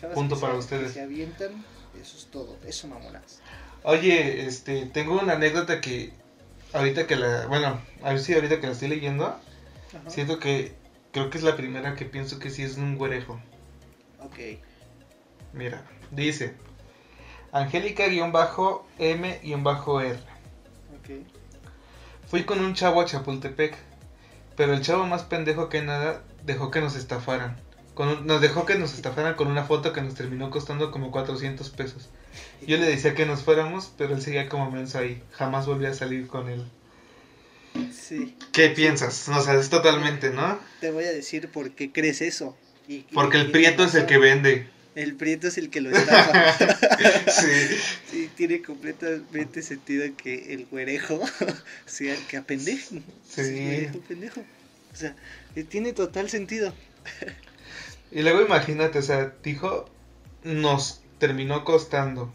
chavas 0.00 0.14
punto 0.14 0.34
que 0.36 0.40
para 0.40 0.52
se- 0.54 0.58
ustedes. 0.58 0.88
que 0.88 0.94
se 0.94 1.00
avientan, 1.02 1.64
eso 2.00 2.16
es 2.16 2.26
todo. 2.26 2.58
Eso, 2.66 2.88
mamonas. 2.88 3.40
Oye, 3.84 4.46
este, 4.46 4.86
tengo 4.86 5.18
una 5.20 5.34
anécdota 5.34 5.80
que 5.80 6.12
ahorita 6.72 7.06
que 7.06 7.16
la, 7.16 7.46
bueno, 7.46 7.80
a 8.02 8.10
ver 8.10 8.20
si 8.20 8.34
ahorita 8.34 8.60
que 8.60 8.66
la 8.66 8.72
estoy 8.72 8.88
leyendo, 8.88 9.26
Ajá. 9.26 10.10
siento 10.10 10.38
que 10.38 10.74
creo 11.12 11.30
que 11.30 11.38
es 11.38 11.44
la 11.44 11.56
primera 11.56 11.94
que 11.96 12.04
pienso 12.04 12.38
que 12.38 12.50
sí 12.50 12.62
es 12.62 12.76
un 12.76 12.96
güerejo. 12.96 13.40
Ok. 14.20 14.38
Mira, 15.52 15.82
dice 16.12 16.54
Angélica-M-R. 17.52 20.18
Ok. 20.94 21.10
Fui 22.28 22.44
con 22.44 22.60
un 22.60 22.74
chavo 22.74 23.00
a 23.00 23.04
Chapultepec, 23.04 23.76
pero 24.56 24.72
el 24.72 24.80
chavo 24.82 25.06
más 25.06 25.24
pendejo 25.24 25.68
que 25.68 25.82
nada 25.82 26.22
dejó 26.44 26.70
que 26.70 26.80
nos 26.80 26.96
estafaran. 26.96 27.56
Con 27.94 28.08
un- 28.08 28.26
nos 28.26 28.40
dejó 28.40 28.64
que 28.64 28.76
nos 28.76 28.94
estafaran 28.94 29.34
con 29.34 29.48
una 29.48 29.64
foto 29.64 29.92
que 29.92 30.00
nos 30.00 30.14
terminó 30.14 30.50
costando 30.50 30.90
como 30.90 31.10
400 31.10 31.68
pesos. 31.70 32.08
Yo 32.66 32.76
le 32.78 32.86
decía 32.86 33.14
que 33.14 33.26
nos 33.26 33.42
fuéramos, 33.42 33.92
pero 33.98 34.14
él 34.14 34.22
seguía 34.22 34.48
como 34.48 34.70
menso 34.70 34.98
ahí. 34.98 35.22
Jamás 35.32 35.66
volví 35.66 35.86
a 35.86 35.94
salir 35.94 36.26
con 36.26 36.48
él. 36.48 36.64
Sí. 37.92 38.36
¿Qué 38.52 38.68
piensas? 38.68 39.28
O 39.28 39.42
sea, 39.42 39.54
es 39.54 39.70
totalmente, 39.70 40.30
¿no? 40.30 40.58
Te 40.80 40.90
voy 40.90 41.04
a 41.04 41.12
decir 41.12 41.48
por 41.48 41.70
qué 41.72 41.90
crees 41.90 42.20
eso. 42.20 42.56
Y- 42.88 43.00
Porque 43.14 43.38
y- 43.38 43.40
el 43.42 43.50
prieto 43.50 43.84
es 43.84 43.94
el 43.94 44.06
que 44.06 44.18
vende. 44.18 44.66
El 44.94 45.14
prieto 45.14 45.48
es 45.48 45.56
el 45.56 45.70
que 45.70 45.80
lo 45.80 45.90
estafa. 45.90 46.52
Sí. 47.32 47.76
Sí, 48.10 48.30
tiene 48.36 48.60
completamente 48.60 49.62
sentido 49.62 50.04
que 50.16 50.52
el 50.52 50.66
güerejo 50.66 51.20
sea 51.86 52.14
el 52.14 52.20
que 52.26 52.36
apendeje. 52.36 53.00
Sí. 53.28 53.42
güerejo 53.42 54.00
pendejo. 54.00 54.40
O 54.92 54.96
sea, 54.96 55.16
eh, 55.56 55.64
tiene 55.64 55.94
total 55.94 56.28
sentido. 56.28 56.74
Y 58.10 58.20
luego 58.20 58.42
imagínate, 58.42 58.98
o 58.98 59.02
sea, 59.02 59.32
dijo, 59.42 59.88
nos 60.44 61.00
terminó 61.22 61.64
costando. 61.64 62.32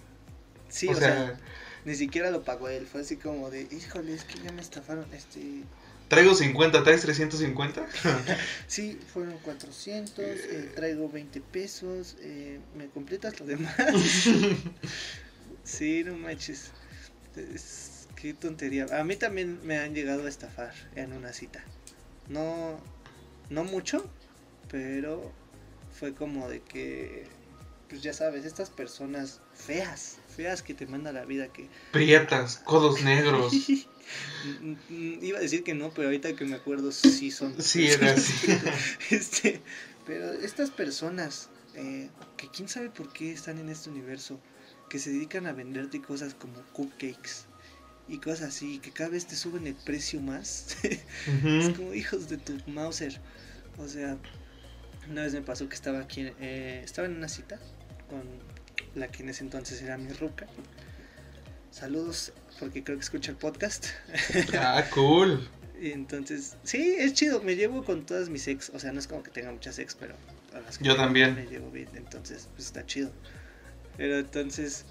Sí, 0.69 0.87
o, 0.87 0.91
o, 0.91 0.95
sea, 0.95 1.13
sea, 1.13 1.39
ni 1.83 1.93
siquiera 1.93 2.31
lo 2.31 2.45
pagó 2.45 2.69
él. 2.69 2.87
Fue 2.87 3.01
así 3.01 3.17
como 3.17 3.49
de, 3.49 3.67
híjole, 3.69 4.13
es 4.13 4.23
que 4.23 4.39
ya 4.39 4.49
me 4.53 4.61
estafaron. 4.61 5.05
Este, 5.13 5.63
traigo 6.07 6.33
50, 6.33 6.83
¿traes 6.83 7.01
350? 7.01 7.85
sí, 8.67 8.97
fueron 9.11 9.37
400, 9.39 10.19
eh, 10.25 10.71
traigo 10.73 11.09
20 11.09 11.41
pesos. 11.41 12.15
eh, 12.21 12.61
¿Me 12.77 12.87
completas 12.87 13.37
lo 13.41 13.45
demás? 13.45 13.75
sí, 15.65 16.05
no 16.05 16.15
manches. 16.15 16.71
Es- 17.35 18.07
qué 18.15 18.33
tontería. 18.33 18.85
A 18.97 19.03
mí 19.03 19.17
también 19.17 19.59
me 19.65 19.79
han 19.79 19.93
llegado 19.93 20.27
a 20.27 20.29
estafar 20.29 20.73
en 20.95 21.11
una 21.11 21.33
cita. 21.33 21.61
No, 22.29 22.79
no 23.49 23.65
mucho, 23.65 24.09
pero 24.71 25.29
fue 25.91 26.13
como 26.13 26.47
de 26.47 26.61
que, 26.61 27.25
pues 27.89 28.01
ya 28.01 28.13
sabes, 28.13 28.45
estas 28.45 28.69
personas 28.69 29.41
feas, 29.53 30.17
feas 30.35 30.61
que 30.61 30.73
te 30.73 30.85
manda 30.87 31.11
la 31.11 31.25
vida 31.25 31.47
que... 31.47 31.69
Prietas, 31.91 32.57
codos 32.57 33.01
negros. 33.03 33.53
Mm, 34.89 35.23
Iba 35.23 35.37
a 35.37 35.41
decir 35.41 35.63
que 35.63 35.73
no, 35.73 35.91
pero 35.91 36.07
ahorita 36.07 36.35
que 36.35 36.45
me 36.45 36.55
acuerdo 36.55 36.91
sí 36.91 37.31
son. 37.31 37.61
Sí, 37.61 37.87
era 37.87 38.13
así. 38.13 38.47
este, 39.11 39.61
pero 40.05 40.31
estas 40.33 40.69
personas 40.69 41.49
eh, 41.75 42.09
que 42.37 42.49
quién 42.49 42.67
sabe 42.67 42.89
por 42.89 43.11
qué 43.13 43.31
están 43.31 43.59
en 43.59 43.69
este 43.69 43.89
universo, 43.89 44.39
que 44.89 44.99
se 44.99 45.11
dedican 45.11 45.45
a 45.47 45.53
venderte 45.53 46.01
cosas 46.01 46.33
como 46.33 46.61
cupcakes 46.73 47.45
y 48.07 48.19
cosas 48.19 48.49
así, 48.49 48.79
que 48.79 48.91
cada 48.91 49.09
vez 49.09 49.27
te 49.27 49.35
suben 49.35 49.67
el 49.67 49.75
precio 49.75 50.21
más. 50.21 50.77
Es 51.43 51.69
como 51.75 51.93
hijos 51.93 52.29
de 52.29 52.37
tu 52.37 52.57
Mauser. 52.67 53.19
O 53.77 53.87
sea, 53.87 54.17
una 55.09 55.23
vez 55.23 55.33
me 55.33 55.41
pasó 55.41 55.67
que 55.69 55.75
estaba 55.75 55.99
aquí, 55.99 56.31
eh, 56.39 56.81
estaba 56.83 57.07
en 57.07 57.15
una 57.15 57.27
cita 57.27 57.59
con 58.09 58.23
la 58.95 59.07
que 59.09 59.23
en 59.23 59.29
ese 59.29 59.43
entonces 59.43 59.81
era 59.81 59.97
mi 59.97 60.11
ruca. 60.13 60.47
Saludos, 61.71 62.33
porque 62.59 62.83
creo 62.83 62.97
que 62.97 63.03
escucha 63.03 63.31
el 63.31 63.37
podcast. 63.37 63.87
Ah, 64.57 64.83
cool. 64.93 65.47
Y 65.79 65.91
entonces, 65.91 66.57
sí, 66.63 66.95
es 66.97 67.13
chido, 67.13 67.41
me 67.41 67.55
llevo 67.55 67.83
con 67.85 68.05
todas 68.05 68.29
mis 68.29 68.47
ex. 68.47 68.71
O 68.71 68.79
sea, 68.79 68.91
no 68.91 68.99
es 68.99 69.07
como 69.07 69.21
que 69.21 69.29
tenga 69.29 69.51
muchas 69.51 69.77
ex, 69.77 69.93
pero 69.93 70.15
a 70.55 70.59
las 70.61 70.77
que 70.77 70.85
Yo 70.85 70.95
también. 70.95 71.35
Me 71.35 71.45
llevo 71.45 71.69
bien, 71.69 71.89
entonces, 71.93 72.49
pues 72.55 72.65
está 72.67 72.85
chido. 72.85 73.11
Pero 73.95 74.17
entonces, 74.17 74.85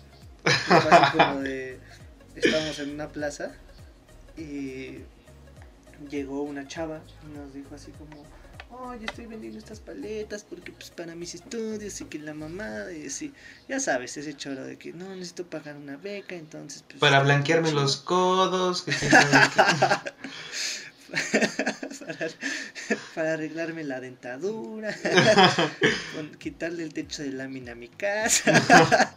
como 1.12 1.40
de. 1.40 1.78
Estábamos 2.36 2.78
en 2.78 2.90
una 2.90 3.08
plaza 3.08 3.56
y 4.36 4.98
llegó 6.10 6.42
una 6.42 6.68
chava 6.68 7.00
y 7.24 7.36
nos 7.36 7.52
dijo 7.52 7.74
así 7.74 7.90
como. 7.92 8.22
Oye, 8.78 9.06
estoy 9.06 9.26
vendiendo 9.26 9.58
estas 9.58 9.80
paletas 9.80 10.44
porque 10.44 10.72
pues 10.72 10.90
para 10.90 11.14
mis 11.14 11.34
estudios 11.34 12.00
y 12.00 12.04
que 12.06 12.18
la 12.18 12.34
mamá 12.34 12.84
y 12.92 13.06
así, 13.06 13.32
ya 13.68 13.80
sabes, 13.80 14.16
ese 14.16 14.36
choro 14.36 14.64
de 14.64 14.76
que 14.76 14.92
no 14.92 15.08
necesito 15.14 15.46
pagar 15.46 15.76
una 15.76 15.96
beca, 15.96 16.34
entonces 16.34 16.82
pues 16.86 16.98
Para 17.00 17.20
blanquearme 17.20 17.68
chido". 17.68 17.80
los 17.80 17.96
codos. 17.98 18.82
que 18.82 18.92
para, 18.92 20.02
para 23.14 23.32
arreglarme 23.34 23.84
la 23.84 24.00
dentadura, 24.00 24.94
con- 26.14 26.34
quitarle 26.38 26.82
el 26.82 26.92
techo 26.92 27.22
de 27.22 27.32
lámina 27.32 27.72
a 27.72 27.76
mi 27.76 27.88
casa. 27.88 28.52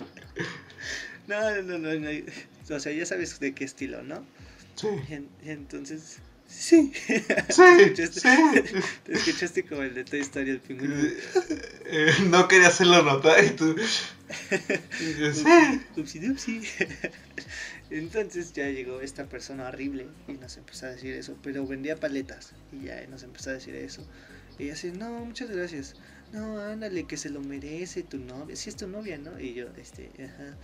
no, 1.28 1.62
no, 1.64 1.78
no, 1.78 1.93
no. 1.95 2.10
O 2.76 2.80
sea, 2.80 2.91
ya 2.93 3.05
sabes 3.05 3.39
de 3.39 3.53
qué 3.53 3.66
estilo, 3.66 4.03
¿no? 4.03 4.24
en- 5.10 5.28
y 5.43 5.49
entonces, 5.49 6.20
sí. 6.49 6.91
Sí, 6.93 7.01
escuchaste, 7.79 8.19
sí. 8.19 8.27
Te 9.03 9.13
escuchaste 9.13 9.65
como 9.65 9.83
el 9.83 9.93
de 9.93 10.03
Toy 10.03 10.19
Story, 10.21 10.51
el 10.51 10.59
pingüino. 10.59 10.95
Eh, 11.85 12.11
no 12.29 12.47
quería 12.47 12.67
hacerlo 12.67 13.03
notar 13.03 13.43
y 13.43 13.51
tú. 13.51 13.75
sí. 16.37 16.61
Entonces 17.89 18.53
ya 18.53 18.69
llegó 18.69 19.01
esta 19.01 19.25
persona 19.25 19.67
horrible 19.67 20.07
y 20.27 20.33
nos 20.33 20.57
empezó 20.57 20.87
a 20.87 20.89
decir 20.89 21.13
eso, 21.13 21.37
pero 21.41 21.65
vendía 21.65 21.95
paletas 21.95 22.53
y 22.71 22.85
ya 22.85 23.05
nos 23.07 23.23
empezó 23.23 23.51
a 23.51 23.53
decir 23.53 23.75
eso. 23.75 24.05
Y 24.57 24.65
ella 24.65 24.73
así, 24.73 24.91
no, 24.91 25.25
muchas 25.25 25.49
gracias. 25.49 25.95
No, 26.31 26.59
ándale, 26.59 27.05
que 27.05 27.17
se 27.17 27.29
lo 27.29 27.41
merece 27.41 28.03
tu 28.03 28.19
novia. 28.19 28.55
Si 28.55 28.69
es 28.69 28.75
tu 28.75 28.87
novia, 28.87 29.17
¿no? 29.17 29.39
Y 29.39 29.53
yo, 29.53 29.67
este, 29.77 30.11
ajá. 30.23 30.57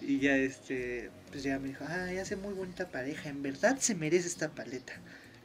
Y 0.00 0.18
ya, 0.18 0.36
este, 0.36 1.10
pues 1.30 1.42
ya 1.42 1.58
me 1.58 1.68
dijo, 1.68 1.84
ah, 1.88 2.12
ya 2.12 2.22
hace 2.22 2.36
muy 2.36 2.54
bonita 2.54 2.88
pareja. 2.88 3.28
En 3.28 3.42
verdad 3.42 3.78
se 3.78 3.94
merece 3.94 4.28
esta 4.28 4.50
paleta. 4.50 4.92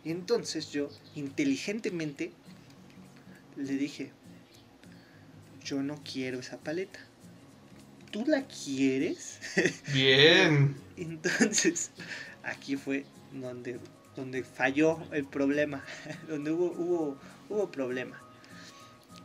Y 0.04 0.12
entonces 0.12 0.72
yo, 0.72 0.90
inteligentemente, 1.16 2.32
le 3.56 3.74
dije, 3.74 4.12
yo 5.64 5.82
no 5.84 6.02
quiero 6.04 6.40
esa 6.40 6.58
paleta. 6.58 7.00
¿Tú 8.12 8.26
la 8.28 8.46
quieres? 8.46 9.40
Bien. 9.94 10.76
Entonces, 10.98 11.92
aquí 12.44 12.76
fue 12.76 13.06
donde, 13.32 13.80
donde 14.16 14.44
falló 14.44 15.00
el 15.14 15.26
problema, 15.26 15.84
donde 16.28 16.52
hubo, 16.52 16.72
hubo, 16.72 17.18
hubo 17.50 17.72
problema. 17.72 18.22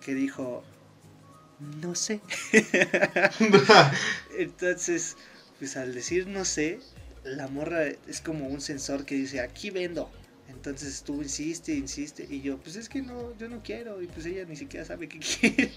Que 0.05 0.15
dijo, 0.15 0.63
no 1.61 1.95
sé. 1.95 2.21
Entonces, 4.39 5.17
pues 5.59 5.77
al 5.77 5.95
decir 5.95 6.27
no 6.27 6.45
sé, 6.45 6.81
la 7.25 7.49
morra 7.49 7.85
es 8.07 8.21
como 8.21 8.47
un 8.47 8.61
sensor 8.61 9.05
que 9.05 9.15
dice, 9.15 9.41
aquí 9.41 9.71
vendo, 9.71 10.11
Entonces 10.49 11.03
tú 11.03 11.23
insiste, 11.23 11.75
insiste, 11.75 12.27
y 12.29 12.41
yo, 12.41 12.59
pues 12.59 12.77
es 12.77 12.89
que 12.89 13.03
no, 13.03 13.37
yo 13.39 13.49
no 13.49 13.63
quiero, 13.63 14.01
y 14.03 14.07
pues 14.07 14.27
ella 14.27 14.45
ni 14.45 14.57
siquiera 14.57 14.87
sabe 14.87 15.09
qué 15.09 15.19
quiere. 15.19 15.73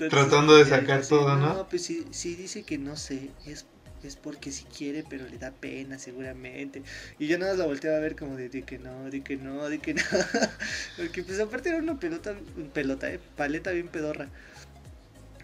Tratando 0.10 0.56
de 0.56 0.64
sacar 0.64 1.06
todo, 1.06 1.36
¿no? 1.36 1.54
No, 1.54 1.68
pues 1.68 1.84
si, 1.84 2.06
si 2.10 2.36
dice 2.36 2.62
que 2.62 2.78
no 2.78 2.96
sé, 2.96 3.30
es, 3.46 3.66
es 4.08 4.16
porque 4.16 4.50
si 4.52 4.64
quiere, 4.64 5.04
pero 5.08 5.26
le 5.28 5.38
da 5.38 5.50
pena 5.50 5.98
seguramente. 5.98 6.82
Y 7.18 7.26
yo 7.26 7.38
nada 7.38 7.52
más 7.52 7.58
la 7.58 7.66
volteaba 7.66 7.96
a 7.96 8.00
ver 8.00 8.16
como 8.16 8.36
de, 8.36 8.48
de 8.48 8.62
que 8.62 8.78
no, 8.78 9.10
de 9.10 9.22
que 9.22 9.36
no, 9.36 9.68
de 9.68 9.78
que 9.78 9.94
no. 9.94 10.02
porque 10.96 11.22
pues 11.22 11.38
aparte 11.40 11.68
era 11.68 11.78
una 11.78 11.98
pelota, 11.98 12.34
pelota, 12.72 13.10
eh, 13.12 13.20
paleta 13.36 13.70
bien 13.72 13.88
pedorra. 13.88 14.28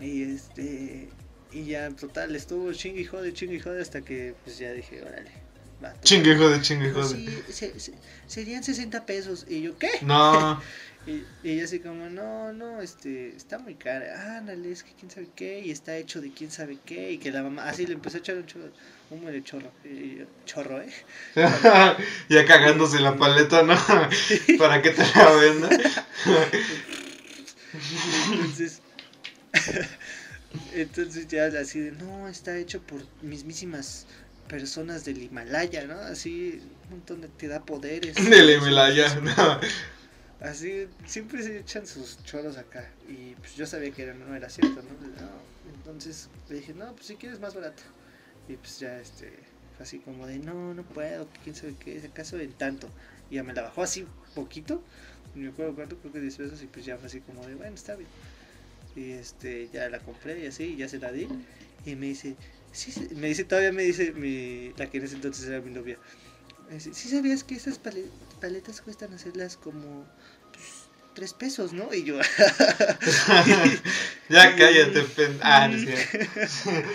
Y 0.00 0.22
este, 0.24 1.08
y 1.52 1.64
ya, 1.64 1.90
total, 1.90 2.36
estuvo 2.36 2.72
chingue 2.72 3.00
y 3.00 3.04
jode, 3.04 3.32
chingue 3.32 3.56
y 3.56 3.60
jode 3.60 3.80
hasta 3.80 4.02
que 4.02 4.34
pues 4.44 4.58
ya 4.58 4.72
dije, 4.72 5.02
órale. 5.02 5.30
Va. 5.82 5.94
Chingue, 6.02 6.36
jode, 6.36 6.60
chingue, 6.62 6.88
Pero 6.88 7.02
jode. 7.02 7.16
sí, 7.16 7.28
se- 7.52 7.78
se- 7.80 7.92
serían 8.26 8.64
60 8.64 9.04
pesos. 9.06 9.44
Y 9.48 9.60
yo, 9.62 9.78
¿qué? 9.78 9.90
No, 10.02 10.60
Y, 11.06 11.24
y 11.42 11.52
ella 11.52 11.64
así 11.64 11.78
como, 11.78 12.08
no, 12.08 12.52
no, 12.52 12.82
este, 12.82 13.28
está 13.36 13.58
muy 13.58 13.76
cara. 13.76 14.36
Ándale, 14.38 14.72
es 14.72 14.82
que 14.82 14.92
quién 14.98 15.10
sabe 15.10 15.28
qué. 15.36 15.60
Y 15.60 15.70
está 15.70 15.96
hecho 15.96 16.20
de 16.20 16.32
quién 16.32 16.50
sabe 16.50 16.78
qué. 16.84 17.12
Y 17.12 17.18
que 17.18 17.30
la 17.30 17.42
mamá, 17.42 17.68
así 17.68 17.86
le 17.86 17.94
empezó 17.94 18.16
a 18.16 18.20
echar 18.20 18.36
un 18.36 18.46
chorro, 18.46 18.72
un 19.10 19.24
medio 19.24 19.40
chorro. 19.40 19.70
Y 19.84 20.18
yo, 20.18 20.24
chorro, 20.44 20.82
¿eh? 20.82 20.92
ya 22.28 22.44
cagándose 22.44 22.98
la 23.00 23.16
paleta, 23.16 23.62
¿no? 23.62 23.76
¿Para 24.58 24.82
qué 24.82 24.90
te 24.90 25.02
la 25.14 25.30
venda? 25.32 25.68
Entonces, 28.32 28.80
entonces 30.74 31.28
ya 31.28 31.46
así 31.46 31.80
de, 31.80 31.92
no, 31.92 32.28
está 32.28 32.56
hecho 32.56 32.80
por 32.82 33.00
mismísimas 33.22 34.06
personas 34.48 35.04
del 35.04 35.22
Himalaya, 35.22 35.86
¿no? 35.86 35.98
Así, 35.98 36.60
un 36.84 36.90
montón 36.90 37.20
de, 37.20 37.28
te 37.28 37.48
da 37.48 37.64
poderes. 37.64 38.14
Del 38.16 38.50
Himalaya, 38.50 39.14
no. 39.20 39.60
Así, 40.40 40.86
siempre 41.06 41.42
se 41.42 41.58
echan 41.58 41.86
sus 41.86 42.22
choros 42.24 42.56
acá. 42.58 42.90
Y 43.08 43.34
pues 43.36 43.54
yo 43.54 43.66
sabía 43.66 43.90
que 43.90 44.06
no 44.12 44.34
era 44.34 44.50
cierto, 44.50 44.82
¿no? 44.82 44.90
No, 45.22 45.42
Entonces 45.74 46.28
le 46.48 46.56
dije, 46.56 46.74
no, 46.74 46.94
pues 46.94 47.06
si 47.06 47.16
quieres 47.16 47.40
más 47.40 47.54
barato. 47.54 47.82
Y 48.48 48.56
pues 48.56 48.78
ya, 48.78 49.00
este, 49.00 49.32
fue 49.76 49.84
así 49.84 49.98
como 50.00 50.26
de, 50.26 50.38
no, 50.38 50.74
no 50.74 50.84
puedo, 50.84 51.28
quién 51.42 51.54
sabe 51.56 51.74
qué, 51.76 51.96
es 51.96 52.04
acaso 52.04 52.38
en 52.38 52.52
tanto. 52.52 52.88
Y 53.30 53.36
ya 53.36 53.42
me 53.44 53.54
la 53.54 53.62
bajó 53.62 53.82
así, 53.82 54.06
poquito. 54.34 54.84
Me 55.34 55.48
acuerdo 55.48 55.74
cuánto, 55.74 55.98
creo 55.98 56.12
que 56.12 56.20
10 56.20 56.36
pesos. 56.36 56.62
Y 56.62 56.66
pues 56.66 56.84
ya 56.84 56.96
fue 56.98 57.06
así 57.06 57.20
como 57.20 57.46
de, 57.46 57.54
bueno, 57.54 57.74
está 57.74 57.96
bien. 57.96 58.10
Y 58.94 59.12
este, 59.12 59.68
ya 59.70 59.88
la 59.90 60.00
compré 60.00 60.40
y 60.40 60.46
así, 60.46 60.64
y 60.64 60.76
ya 60.76 60.88
se 60.88 60.98
la 60.98 61.12
di. 61.12 61.28
Y 61.84 61.96
me 61.96 62.06
dice, 62.06 62.36
sí, 62.72 62.92
sí", 62.92 63.08
me 63.14 63.28
dice, 63.28 63.44
todavía 63.44 63.72
me 63.72 63.82
dice 63.82 64.12
mi, 64.12 64.72
la 64.76 64.88
que 64.90 64.98
en 64.98 65.04
ese 65.04 65.16
entonces 65.16 65.46
era 65.46 65.60
mi 65.60 65.70
novia. 65.70 65.98
Me 66.68 66.74
dice, 66.74 66.94
¿sí 66.94 67.08
sabías 67.08 67.44
que 67.44 67.54
esas 67.54 67.78
pale- 67.78 68.10
paletas 68.40 68.80
cuestan 68.80 69.12
hacerlas 69.12 69.56
como 69.56 70.04
pues, 70.04 70.25
tres 71.16 71.32
pesos, 71.32 71.72
¿no? 71.72 71.92
Y 71.92 72.04
yo, 72.04 72.20
ya 74.28 74.54
cállate, 74.54 75.02
pen... 75.02 75.36
Ah, 75.42 75.66
no. 75.66 75.76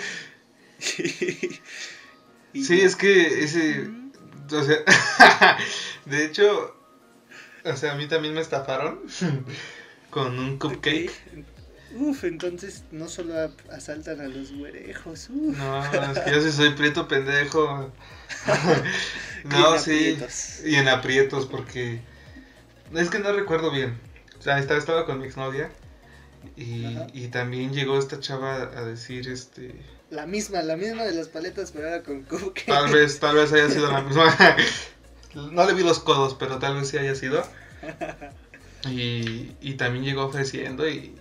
Y 2.54 2.64
Sí, 2.66 2.82
es 2.82 2.96
que 2.98 3.44
ese. 3.44 3.80
"Mm". 3.88 4.12
O 4.52 4.64
sea, 4.64 4.78
de 6.06 6.26
hecho, 6.26 6.76
o 7.64 7.76
sea, 7.78 7.94
a 7.94 7.96
mí 7.96 8.08
también 8.08 8.34
me 8.34 8.42
estafaron 8.42 9.00
con 10.10 10.38
un 10.38 10.60
cupcake. 10.60 11.12
Uf, 11.96 12.26
entonces 12.26 12.84
no 12.92 13.08
solo 13.08 13.34
asaltan 13.72 14.20
a 14.20 14.28
los 14.28 14.52
güerejos. 14.54 15.30
Uf. 15.30 15.58
No, 15.58 15.86
es 16.12 16.20
que 16.20 16.32
yo 16.32 16.42
sí 16.42 16.52
soy 16.52 16.72
prieto 16.72 17.08
pendejo. 17.08 17.94
No, 19.46 19.80
sí. 19.80 20.12
aprietos. 20.12 20.60
Y 20.66 20.76
en 20.76 20.90
aprietos, 20.90 21.46
porque. 21.46 22.02
Es 22.94 23.10
que 23.10 23.20
no 23.20 23.32
recuerdo 23.32 23.72
bien. 23.72 23.98
O 24.42 24.44
sea, 24.44 24.58
estaba, 24.58 24.80
estaba 24.80 25.06
con 25.06 25.20
mi 25.20 25.28
exnovia. 25.28 25.70
Y, 26.56 26.98
y 27.14 27.28
también 27.28 27.72
llegó 27.74 28.00
esta 28.00 28.20
chava 28.20 28.56
a 28.56 28.84
decir, 28.84 29.30
este. 29.30 29.80
La 30.10 30.26
misma, 30.26 30.64
la 30.64 30.76
misma 30.76 31.04
de 31.04 31.12
las 31.12 31.28
paletas, 31.28 31.72
pero 31.72 31.90
ahora 31.90 32.02
con 32.02 32.24
cupcake. 32.24 32.66
Tal 32.66 32.92
vez, 32.92 33.20
tal 33.20 33.36
vez 33.36 33.54
haya 33.54 33.70
sido 33.70 33.92
la 33.92 34.02
misma. 34.02 34.36
No 35.36 35.64
le 35.64 35.76
vi 35.76 35.84
los 35.84 36.00
codos, 36.00 36.34
pero 36.40 36.58
tal 36.58 36.74
vez 36.74 36.88
sí 36.88 36.98
haya 36.98 37.14
sido. 37.14 37.44
Y, 38.90 39.56
y 39.62 39.76
también 39.76 40.04
llegó 40.04 40.26
ofreciendo 40.26 40.90
y... 40.90 41.16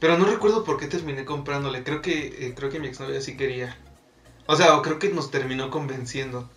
Pero 0.00 0.18
no 0.18 0.24
recuerdo 0.24 0.64
por 0.64 0.76
qué 0.76 0.88
terminé 0.88 1.24
comprándole. 1.24 1.84
Creo 1.84 2.02
que, 2.02 2.48
eh, 2.48 2.54
creo 2.56 2.68
que 2.68 2.80
mi 2.80 2.88
exnovia 2.88 3.20
sí 3.20 3.36
quería. 3.36 3.78
O 4.46 4.56
sea, 4.56 4.76
o 4.76 4.82
creo 4.82 4.98
que 4.98 5.08
nos 5.08 5.30
terminó 5.30 5.70
convenciendo. 5.70 6.50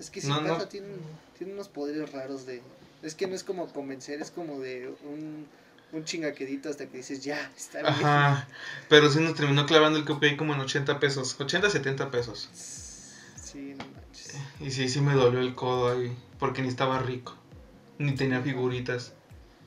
Es 0.00 0.08
que 0.08 0.22
si 0.22 0.28
No, 0.28 0.40
no. 0.40 0.66
Tiene, 0.66 0.94
tiene 1.36 1.52
unos 1.52 1.68
poderes 1.68 2.10
raros 2.10 2.46
de... 2.46 2.62
Es 3.04 3.14
que 3.14 3.26
no 3.26 3.34
es 3.34 3.44
como 3.44 3.66
convencer, 3.68 4.20
es 4.20 4.30
como 4.30 4.60
de 4.60 4.92
un, 5.04 5.46
un 5.92 6.04
chingaquedito 6.04 6.70
hasta 6.70 6.86
que 6.86 6.96
dices, 6.96 7.22
ya, 7.22 7.50
está 7.56 7.82
bien. 7.82 7.92
Ajá. 7.92 8.48
Pero 8.88 9.10
sí 9.10 9.20
nos 9.20 9.34
terminó 9.34 9.66
clavando 9.66 9.98
el 9.98 10.06
cupcake 10.06 10.36
como 10.36 10.54
en 10.54 10.60
80 10.60 10.98
pesos. 11.00 11.38
80, 11.38 11.68
70 11.68 12.10
pesos. 12.10 12.48
Sí, 13.36 13.74
no 13.76 13.84
manches. 13.84 14.36
Y 14.58 14.70
sí, 14.70 14.88
sí 14.88 15.00
me 15.00 15.12
dolió 15.12 15.40
el 15.40 15.54
codo 15.54 15.92
ahí. 15.92 16.16
Porque 16.38 16.62
ni 16.62 16.68
estaba 16.68 16.98
rico. 16.98 17.36
Ni 17.98 18.14
tenía 18.14 18.40
figuritas. 18.40 19.12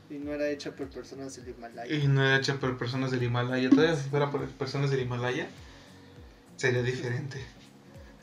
Y 0.09 0.15
no 0.15 0.33
era 0.33 0.49
hecha 0.49 0.75
por 0.75 0.89
personas 0.89 1.35
del 1.35 1.49
Himalaya. 1.49 1.93
Y 1.93 2.07
no 2.07 2.25
era 2.25 2.37
hecha 2.37 2.55
por 2.55 2.77
personas 2.77 3.11
del 3.11 3.23
Himalaya. 3.23 3.69
Todavía 3.69 3.95
si 3.95 4.09
fuera 4.09 4.31
por 4.31 4.47
personas 4.47 4.89
del 4.89 5.01
Himalaya, 5.01 5.47
sería 6.55 6.81
diferente. 6.81 7.39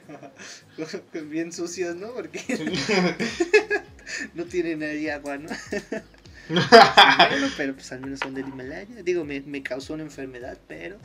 Bien 1.31 1.53
sucios, 1.53 1.95
¿no? 1.97 2.13
Porque 2.13 2.41
no 4.35 4.45
tienen 4.45 4.83
ahí 4.83 5.09
agua, 5.09 5.39
¿no? 5.39 5.49
bueno, 6.49 7.49
pero 7.57 7.75
pues 7.75 7.91
al 7.93 8.01
menos 8.01 8.21
son 8.21 8.35
del 8.35 8.49
Himalaya. 8.49 9.03
Digo, 9.03 9.25
me, 9.25 9.41
me 9.43 9.63
causó 9.63 9.95
una 9.95 10.03
enfermedad, 10.03 10.59
pero 10.69 10.99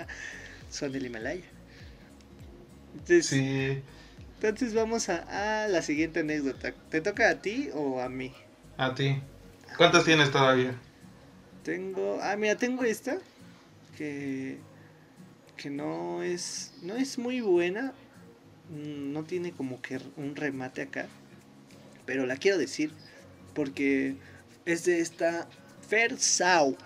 son 0.70 0.92
del 0.92 1.06
Himalaya. 1.06 1.44
Entonces, 2.94 3.26
sí. 3.26 3.82
entonces 4.36 4.74
vamos 4.74 5.08
a, 5.08 5.64
a 5.64 5.68
la 5.68 5.82
siguiente 5.82 6.20
anécdota. 6.20 6.72
¿Te 6.90 7.00
toca 7.00 7.28
a 7.28 7.42
ti 7.42 7.70
o 7.74 8.00
a 8.00 8.08
mí? 8.08 8.32
A 8.78 8.94
ti. 8.94 9.20
¿Cuántas 9.76 10.04
tienes 10.04 10.30
todavía? 10.30 10.74
Tengo, 11.62 12.18
ah, 12.22 12.36
mira, 12.36 12.56
tengo 12.56 12.84
esta 12.84 13.18
que 13.96 14.58
que 15.56 15.70
no 15.70 16.22
es 16.22 16.74
no 16.82 16.94
es 16.96 17.18
muy 17.18 17.40
buena, 17.40 17.92
mm, 18.70 19.12
no 19.12 19.24
tiene 19.24 19.52
como 19.52 19.80
que 19.80 20.00
un 20.16 20.36
remate 20.36 20.82
acá, 20.82 21.06
pero 22.06 22.24
la 22.24 22.36
quiero 22.36 22.56
decir 22.56 22.92
porque 23.54 24.16
es 24.64 24.84
de 24.84 25.00
esta 25.00 25.48
Fersau. 25.88 26.76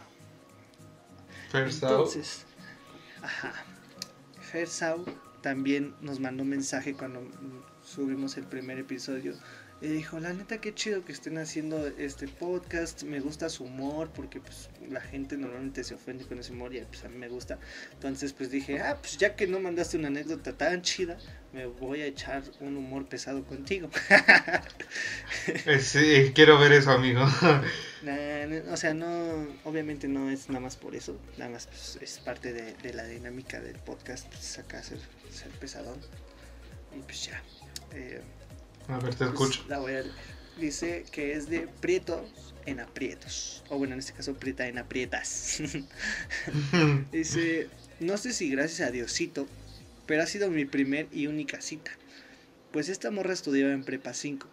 First 1.50 1.84
out. 1.84 1.90
Entonces, 1.90 2.44
ajá. 3.22 3.52
Fersau 4.40 5.04
también 5.42 5.94
nos 6.00 6.20
mandó 6.20 6.42
un 6.42 6.50
mensaje 6.50 6.94
cuando 6.94 7.22
subimos 7.82 8.36
el 8.36 8.44
primer 8.44 8.78
episodio. 8.78 9.34
Y 9.82 9.88
dijo, 9.88 10.20
la 10.20 10.34
neta, 10.34 10.60
qué 10.60 10.74
chido 10.74 11.04
que 11.06 11.12
estén 11.12 11.38
haciendo 11.38 11.86
este 11.86 12.28
podcast. 12.28 13.02
Me 13.04 13.18
gusta 13.20 13.48
su 13.48 13.64
humor 13.64 14.10
porque 14.14 14.38
pues 14.38 14.68
la 14.90 15.00
gente 15.00 15.38
normalmente 15.38 15.84
se 15.84 15.94
ofende 15.94 16.26
con 16.26 16.38
ese 16.38 16.52
humor 16.52 16.74
y 16.74 16.80
pues 16.82 17.02
a 17.04 17.08
mí 17.08 17.16
me 17.16 17.28
gusta. 17.28 17.58
Entonces 17.94 18.34
pues 18.34 18.50
dije, 18.50 18.80
ah, 18.80 18.98
pues 19.00 19.16
ya 19.16 19.36
que 19.36 19.46
no 19.46 19.58
mandaste 19.58 19.96
una 19.96 20.08
anécdota 20.08 20.54
tan 20.56 20.82
chida, 20.82 21.16
me 21.52 21.64
voy 21.64 22.02
a 22.02 22.06
echar 22.06 22.42
un 22.60 22.76
humor 22.76 23.08
pesado 23.08 23.44
contigo. 23.44 23.88
Eh, 25.66 25.80
sí, 25.80 26.32
quiero 26.34 26.58
ver 26.58 26.72
eso, 26.72 26.90
amigo. 26.90 27.24
Nah, 28.02 28.46
no, 28.46 28.72
o 28.72 28.76
sea, 28.78 28.94
no, 28.94 29.46
obviamente 29.64 30.08
no 30.08 30.30
es 30.30 30.48
nada 30.48 30.60
más 30.60 30.76
por 30.76 30.94
eso, 30.94 31.20
nada 31.36 31.50
más 31.50 31.66
pues, 31.66 31.98
es 32.00 32.18
parte 32.18 32.52
de, 32.54 32.72
de 32.74 32.94
la 32.94 33.04
dinámica 33.04 33.60
del 33.60 33.78
podcast, 33.78 34.26
pues 34.28 34.58
acá 34.58 34.82
ser, 34.82 34.98
ser 35.30 35.50
pesadón. 35.58 36.00
Y 36.96 37.00
pues 37.02 37.26
ya. 37.26 37.42
eh, 37.92 38.22
A 38.88 38.98
ver, 38.98 39.14
te 39.14 39.26
pues, 39.26 39.50
escucho. 39.50 39.64
la 39.68 39.78
voy 39.78 39.92
a- 39.94 40.04
dice 40.58 41.04
que 41.12 41.32
es 41.34 41.48
de 41.48 41.68
prietos 41.80 42.54
en 42.66 42.80
aprietos. 42.80 43.62
O 43.68 43.78
bueno, 43.78 43.94
en 43.94 44.00
este 44.00 44.12
caso, 44.12 44.34
prieta 44.34 44.66
en 44.66 44.78
aprietas. 44.78 45.62
dice, 47.12 47.68
no 48.00 48.16
sé 48.16 48.32
si 48.32 48.50
gracias 48.50 48.86
a 48.88 48.92
Diosito, 48.92 49.46
pero 50.06 50.22
ha 50.22 50.26
sido 50.26 50.50
mi 50.50 50.64
primer 50.64 51.06
y 51.12 51.26
única 51.26 51.60
cita. 51.60 51.92
Pues 52.72 52.88
esta 52.88 53.10
morra 53.10 53.32
estudiaba 53.32 53.72
en 53.72 53.84
Prepa 53.84 54.12
5. 54.14 54.46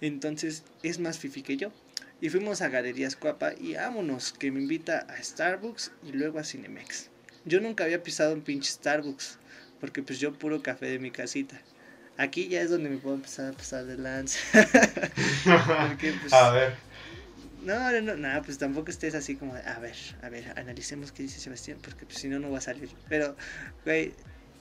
Entonces 0.00 0.64
es 0.82 0.98
más 0.98 1.18
fifi 1.18 1.42
que 1.42 1.56
yo. 1.56 1.72
Y 2.20 2.30
fuimos 2.30 2.62
a 2.62 2.68
Galerías 2.68 3.14
Cuapa 3.14 3.52
y 3.58 3.74
vámonos, 3.74 4.32
que 4.32 4.50
me 4.50 4.60
invita 4.60 5.00
a 5.00 5.22
Starbucks 5.22 5.92
y 6.02 6.12
luego 6.12 6.38
a 6.38 6.44
Cinemex. 6.44 7.10
Yo 7.44 7.60
nunca 7.60 7.84
había 7.84 8.02
pisado 8.02 8.32
un 8.32 8.40
pinche 8.40 8.72
Starbucks, 8.72 9.38
porque 9.80 10.02
pues 10.02 10.18
yo 10.18 10.32
puro 10.32 10.62
café 10.62 10.86
de 10.86 10.98
mi 10.98 11.10
casita. 11.10 11.60
Aquí 12.18 12.48
ya 12.48 12.62
es 12.62 12.70
donde 12.70 12.88
me 12.88 12.96
puedo 12.96 13.16
empezar 13.16 13.52
a 13.52 13.56
pasar 13.56 13.84
de 13.84 13.98
lanza. 13.98 14.38
Porque, 15.44 16.14
pues, 16.20 16.32
A 16.32 16.50
ver. 16.50 16.74
no, 17.62 17.92
no, 17.92 18.00
no, 18.00 18.16
no, 18.16 18.42
pues 18.42 18.56
tampoco 18.58 18.90
estés 18.90 19.14
así 19.14 19.36
como, 19.36 19.54
de, 19.54 19.60
a 19.62 19.78
ver, 19.78 19.96
a 20.22 20.28
ver, 20.30 20.58
analicemos 20.58 21.12
qué 21.12 21.24
dice 21.24 21.38
Sebastián, 21.40 21.78
porque 21.82 22.06
pues, 22.06 22.18
si 22.18 22.28
no, 22.28 22.38
no 22.38 22.50
va 22.50 22.58
a 22.58 22.62
salir. 22.62 22.88
Pero, 23.08 23.36
güey, 23.84 24.14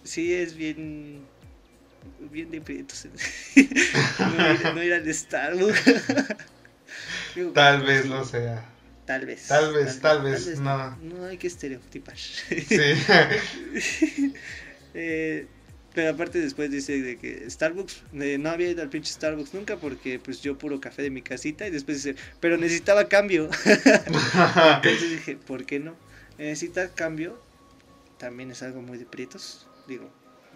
sí 0.04 0.34
es 0.34 0.56
bien, 0.56 1.26
bien 2.32 2.52
de 2.52 2.60
prietos. 2.60 3.06
no, 3.56 4.52
ir, 4.54 4.76
no 4.76 4.84
ir 4.84 4.94
al 4.94 5.14
Starbucks. 5.14 5.84
Digo, 7.36 7.52
Tal 7.52 7.84
vez 7.84 8.06
no 8.06 8.26
sea. 8.26 8.66
Tal 9.06 9.26
vez. 9.26 9.48
Tal 9.48 9.74
vez, 9.74 10.00
tal 10.00 10.24
vez, 10.24 10.60
no. 10.60 10.96
No 10.98 11.26
hay 11.26 11.38
que 11.38 11.48
estereotipar. 11.48 12.18
Sí. 12.18 12.50
Eh, 14.98 15.46
pero 15.96 16.12
aparte 16.12 16.40
después 16.40 16.70
dice 16.70 17.02
de 17.02 17.18
que 17.18 17.50
Starbucks, 17.50 18.04
eh, 18.14 18.38
no 18.38 18.50
había 18.50 18.70
ido 18.70 18.82
al 18.82 18.90
pinche 18.90 19.14
Starbucks 19.14 19.54
nunca 19.54 19.78
porque 19.78 20.20
pues 20.20 20.42
yo 20.42 20.58
puro 20.58 20.82
café 20.82 21.02
de 21.02 21.10
mi 21.10 21.22
casita 21.22 21.66
y 21.66 21.72
después 21.72 22.04
dice, 22.04 22.20
pero 22.42 22.58
necesitaba 22.58 23.08
cambio. 23.08 23.50
Entonces 23.66 25.10
dije, 25.10 25.38
¿por 25.38 25.66
qué 25.66 25.80
no? 25.80 25.96
Necesitar 26.38 26.94
cambio 26.94 27.42
también 28.18 28.52
es 28.52 28.62
algo 28.62 28.82
muy 28.82 28.98
de 28.98 29.06
prietos. 29.06 29.68
Digo, 29.88 30.10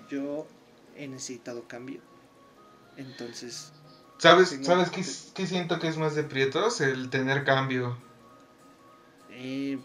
yo 0.09 0.45
he 0.97 1.07
necesitado 1.07 1.67
cambio. 1.67 2.01
Entonces, 2.97 3.71
¿Sabes, 4.17 4.59
¿sabes 4.63 4.89
qué, 4.89 5.05
qué 5.33 5.47
siento 5.47 5.79
que 5.79 5.87
es 5.87 5.95
más 5.95 6.15
de 6.15 6.23
prietos? 6.23 6.81
El 6.81 7.09
tener 7.09 7.45
cambio. 7.45 7.97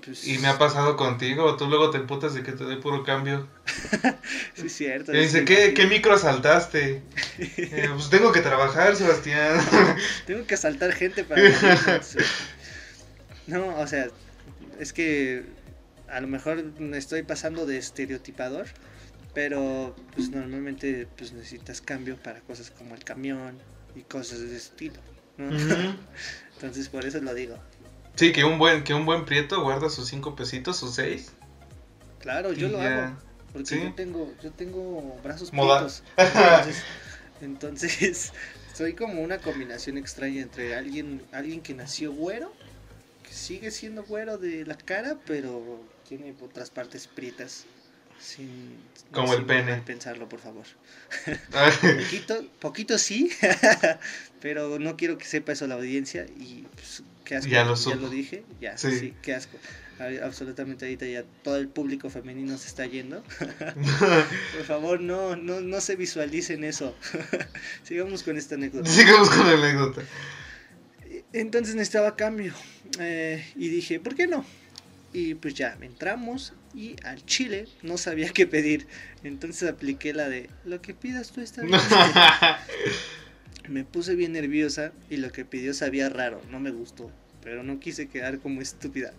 Pues... 0.05 0.27
Y 0.27 0.39
me 0.39 0.49
ha 0.49 0.59
pasado 0.59 0.97
contigo, 0.97 1.57
tú 1.57 1.67
luego 1.67 1.91
te 1.91 1.99
emputas 1.99 2.35
de 2.35 2.43
que 2.43 2.53
te 2.53 2.65
doy 2.65 2.77
puro 2.77 3.03
cambio. 3.05 3.49
Sí, 4.55 4.69
cierto. 4.69 5.13
Y 5.13 5.19
dice, 5.19 5.45
¿qué. 5.45 5.75
¿qué 5.75 5.87
micro 5.87 6.17
saltaste? 6.19 7.03
Eh, 7.39 7.89
pues 7.93 8.09
tengo 8.11 8.33
que 8.33 8.41
trabajar, 8.41 8.95
Sebastián. 8.95 9.61
Tengo 10.27 10.47
que 10.47 10.55
asaltar 10.55 10.93
gente 10.93 11.25
para... 11.25 11.43
No, 13.47 13.77
o 13.79 13.87
sea, 13.87 14.09
es 14.79 14.93
que 14.93 15.45
a 16.09 16.21
lo 16.21 16.29
mejor 16.29 16.65
me 16.79 16.97
estoy 16.97 17.23
pasando 17.25 17.67
de 17.67 17.77
estereotipador, 17.79 18.67
pero 19.35 19.95
pues 20.15 20.31
normalmente 20.31 21.09
pues 21.17 21.33
necesitas 21.33 21.81
cambio 21.81 22.17
para 22.17 22.41
cosas 22.41 22.71
como 22.71 22.95
el 22.95 23.05
camión 23.05 23.59
y 23.97 24.03
cosas 24.03 24.41
de 24.41 24.47
ese 24.47 24.57
estilo, 24.57 25.01
¿no? 25.37 25.51
Entonces 26.55 26.89
por 26.89 27.05
eso 27.05 27.21
lo 27.21 27.35
digo. 27.35 27.59
Sí, 28.17 28.33
que 28.33 28.45
un 28.45 28.59
buen, 28.59 28.85
que 28.85 28.95
un 28.95 29.07
buen 29.07 29.25
prieto 29.25 29.63
guarda 29.63 29.91
sus 29.91 30.09
cinco 30.09 30.37
pesitos, 30.37 30.77
sus 30.77 30.95
seis. 30.95 31.33
Claro, 32.21 32.53
yo 32.53 32.69
lo 32.69 32.79
ya. 32.79 33.09
hago, 33.09 33.17
porque 33.53 33.67
Sí. 33.67 33.81
yo 33.83 33.93
tengo 33.95 34.33
yo 34.43 34.51
tengo 34.53 35.19
brazos 35.23 35.53
Moda. 35.53 35.79
prietos. 35.81 36.03
Entonces, 36.17 36.83
entonces 37.41 38.33
soy 38.73 38.95
como 38.95 39.21
una 39.23 39.39
combinación 39.39 39.99
extraña 39.99 40.43
entre 40.43 40.75
alguien 40.75 41.23
alguien 41.33 41.61
que 41.61 41.75
nació 41.75 42.13
güero, 42.13 42.53
que 43.25 43.33
sigue 43.33 43.71
siendo 43.71 44.05
güero 44.05 44.39
de 44.39 44.65
la 44.65 44.77
cara, 44.77 45.19
pero 45.27 45.81
tiene 46.09 46.35
otras 46.41 46.71
partes 46.71 47.07
prietas. 47.09 47.67
Sin, 48.17 48.79
Como 49.13 49.35
el 49.35 49.45
pene. 49.45 49.83
pensarlo, 49.85 50.29
por 50.29 50.39
favor. 50.41 50.65
Poquito, 51.83 52.45
poquito 52.61 52.97
sí, 52.97 53.31
pero 54.41 54.79
no 54.79 54.97
quiero 54.97 55.19
que 55.19 55.25
sepa 55.27 55.53
eso 55.53 55.67
la 55.67 55.75
audiencia 55.75 56.25
y 56.39 56.65
pues, 56.75 57.03
qué 57.25 57.37
asco, 57.37 57.51
Ya 57.51 57.65
lo 57.65 57.75
ya 57.75 57.95
lo 57.97 58.09
dije, 58.11 58.45
ya, 58.61 58.77
Sí. 58.79 58.91
sí. 58.99 59.15
qué 59.23 59.35
asco. 59.35 59.57
Absolutamente 60.25 60.85
ahorita 60.87 61.07
ya 61.07 61.23
todo 61.45 61.57
el 61.57 61.69
público 61.69 62.11
femenino 62.11 62.59
se 62.59 62.67
está 62.69 62.85
yendo. 62.87 63.23
Por 63.39 64.65
favor, 64.67 65.01
no, 65.01 65.37
no, 65.37 65.61
no 65.61 65.81
se 65.81 65.95
visualicen 65.95 66.65
eso. 66.65 66.97
Sigamos 67.85 68.25
con 68.25 68.37
esta 68.37 68.57
anécdota. 68.57 68.91
Sigamos 68.91 69.31
con 69.31 69.47
la 69.47 69.53
anécdota. 69.67 70.03
Entonces 71.33 71.75
necesitaba 71.77 72.17
cambio. 72.17 72.53
eh, 72.99 73.45
y 73.57 73.69
dije, 73.69 74.01
¿por 74.01 74.15
qué 74.17 74.27
no? 74.27 74.45
Y 75.13 75.35
pues 75.35 75.55
ya, 75.55 75.77
entramos 75.81 76.55
y 76.75 76.97
al 77.05 77.25
chile 77.25 77.69
no 77.83 77.97
sabía 77.99 78.31
qué 78.31 78.49
pedir. 78.49 78.89
Entonces 79.23 79.69
apliqué 79.69 80.13
la 80.13 80.29
de, 80.29 80.51
lo 80.65 80.83
que 80.83 80.93
pidas 80.93 81.31
tú 81.31 81.41
está 81.41 81.63
bien. 81.63 81.79
me 83.69 83.85
puse 83.85 84.15
bien 84.15 84.33
nerviosa 84.33 84.93
y 85.11 85.17
lo 85.17 85.33
que 85.33 85.45
pidió 85.45 85.75
sabía 85.75 86.09
raro, 86.09 86.41
no 86.51 86.61
me 86.61 86.71
gustó. 86.71 87.11
Pero 87.43 87.63
no 87.63 87.79
quise 87.79 88.09
quedar 88.09 88.39
como 88.39 88.61
estúpida. 88.63 89.13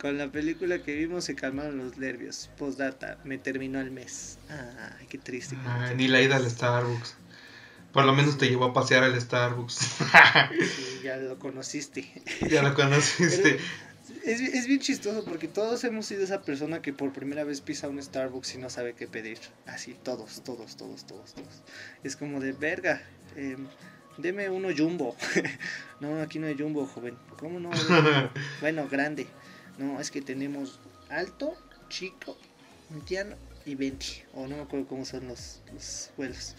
Con 0.00 0.18
la 0.18 0.30
película 0.30 0.82
que 0.82 0.94
vimos 0.94 1.24
se 1.24 1.34
calmaron 1.34 1.78
los 1.78 1.98
nervios. 1.98 2.50
Postdata, 2.58 3.18
me 3.24 3.38
terminó 3.38 3.80
el 3.80 3.90
mes. 3.90 4.38
Ay, 4.48 5.06
qué 5.08 5.18
triste. 5.18 5.56
Ay, 5.64 5.64
terminó 5.88 5.96
ni 5.96 6.08
la 6.08 6.20
ida 6.20 6.36
al. 6.36 6.48
Starbucks. 6.48 7.16
Por 7.92 8.04
lo 8.04 8.12
menos 8.12 8.36
te 8.36 8.48
llevó 8.48 8.66
a 8.66 8.72
pasear 8.72 9.02
al 9.02 9.18
Starbucks. 9.18 9.74
Sí, 9.74 11.00
ya 11.02 11.16
lo 11.16 11.38
conociste. 11.38 12.10
ya 12.50 12.62
lo 12.62 12.74
conociste. 12.74 13.58
Es, 14.28 14.40
es 14.42 14.66
bien 14.66 14.80
chistoso 14.80 15.24
porque 15.24 15.48
todos 15.48 15.82
hemos 15.84 16.04
sido 16.04 16.22
esa 16.22 16.42
persona 16.42 16.82
que 16.82 16.92
por 16.92 17.14
primera 17.14 17.44
vez 17.44 17.62
pisa 17.62 17.88
un 17.88 18.02
Starbucks 18.02 18.56
y 18.56 18.58
no 18.58 18.68
sabe 18.68 18.92
qué 18.92 19.06
pedir. 19.06 19.38
Así, 19.66 19.96
todos, 20.02 20.42
todos, 20.44 20.76
todos, 20.76 21.06
todos, 21.06 21.32
todos. 21.32 21.62
Es 22.04 22.14
como 22.14 22.38
de 22.38 22.52
verga. 22.52 23.00
em, 23.36 23.66
deme 24.18 24.50
uno 24.50 24.68
jumbo. 24.76 25.16
no, 26.00 26.20
aquí 26.20 26.38
no 26.38 26.46
hay 26.46 26.56
jumbo, 26.58 26.86
joven. 26.86 27.16
¿Cómo 27.38 27.58
no? 27.58 27.70
bueno, 28.60 28.86
grande. 28.86 29.26
No, 29.78 29.98
es 29.98 30.10
que 30.10 30.20
tenemos 30.20 30.78
alto, 31.08 31.54
chico, 31.88 32.36
mediano 32.90 33.34
y 33.64 33.76
20. 33.76 34.26
O 34.34 34.46
no 34.46 34.56
me 34.56 34.62
acuerdo 34.62 34.86
cómo 34.88 35.06
son 35.06 35.26
los, 35.28 35.62
los 35.72 36.10
vuelos. 36.18 36.54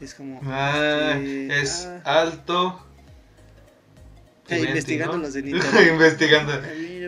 Es 0.00 0.14
como. 0.14 0.40
Ah, 0.44 1.14
este, 1.18 1.60
es 1.60 1.86
ah, 1.86 2.22
alto. 2.22 2.84
eh, 4.48 4.56
y 4.56 4.62
20, 4.62 4.68
investigando 4.70 5.16
¿no? 5.18 5.22
los 5.22 5.34
de 5.34 5.40
internet. 5.48 5.88
investigando. 5.92 6.52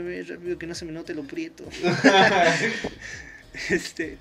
Rápido 0.00 0.58
que 0.58 0.66
no 0.66 0.74
se 0.74 0.84
me 0.84 0.92
note 0.92 1.14
lo 1.14 1.24
prieto. 1.24 1.64
este, 3.70 4.18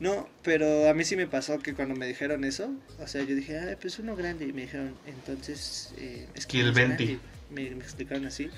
no, 0.00 0.28
pero 0.42 0.88
a 0.88 0.94
mí 0.94 1.04
sí 1.04 1.16
me 1.16 1.26
pasó 1.26 1.58
que 1.60 1.74
cuando 1.74 1.94
me 1.94 2.06
dijeron 2.06 2.44
eso, 2.44 2.74
o 2.98 3.06
sea, 3.06 3.22
yo 3.22 3.34
dije, 3.34 3.58
ah, 3.58 3.76
pues 3.80 3.98
uno 3.98 4.16
grande. 4.16 4.46
Y 4.46 4.52
me 4.52 4.62
dijeron, 4.62 4.94
entonces, 5.06 5.94
eh, 5.98 6.26
es 6.34 6.46
Que 6.46 6.58
el 6.60 6.64
no 6.64 6.70
es 6.70 6.76
20. 6.76 7.04
grande. 7.04 7.20
Me, 7.50 7.70
me 7.70 7.84
explicaron 7.84 8.26
así. 8.26 8.50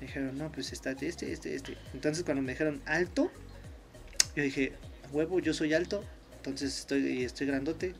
Me 0.00 0.06
dijeron, 0.06 0.36
no, 0.36 0.50
pues 0.50 0.72
está 0.72 0.92
este, 0.92 1.32
este, 1.32 1.54
este. 1.54 1.76
Entonces, 1.94 2.24
cuando 2.24 2.42
me 2.42 2.52
dijeron 2.52 2.82
alto, 2.86 3.30
yo 4.34 4.42
dije, 4.42 4.72
huevo, 5.12 5.38
yo 5.40 5.54
soy 5.54 5.74
alto. 5.74 6.04
Entonces 6.40 6.78
estoy, 6.78 7.22
estoy 7.22 7.48
grandote. 7.48 7.94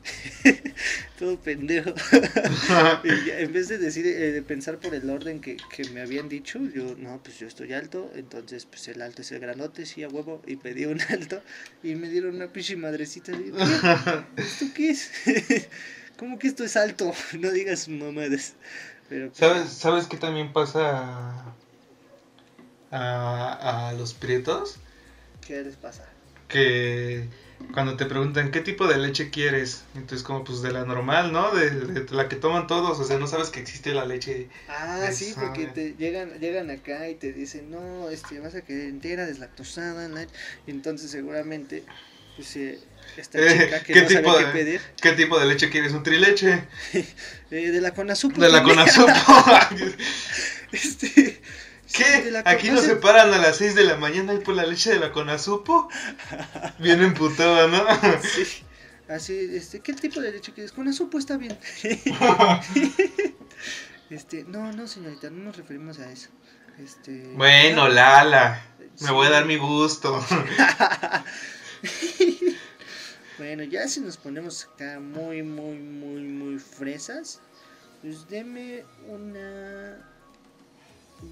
Todo 1.19 1.39
pendejo. 1.39 1.93
Y 3.05 3.31
en 3.31 3.53
vez 3.53 3.69
de 3.69 3.77
decir, 3.77 4.07
eh, 4.07 4.33
de 4.33 4.43
pensar 4.43 4.79
por 4.79 4.95
el 4.95 5.09
orden 5.11 5.41
que, 5.43 5.59
que 5.71 5.85
me 5.91 6.01
habían 6.01 6.29
dicho, 6.31 6.59
yo, 6.75 6.97
no, 6.97 7.23
pues 7.23 7.39
yo 7.39 7.47
estoy 7.47 7.75
alto, 7.75 8.11
entonces 8.15 8.65
pues 8.65 8.89
el 8.89 9.03
alto 9.03 9.21
es 9.21 9.31
el 9.33 9.41
grandote, 9.41 9.85
sí, 9.85 10.03
a 10.03 10.09
huevo, 10.09 10.43
y 10.47 10.57
pedí 10.57 10.87
un 10.87 11.01
alto, 11.11 11.43
y 11.83 11.95
me 11.97 12.09
dieron 12.09 12.37
una 12.37 12.51
pinche 12.51 12.77
madrecita, 12.77 13.33
y. 13.33 13.53
¿esto 14.37 14.67
qué 14.75 14.91
es? 14.91 15.11
¿Cómo 16.17 16.39
que 16.39 16.49
esto 16.49 16.65
es 16.65 16.77
alto? 16.77 17.13
No 17.39 17.51
digas 17.51 17.89
mamadas. 17.89 18.55
Pero, 19.09 19.29
pues, 19.29 19.39
¿Sabes, 19.39 19.69
¿Sabes 19.71 20.07
qué 20.07 20.17
también 20.17 20.53
pasa 20.53 20.81
a, 20.91 21.57
a, 22.91 23.89
a 23.89 23.93
los 23.95 24.15
prietos? 24.15 24.79
¿Qué 25.41 25.63
les 25.63 25.77
pasa? 25.77 26.05
Que 26.49 27.29
cuando 27.73 27.97
te 27.97 28.05
preguntan 28.07 28.51
qué 28.51 28.61
tipo 28.61 28.87
de 28.89 28.99
leche 28.99 29.31
quieres, 29.31 29.85
entonces 29.95 30.23
como 30.25 30.43
pues 30.45 30.61
de 30.63 30.73
la 30.73 30.85
normal, 30.85 31.33
¿no? 31.33 31.51
De, 31.55 31.71
de 31.71 32.15
la 32.15 32.29
que 32.29 32.37
toman 32.37 32.67
todos, 32.67 32.99
o 32.99 33.05
sea, 33.05 33.19
no 33.19 33.27
sabes 33.27 33.51
que 33.51 33.61
existe 33.61 33.95
la 33.95 34.05
leche. 34.05 34.49
Ah, 34.69 35.09
sí, 35.13 35.35
porque 35.39 35.67
te 35.67 35.95
llegan, 35.95 36.39
llegan 36.41 36.71
acá 36.71 37.09
y 37.09 37.15
te 37.15 37.33
dicen, 37.33 37.71
no, 37.71 38.09
este, 38.11 38.41
vas 38.41 38.55
a 38.55 38.63
querer 38.63 38.89
entera, 38.89 39.27
deslactosada, 39.27 40.09
light", 40.09 40.31
y 40.67 40.71
entonces 40.73 41.11
seguramente, 41.11 41.85
pues, 42.37 42.57
eh, 42.57 42.79
esta 43.17 43.39
Eh, 43.39 43.65
chica 43.65 43.83
que 43.83 43.93
¿qué 43.93 44.03
no 44.03 44.09
sabe 44.09 44.23
tipo 44.23 44.37
qué 44.39 44.45
de- 44.45 44.53
pedir, 44.53 44.81
¿Qué 45.01 45.13
tipo 45.13 45.39
de 45.39 45.47
leche 45.47 45.71
quieres? 45.71 45.93
¿Un 45.93 46.03
trileche? 46.03 46.63
eh, 46.95 47.07
de 47.51 47.81
la 47.81 47.93
Conasupo. 47.93 48.41
De 48.41 48.49
la. 48.49 48.63
Conasupo. 48.63 49.13
Este, 50.73 51.41
¿Qué? 51.93 52.43
¿Aquí 52.45 52.71
nos 52.71 52.85
separan 52.85 53.33
a 53.35 53.39
las 53.39 53.57
6 53.57 53.75
de 53.75 53.85
la 53.85 53.97
mañana 53.97 54.35
y 54.35 54.39
por 54.39 54.55
la 54.55 54.65
leche 54.65 54.91
de 54.91 55.01
la 55.01 55.13
Conasupo? 55.13 55.89
Bien 56.79 57.03
emputado, 57.03 57.69
¿no? 57.69 57.85
Sí. 58.23 58.65
Así, 59.09 59.37
este, 59.53 59.81
¿qué 59.81 59.93
tipo 59.93 60.21
de 60.21 60.31
leche 60.31 60.53
quieres? 60.53 60.71
Con 60.71 60.87
azupo 60.87 61.19
está 61.19 61.37
bien. 61.37 61.59
este, 64.11 64.45
no, 64.45 64.73
no, 64.73 64.87
señorita, 64.87 65.31
no 65.31 65.45
nos 65.45 65.57
referimos 65.57 65.99
a 65.99 66.13
eso. 66.13 66.29
Este. 66.79 67.33
Bueno, 67.35 67.89
no, 67.89 67.89
Lala, 67.89 68.63
me 69.01 69.09
sí. 69.09 69.13
voy 69.13 69.27
a 69.27 69.31
dar 69.31 69.47
mi 69.47 69.57
gusto. 69.57 70.25
Bueno, 73.41 73.63
ya 73.63 73.89
si 73.89 74.01
nos 74.01 74.19
ponemos 74.19 74.67
acá 74.67 75.01
muy, 75.01 75.43
muy, 75.43 75.79
muy, 75.79 76.21
muy 76.25 76.59
fresas, 76.59 77.41
pues 78.03 78.29
deme 78.29 78.85
una 79.09 79.97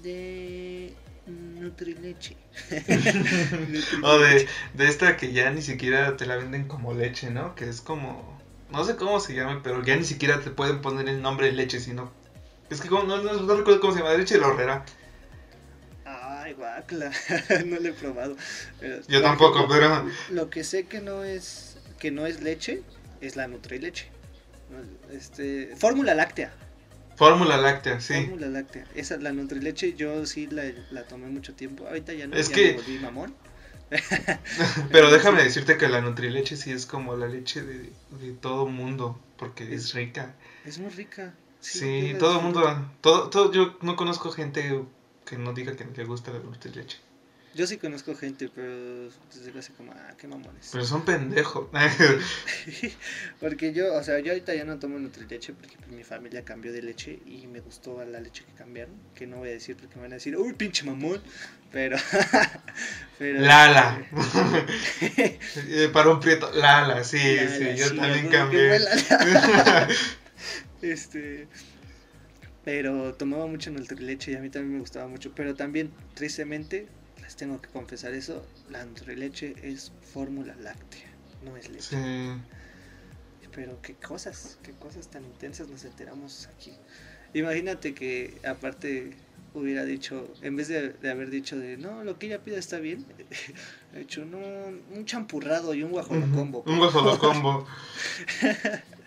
de 0.03 0.93
Nutrileche. 1.27 2.35
O 4.03 4.17
de, 4.19 4.47
de 4.73 4.87
esta 4.87 5.17
que 5.17 5.31
ya 5.33 5.49
ni 5.51 5.61
siquiera 5.61 6.15
te 6.17 6.25
la 6.25 6.35
venden 6.37 6.67
como 6.67 6.93
leche, 6.93 7.29
¿no? 7.29 7.55
Que 7.55 7.69
es 7.69 7.81
como... 7.81 8.37
No 8.71 8.83
sé 8.83 8.95
cómo 8.95 9.19
se 9.19 9.33
llama, 9.33 9.61
pero 9.63 9.83
ya 9.83 9.95
ni 9.95 10.05
siquiera 10.05 10.41
te 10.41 10.51
pueden 10.51 10.81
poner 10.81 11.09
el 11.09 11.21
nombre 11.21 11.47
de 11.47 11.53
leche, 11.53 11.79
sino... 11.79 12.11
Es 12.69 12.81
que 12.81 12.87
como- 12.89 13.03
no, 13.03 13.21
no, 13.21 13.33
no 13.33 13.55
recuerdo 13.55 13.79
cómo 13.81 13.93
se 13.93 13.99
llama, 13.99 14.13
leche 14.13 14.35
de 14.35 14.41
la 14.41 14.47
horrera. 14.47 14.85
Ay, 16.05 16.53
guacla, 16.53 17.11
no 17.65 17.79
lo 17.79 17.89
he 17.89 17.93
probado. 17.93 18.35
Pero 18.79 19.01
Yo 19.07 19.21
tampoco, 19.21 19.67
que- 19.67 19.73
pero... 19.73 20.09
Lo 20.31 20.49
que 20.49 20.63
sé 20.63 20.85
que 20.85 21.01
no 21.01 21.23
es 21.23 21.77
que 21.99 22.11
no 22.11 22.25
es 22.27 22.41
leche 22.41 22.81
es 23.21 23.35
la 23.35 23.47
Nutrileche. 23.47 24.07
Este, 25.11 25.73
Fórmula 25.75 26.13
Láctea. 26.13 26.51
Fórmula 27.19 27.57
láctea, 27.57 27.99
sí. 27.99 28.13
Fórmula 28.13 28.47
Láctea. 28.47 28.85
Esa, 28.95 29.17
la 29.17 29.31
Nutrileche, 29.33 29.93
yo 29.93 30.25
sí 30.25 30.47
la, 30.47 30.63
la 30.89 31.03
tomé 31.03 31.27
mucho 31.27 31.53
tiempo. 31.53 31.85
Ahorita 31.85 32.13
ya 32.13 32.25
no, 32.27 32.35
Es 32.35 32.47
ya 32.49 32.55
que- 32.55 32.67
me 32.71 32.73
volví 32.77 32.97
mamón. 32.97 33.35
Pero 34.91 35.11
déjame 35.15 35.43
decirte 35.43 35.77
que 35.77 35.89
la 35.89 35.99
Nutrileche 36.01 36.55
sí 36.55 36.71
es 36.71 36.85
como 36.85 37.15
la 37.17 37.27
leche 37.27 37.61
de, 37.61 37.91
de 38.21 38.31
todo 38.41 38.67
mundo, 38.67 39.19
porque 39.37 39.73
es 39.75 39.93
rica. 39.93 40.33
Es 40.65 40.79
muy 40.79 40.89
rica. 40.91 41.33
Sí, 41.59 42.13
la 42.13 42.19
todo 42.19 42.37
el 42.37 42.43
mundo, 42.43 42.89
todo, 43.01 43.29
todo, 43.29 43.51
yo 43.51 43.77
no 43.81 43.97
conozco 43.97 44.31
gente 44.31 44.85
que 45.25 45.37
no 45.37 45.51
diga 45.53 45.75
que 45.75 45.85
le 45.85 46.05
gusta 46.05 46.31
la 46.31 46.39
Nutrileche. 46.39 46.97
Yo 47.55 47.65
sí 47.65 47.77
conozco 47.77 48.15
gente, 48.15 48.49
pero 48.53 49.09
desde 49.33 49.57
hace 49.57 49.73
como, 49.73 49.91
ah, 49.91 50.13
qué 50.17 50.27
mamones. 50.27 50.69
Pero 50.71 50.85
son 50.85 51.03
pendejos. 51.03 51.67
Porque 53.39 53.73
yo, 53.73 53.95
o 53.95 54.03
sea, 54.03 54.19
yo 54.19 54.31
ahorita 54.31 54.53
ya 54.53 54.65
no 54.65 54.77
tomo 54.77 54.99
Nutrileche 54.99 55.53
porque 55.53 55.75
pues, 55.77 55.91
mi 55.91 56.03
familia 56.03 56.45
cambió 56.45 56.71
de 56.71 56.81
leche 56.81 57.19
y 57.25 57.47
me 57.47 57.59
gustó 57.59 58.03
la 58.05 58.19
leche 58.19 58.43
que 58.45 58.53
cambiaron. 58.53 58.93
Que 59.15 59.25
no 59.25 59.37
voy 59.37 59.49
a 59.49 59.53
decir 59.53 59.75
porque 59.75 59.95
me 59.95 60.03
van 60.03 60.11
a 60.11 60.15
decir, 60.15 60.37
uy, 60.37 60.53
pinche 60.53 60.83
mamón. 60.85 61.21
Pero, 61.71 61.97
pero 63.19 63.39
Lala. 63.39 64.03
Eh, 65.01 65.89
Para 65.91 66.09
un 66.11 66.19
prieto, 66.19 66.51
Lala, 66.51 67.03
sí, 67.03 67.17
Lala, 67.17 67.57
sí, 67.57 67.65
yo 67.75 67.89
sí, 67.89 67.95
también 67.95 68.29
cambié. 68.29 68.79
Este, 70.81 71.47
pero 72.63 73.13
tomaba 73.15 73.47
mucho 73.47 73.71
Nutrileche 73.71 74.31
y 74.31 74.35
a 74.35 74.39
mí 74.39 74.49
también 74.49 74.73
me 74.73 74.79
gustaba 74.79 75.07
mucho. 75.07 75.31
Pero 75.35 75.55
también, 75.55 75.91
tristemente, 76.13 76.87
les 77.29 77.35
tengo 77.35 77.61
que 77.61 77.69
confesar 77.69 78.11
eso, 78.15 78.43
la 78.71 78.83
Nutrileche 78.83 79.53
es 79.61 79.91
fórmula 80.01 80.55
láctea, 80.55 81.11
no 81.45 81.55
es 81.57 81.69
leche. 81.69 81.95
Sí. 81.95 83.47
Pero 83.53 83.79
qué 83.83 83.93
cosas, 83.93 84.57
qué 84.63 84.71
cosas 84.71 85.11
tan 85.11 85.23
intensas 85.25 85.67
nos 85.67 85.85
enteramos 85.85 86.49
aquí. 86.55 86.73
Imagínate 87.35 87.93
que 87.93 88.41
aparte 88.43 89.15
hubiera 89.53 89.85
dicho, 89.85 90.27
en 90.41 90.55
vez 90.55 90.69
de, 90.69 90.89
de 90.89 91.11
haber 91.11 91.29
dicho 91.29 91.55
de, 91.55 91.77
no, 91.77 92.03
lo 92.03 92.17
que 92.17 92.25
ella 92.25 92.43
pida 92.43 92.57
está 92.57 92.79
bien, 92.79 93.05
he 93.93 94.01
hecho, 94.01 94.25
no, 94.25 94.39
un 94.39 95.05
champurrado 95.05 95.75
y 95.75 95.83
un 95.83 95.91
guajolocombo. 95.91 96.63
Un 96.65 96.79
guajolocombo. 96.79 97.67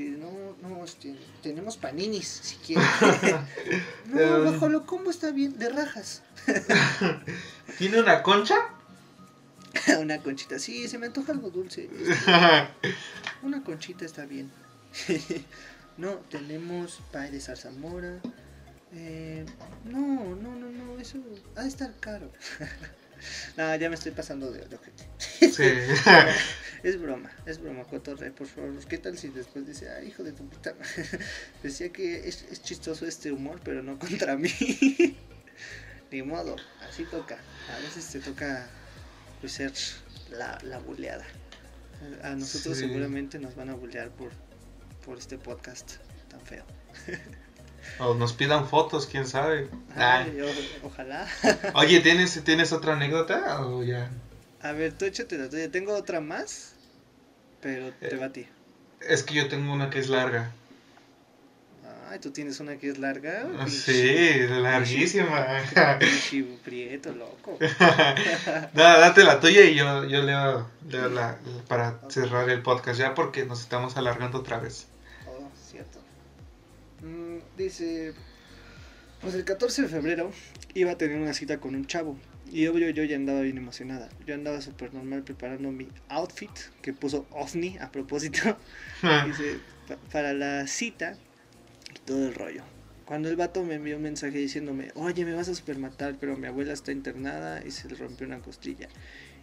Así, 0.00 0.16
no, 0.18 0.56
no, 0.66 0.82
este, 0.82 1.14
tenemos 1.42 1.76
paninis, 1.76 2.26
si 2.26 2.56
quieres. 2.56 2.86
no, 4.06 4.18
Eh, 4.18 4.42
guajolocombo 4.44 5.10
está 5.10 5.30
bien, 5.30 5.58
de 5.58 5.68
rajas. 5.68 6.22
¿Tiene 7.78 8.00
una 8.00 8.22
concha? 8.22 8.56
Una 10.00 10.18
conchita, 10.22 10.58
sí, 10.58 10.88
se 10.88 10.98
me 10.98 11.06
antoja 11.06 11.32
algo 11.32 11.50
dulce. 11.50 11.88
Una 13.42 13.62
conchita 13.62 14.06
está 14.06 14.24
bien. 14.24 14.50
no, 15.98 16.14
tenemos 16.30 17.00
pay 17.12 17.30
de 17.30 17.40
zarzamora. 17.40 18.20
Eh, 18.92 19.44
no, 19.84 20.34
no, 20.34 20.54
no, 20.56 20.70
no, 20.70 20.98
eso 20.98 21.18
ha 21.56 21.62
de 21.62 21.68
estar 21.68 21.94
caro. 22.00 22.32
no, 23.56 23.74
ya 23.76 23.88
me 23.88 23.94
estoy 23.94 24.12
pasando 24.12 24.50
de, 24.52 24.66
de 24.66 24.76
ojete. 24.76 25.04
sí. 25.50 25.64
Es 26.82 26.98
broma, 26.98 27.30
es 27.44 27.58
broma, 27.60 27.84
cotorre, 27.84 28.30
por 28.30 28.46
favor. 28.46 28.72
¿Qué 28.86 28.96
tal 28.96 29.18
si 29.18 29.28
después 29.28 29.66
dice, 29.66 29.90
ah, 29.90 30.02
hijo 30.02 30.22
de 30.22 30.32
tu 30.32 30.48
puta? 30.48 30.72
madre"? 30.72 31.06
Decía 31.62 31.92
que 31.92 32.26
es, 32.26 32.46
es 32.50 32.62
chistoso 32.62 33.06
este 33.06 33.30
humor, 33.32 33.60
pero 33.62 33.82
no 33.82 33.98
contra 33.98 34.34
mí. 34.38 34.50
Ni 36.10 36.22
modo, 36.22 36.56
así 36.88 37.04
toca. 37.04 37.36
A 37.76 37.78
veces 37.80 38.06
te 38.08 38.20
toca 38.20 38.66
pues, 39.40 39.52
ser 39.52 39.72
la, 40.30 40.58
la 40.62 40.78
buleada. 40.78 41.26
A 42.22 42.30
nosotros 42.30 42.78
Sí. 42.78 42.86
seguramente 42.86 43.38
nos 43.38 43.54
van 43.54 43.68
a 43.68 43.74
bulear 43.74 44.08
por, 44.12 44.30
por 45.04 45.18
este 45.18 45.36
podcast 45.36 45.96
tan 46.30 46.40
feo. 46.40 46.64
O 47.98 48.14
nos 48.14 48.32
pidan 48.32 48.68
fotos, 48.68 49.06
quién 49.06 49.26
sabe. 49.26 49.68
Ay. 49.96 50.32
Ay, 50.34 50.40
o- 50.42 50.86
ojalá. 50.86 51.26
Oye, 51.74 52.00
¿tienes, 52.00 52.42
¿tienes 52.44 52.72
otra 52.72 52.94
anécdota? 52.94 53.66
O 53.66 53.82
ya. 53.82 54.10
A 54.62 54.72
ver, 54.72 54.92
tú 54.92 55.04
échate 55.06 55.38
la 55.38 55.48
tuya. 55.48 55.70
Tengo 55.70 55.94
otra 55.94 56.20
más, 56.20 56.72
pero 57.60 57.90
te 58.00 58.14
Eh. 58.14 58.18
va 58.18 58.26
a 58.26 58.32
ti. 58.32 58.46
Es 59.00 59.22
que 59.22 59.34
yo 59.34 59.48
tengo 59.48 59.72
una 59.72 59.88
que 59.90 59.98
es 59.98 60.08
larga. 60.08 60.50
Ay, 62.10 62.18
tú 62.18 62.32
tienes 62.32 62.58
una 62.58 62.76
que 62.76 62.88
es 62.90 62.98
larga. 62.98 63.46
Ah, 63.60 63.68
Sí, 63.68 64.40
larguísima. 64.48 65.46
prieto, 66.64 67.12
loco. 67.12 67.56
Nada, 68.74 68.98
date 68.98 69.22
la 69.22 69.38
tuya 69.40 69.64
y 69.64 69.76
yo, 69.76 70.04
yo 70.04 70.20
leo, 70.22 70.68
leo 70.88 71.08
la, 71.08 71.38
para 71.68 72.00
cerrar 72.08 72.50
el 72.50 72.62
podcast 72.62 72.98
ya 72.98 73.14
porque 73.14 73.44
nos 73.46 73.60
estamos 73.60 73.96
alargando 73.96 74.38
otra 74.38 74.58
vez. 74.58 74.88
Dice, 77.56 78.12
pues 79.20 79.34
el 79.34 79.44
14 79.44 79.82
de 79.82 79.88
febrero 79.88 80.32
iba 80.74 80.92
a 80.92 80.98
tener 80.98 81.18
una 81.20 81.34
cita 81.34 81.58
con 81.60 81.74
un 81.74 81.86
chavo. 81.86 82.18
Y 82.52 82.66
obvio 82.66 82.90
yo 82.90 83.04
ya 83.04 83.16
andaba 83.16 83.42
bien 83.42 83.58
emocionada. 83.58 84.08
Yo 84.26 84.34
andaba 84.34 84.60
súper 84.60 84.92
normal 84.92 85.22
preparando 85.22 85.70
mi 85.70 85.88
outfit 86.08 86.50
que 86.82 86.92
puso 86.92 87.26
OVNI 87.30 87.78
a 87.78 87.92
propósito. 87.92 88.58
Dice, 89.26 89.58
"Pa- 89.86 89.96
para 90.12 90.32
la 90.32 90.66
cita 90.66 91.16
y 91.94 91.98
todo 92.06 92.26
el 92.26 92.34
rollo. 92.34 92.62
Cuando 93.04 93.28
el 93.28 93.36
vato 93.36 93.62
me 93.64 93.74
envió 93.74 93.96
un 93.96 94.02
mensaje 94.02 94.38
diciéndome, 94.38 94.90
oye, 94.94 95.24
me 95.24 95.32
vas 95.34 95.48
a 95.48 95.54
super 95.54 95.76
matar, 95.78 96.16
pero 96.20 96.36
mi 96.36 96.46
abuela 96.46 96.72
está 96.72 96.92
internada 96.92 97.64
y 97.66 97.70
se 97.72 97.88
le 97.88 97.96
rompió 97.96 98.26
una 98.26 98.40
costilla. 98.40 98.88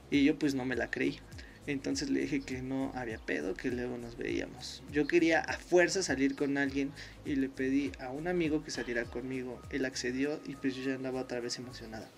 Y 0.09 0.23
yo 0.23 0.39
pues 0.39 0.53
no 0.55 0.63
me 0.65 0.75
la 0.75 0.89
creí. 0.89 1.19
Entonces 1.67 2.09
le 2.09 2.21
dije 2.21 2.39
que 2.39 2.61
no 2.61 2.93
había 2.95 3.17
pedo, 3.17 3.53
que 3.53 3.69
luego 3.69 3.97
nos 3.97 4.17
veíamos. 4.17 4.81
Yo 4.91 5.05
quería 5.05 5.41
a 5.41 5.57
fuerza 5.57 6.01
salir 6.01 6.35
con 6.35 6.57
alguien 6.57 6.93
y 7.25 7.35
le 7.35 7.49
pedí 7.49 7.91
a 7.99 8.09
un 8.09 8.29
amigo 8.29 8.63
que 8.63 8.71
saliera 8.71 9.03
conmigo. 9.03 9.61
Él 9.69 9.83
accedió 9.83 10.39
y 10.45 10.55
pues 10.55 10.75
yo 10.75 10.83
ya 10.83 10.95
andaba 10.95 11.21
otra 11.21 11.41
vez 11.41 11.57
emocionada. 11.57 12.09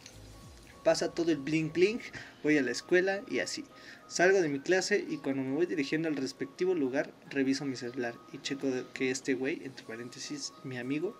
Pasa 0.84 1.14
todo 1.14 1.32
el 1.32 1.38
bling 1.38 1.74
bling, 1.74 2.00
voy 2.44 2.58
a 2.58 2.62
la 2.62 2.72
escuela 2.72 3.22
y 3.28 3.40
así. 3.40 3.66
Salgo 4.08 4.40
de 4.40 4.50
mi 4.50 4.60
clase 4.60 5.04
y 5.08 5.18
cuando 5.18 5.42
me 5.44 5.56
voy 5.56 5.66
dirigiendo 5.66 6.08
al 6.08 6.16
respectivo 6.16 6.76
lugar, 6.76 7.12
reviso 7.30 7.66
mi 7.66 7.76
celular 7.76 8.14
y 8.32 8.38
checo 8.40 8.68
que 8.94 9.10
este 9.10 9.34
güey, 9.34 9.62
entre 9.64 9.86
paréntesis, 9.86 10.54
mi 10.64 10.78
amigo, 10.78 11.20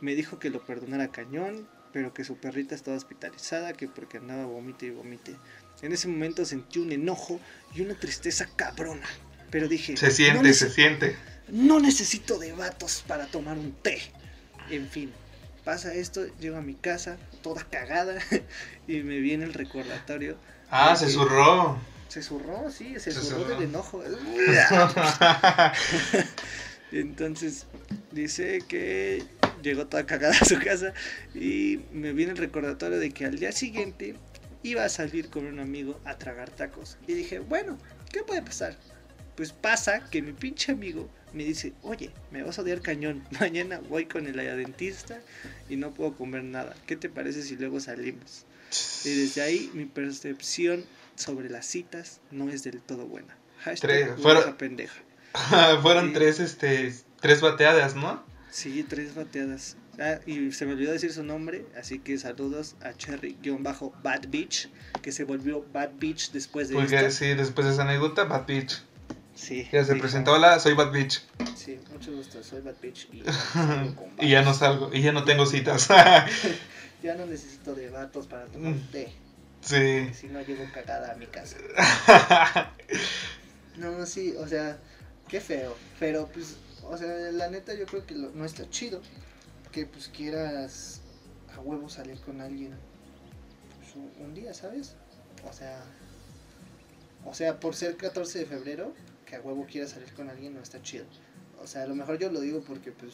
me 0.00 0.14
dijo 0.14 0.38
que 0.38 0.50
lo 0.50 0.64
perdonara 0.64 1.12
cañón, 1.12 1.68
pero 1.92 2.12
que 2.12 2.24
su 2.24 2.36
perrita 2.36 2.74
estaba 2.74 2.96
hospitalizada, 2.96 3.72
que 3.72 3.88
porque 3.88 4.18
andaba 4.18 4.44
vomite 4.44 4.86
y 4.86 4.90
vomite. 4.90 5.36
En 5.82 5.92
ese 5.92 6.08
momento 6.08 6.44
sentí 6.44 6.78
un 6.78 6.92
enojo 6.92 7.40
y 7.74 7.82
una 7.82 7.94
tristeza 7.94 8.48
cabrona. 8.56 9.06
Pero 9.50 9.68
dije, 9.68 9.96
Se 9.96 10.10
siente, 10.10 10.42
no, 10.48 10.54
se 10.54 10.70
siente. 10.70 11.16
no 11.48 11.80
necesito 11.80 12.38
de 12.38 12.52
vatos 12.52 13.04
para 13.06 13.26
tomar 13.26 13.56
un 13.58 13.72
té. 13.82 14.00
En 14.70 14.88
fin, 14.88 15.12
pasa 15.64 15.94
esto, 15.94 16.26
llego 16.38 16.56
a 16.56 16.62
mi 16.62 16.74
casa, 16.74 17.18
toda 17.42 17.62
cagada, 17.64 18.18
y 18.88 18.96
me 19.02 19.18
viene 19.20 19.44
el 19.44 19.54
recordatorio. 19.54 20.36
Ah, 20.70 20.96
se 20.96 21.08
zurró. 21.08 21.78
Se 22.08 22.22
zurró, 22.22 22.70
sí, 22.70 22.94
se, 22.94 23.12
Se 23.12 23.20
zurró 23.20 23.42
zurró. 23.42 23.54
del 23.54 23.62
enojo. 23.68 24.02
Entonces 26.92 27.66
dice 28.12 28.60
que 28.68 29.24
llegó 29.62 29.86
toda 29.86 30.06
cagada 30.06 30.36
a 30.40 30.44
su 30.44 30.58
casa 30.60 30.92
y 31.34 31.80
me 31.92 32.12
viene 32.12 32.32
el 32.32 32.38
recordatorio 32.38 32.98
de 32.98 33.10
que 33.10 33.26
al 33.26 33.38
día 33.38 33.52
siguiente 33.52 34.14
iba 34.66 34.84
a 34.84 34.88
salir 34.88 35.28
con 35.30 35.46
un 35.46 35.60
amigo 35.60 36.00
a 36.04 36.16
tragar 36.18 36.50
tacos. 36.50 36.96
Y 37.06 37.14
dije, 37.14 37.38
bueno, 37.38 37.78
¿qué 38.12 38.22
puede 38.22 38.42
pasar? 38.42 38.76
Pues 39.36 39.52
pasa 39.52 40.08
que 40.10 40.22
mi 40.22 40.32
pinche 40.32 40.72
amigo 40.72 41.08
me 41.32 41.44
dice, 41.44 41.74
oye, 41.82 42.10
me 42.30 42.42
vas 42.42 42.58
a 42.58 42.62
odiar 42.62 42.80
cañón, 42.80 43.22
mañana 43.40 43.80
voy 43.88 44.06
con 44.06 44.26
el 44.26 44.34
dentista 44.36 45.20
y 45.68 45.76
no 45.76 45.92
puedo 45.94 46.16
comer 46.16 46.42
nada. 46.44 46.74
¿Qué 46.86 46.96
te 46.96 47.08
parece 47.08 47.42
si 47.42 47.56
luego 47.56 47.80
salimos? 47.80 48.44
Y 49.04 49.10
desde 49.10 49.42
ahí 49.42 49.70
mi 49.74 49.84
percepción 49.84 50.84
sobre 51.14 51.48
las 51.50 51.66
citas 51.66 52.20
no 52.30 52.48
es 52.50 52.62
del 52.64 52.80
todo 52.80 53.06
buena. 53.06 53.36
Hashtag 53.60 53.90
Tres, 53.90 54.10
fueron- 54.20 54.56
pendeja. 54.58 55.00
Fueron 55.82 56.08
Sí. 56.08 56.12
tres, 56.14 56.40
este, 56.40 56.94
tres 57.20 57.40
bateadas, 57.42 57.94
¿no? 57.94 58.24
Sí, 58.50 58.82
tres 58.88 59.14
bateadas. 59.14 59.76
Ah, 59.98 60.18
y 60.26 60.52
se 60.52 60.66
me 60.66 60.72
olvidó 60.74 60.92
decir 60.92 61.12
su 61.12 61.22
nombre, 61.24 61.64
así 61.78 61.98
que 62.00 62.18
saludos 62.18 62.74
a 62.82 62.92
Cherry-Bad 62.92 64.28
Beach, 64.28 64.68
que 65.00 65.10
se 65.10 65.24
volvió 65.24 65.64
Bad 65.72 65.92
Beach 65.98 66.32
después 66.32 66.68
de 66.68 66.74
Porque 66.74 66.96
esto. 66.96 67.10
sí, 67.10 67.34
después 67.34 67.66
de 67.66 67.72
esa 67.72 67.82
anécdota, 67.82 68.24
Bad 68.24 68.46
Bitch. 68.46 68.82
Sí, 69.34 69.66
Ya 69.72 69.84
se 69.84 69.94
dijo, 69.94 70.02
presentó, 70.02 70.32
hola, 70.32 70.58
soy 70.58 70.74
Bad 70.74 70.92
Bitch. 70.92 71.22
Sí, 71.56 71.78
mucho 71.92 72.12
gusto, 72.12 72.42
soy 72.42 72.60
Bad 72.60 72.74
Beach 72.82 73.08
y, 74.20 74.28
ya 74.30 74.42
no 74.42 74.52
salgo, 74.54 74.90
y 74.92 75.00
ya 75.02 75.12
no 75.12 75.24
tengo 75.24 75.46
citas. 75.46 75.88
Ya 77.02 77.14
no 77.14 77.26
necesito 77.26 77.74
de 77.74 77.88
vatos 77.90 78.26
para 78.26 78.46
tomar 78.46 78.72
Mm. 78.72 78.90
té, 78.90 79.12
sí. 79.60 80.08
si 80.14 80.26
no 80.28 80.40
llego 80.42 80.66
cagada 80.72 81.12
a 81.12 81.14
mi 81.16 81.26
casa. 81.26 81.56
No, 83.76 84.06
sí, 84.06 84.34
o 84.38 84.48
sea, 84.48 84.78
qué 85.28 85.40
feo. 85.40 85.76
Pero 86.00 86.28
pues, 86.32 86.56
o 86.82 86.96
sea, 86.96 87.06
la 87.32 87.48
neta 87.50 87.74
yo 87.74 87.84
creo 87.86 88.06
que 88.06 88.14
lo- 88.14 88.30
no 88.30 88.44
está 88.44 88.68
chido 88.70 89.02
que 89.76 89.84
pues 89.84 90.08
quieras 90.08 91.02
a 91.54 91.60
huevo 91.60 91.90
salir 91.90 92.18
con 92.22 92.40
alguien 92.40 92.74
pues, 93.76 93.94
un, 94.18 94.32
día, 94.32 94.54
¿sabes? 94.54 94.96
O 95.46 95.52
sea, 95.52 95.84
o 97.26 97.34
sea, 97.34 97.60
por 97.60 97.74
ser 97.74 97.98
14 97.98 98.38
de 98.38 98.46
febrero, 98.46 98.94
que 99.26 99.36
a 99.36 99.42
huevo 99.42 99.66
quiera 99.70 99.86
salir 99.86 100.10
con 100.14 100.30
alguien 100.30 100.54
no 100.54 100.62
está 100.62 100.80
chido. 100.80 101.04
O 101.62 101.66
sea, 101.66 101.82
a 101.82 101.86
lo 101.86 101.94
mejor 101.94 102.18
yo 102.18 102.32
lo 102.32 102.40
digo 102.40 102.62
porque 102.62 102.90
pues, 102.90 103.12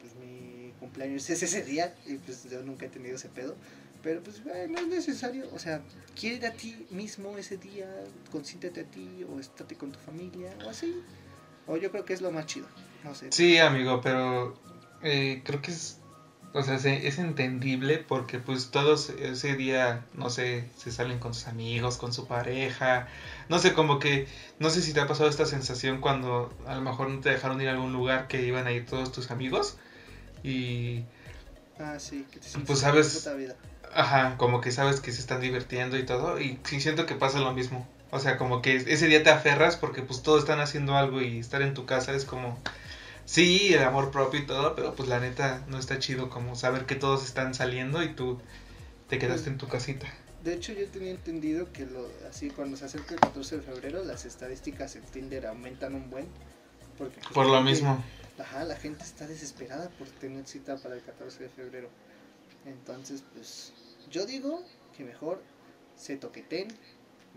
pues 0.00 0.14
mi 0.14 0.72
cumpleaños 0.78 1.28
es 1.28 1.42
ese 1.42 1.64
día 1.64 1.92
y 2.06 2.14
pues 2.18 2.48
yo 2.48 2.62
nunca 2.62 2.86
he 2.86 2.88
tenido 2.88 3.16
ese 3.16 3.28
pedo. 3.28 3.56
Pero 4.04 4.22
pues 4.22 4.40
no 4.44 4.78
es 4.78 4.86
necesario, 4.86 5.48
o 5.52 5.58
sea, 5.58 5.82
quiere 6.14 6.46
a 6.46 6.52
ti 6.52 6.86
mismo 6.90 7.36
ese 7.38 7.56
día, 7.56 7.88
consiéntete 8.30 8.82
a 8.82 8.84
ti 8.84 9.26
o 9.28 9.40
estate 9.40 9.74
con 9.74 9.90
tu 9.90 9.98
familia 9.98 10.56
o 10.64 10.70
así. 10.70 11.02
O 11.66 11.76
yo 11.76 11.90
creo 11.90 12.04
que 12.04 12.12
es 12.12 12.20
lo 12.20 12.30
más 12.30 12.46
chido, 12.46 12.68
no 13.02 13.16
sé. 13.16 13.32
Sí, 13.32 13.58
amigo, 13.58 14.00
pero 14.00 14.56
eh, 15.02 15.40
creo 15.44 15.60
que 15.62 15.70
es, 15.72 15.98
o 16.52 16.62
sea, 16.62 16.78
se- 16.78 17.06
es 17.08 17.18
entendible 17.18 17.98
porque 17.98 18.38
pues 18.38 18.70
todos 18.70 19.10
ese 19.10 19.54
día, 19.56 20.04
no 20.14 20.30
sé, 20.30 20.64
se 20.76 20.90
salen 20.92 21.18
con 21.18 21.34
sus 21.34 21.46
amigos, 21.48 21.96
con 21.98 22.12
su 22.12 22.26
pareja, 22.26 23.08
no 23.48 23.58
sé, 23.58 23.72
como 23.72 23.98
que, 23.98 24.26
no 24.58 24.70
sé 24.70 24.82
si 24.82 24.92
te 24.92 25.00
ha 25.00 25.06
pasado 25.06 25.28
esta 25.30 25.46
sensación 25.46 26.00
cuando 26.00 26.50
a 26.66 26.74
lo 26.74 26.82
mejor 26.82 27.08
no 27.08 27.20
te 27.20 27.30
dejaron 27.30 27.60
ir 27.60 27.68
a 27.68 27.72
algún 27.72 27.92
lugar 27.92 28.28
que 28.28 28.42
iban 28.46 28.66
a 28.66 28.72
ir 28.72 28.84
todos 28.86 29.12
tus 29.12 29.30
amigos 29.30 29.76
y, 30.42 31.02
Ah, 31.78 31.98
sí, 31.98 32.24
que 32.30 32.38
te 32.38 32.48
sientes 32.48 32.66
Pues, 32.66 32.78
sabes- 32.80 33.14
puta 33.24 33.34
vida. 33.34 33.56
ajá, 33.94 34.36
como 34.36 34.60
que 34.60 34.70
sabes 34.70 35.00
que 35.00 35.10
se 35.12 35.20
están 35.20 35.40
divirtiendo 35.40 35.96
y 35.98 36.04
todo 36.04 36.40
y 36.40 36.58
sí 36.64 36.80
siento 36.80 37.06
que 37.06 37.14
pasa 37.14 37.40
lo 37.40 37.52
mismo. 37.52 37.86
O 38.10 38.20
sea, 38.20 38.36
como 38.36 38.60
que 38.62 38.76
ese 38.76 39.06
día 39.06 39.22
te 39.22 39.30
aferras 39.30 39.76
porque 39.76 40.02
pues 40.02 40.22
todos 40.22 40.40
están 40.40 40.60
haciendo 40.60 40.96
algo 40.96 41.22
y 41.22 41.38
estar 41.38 41.62
en 41.62 41.72
tu 41.74 41.86
casa 41.86 42.12
es 42.14 42.24
como, 42.26 42.58
sí, 43.24 43.72
el 43.74 43.82
amor 43.82 44.10
propio 44.10 44.40
y 44.40 44.46
todo, 44.46 44.74
pero 44.74 44.94
pues 44.94 45.08
la 45.08 45.20
neta 45.20 45.64
no 45.68 45.78
está 45.78 45.98
chido 45.98 46.28
como 46.30 46.56
saber 46.56 46.86
que 46.86 46.94
todos 46.94 47.24
están 47.24 47.54
saliendo 47.54 48.02
y 48.02 48.14
tú 48.14 48.38
te 49.08 49.18
quedaste 49.18 49.50
en 49.50 49.58
tu 49.58 49.68
casita. 49.68 50.06
De 50.42 50.54
hecho, 50.54 50.72
yo 50.72 50.88
tenía 50.88 51.10
entendido 51.12 51.72
que 51.72 51.86
lo, 51.86 52.08
así 52.28 52.50
cuando 52.50 52.76
se 52.76 52.84
acerca 52.86 53.14
el 53.14 53.20
14 53.20 53.58
de 53.58 53.62
febrero, 53.62 54.02
las 54.04 54.24
estadísticas 54.24 54.96
en 54.96 55.02
Tinder 55.02 55.46
aumentan 55.46 55.94
un 55.94 56.10
buen. 56.10 56.26
Porque, 56.98 57.16
pues, 57.20 57.32
Por 57.32 57.46
lo 57.46 57.54
gente- 57.56 57.70
mismo. 57.70 58.04
Ajá, 58.38 58.64
la 58.64 58.74
gente 58.76 59.04
está 59.04 59.26
desesperada 59.28 59.88
por 59.90 60.08
tener 60.08 60.46
cita 60.48 60.76
para 60.78 60.96
el 60.96 61.02
14 61.02 61.44
de 61.44 61.48
febrero. 61.48 61.88
Entonces, 62.64 63.22
pues, 63.34 63.72
yo 64.10 64.26
digo 64.26 64.64
que 64.96 65.04
mejor 65.04 65.40
se 65.96 66.16
toqueten, 66.16 66.68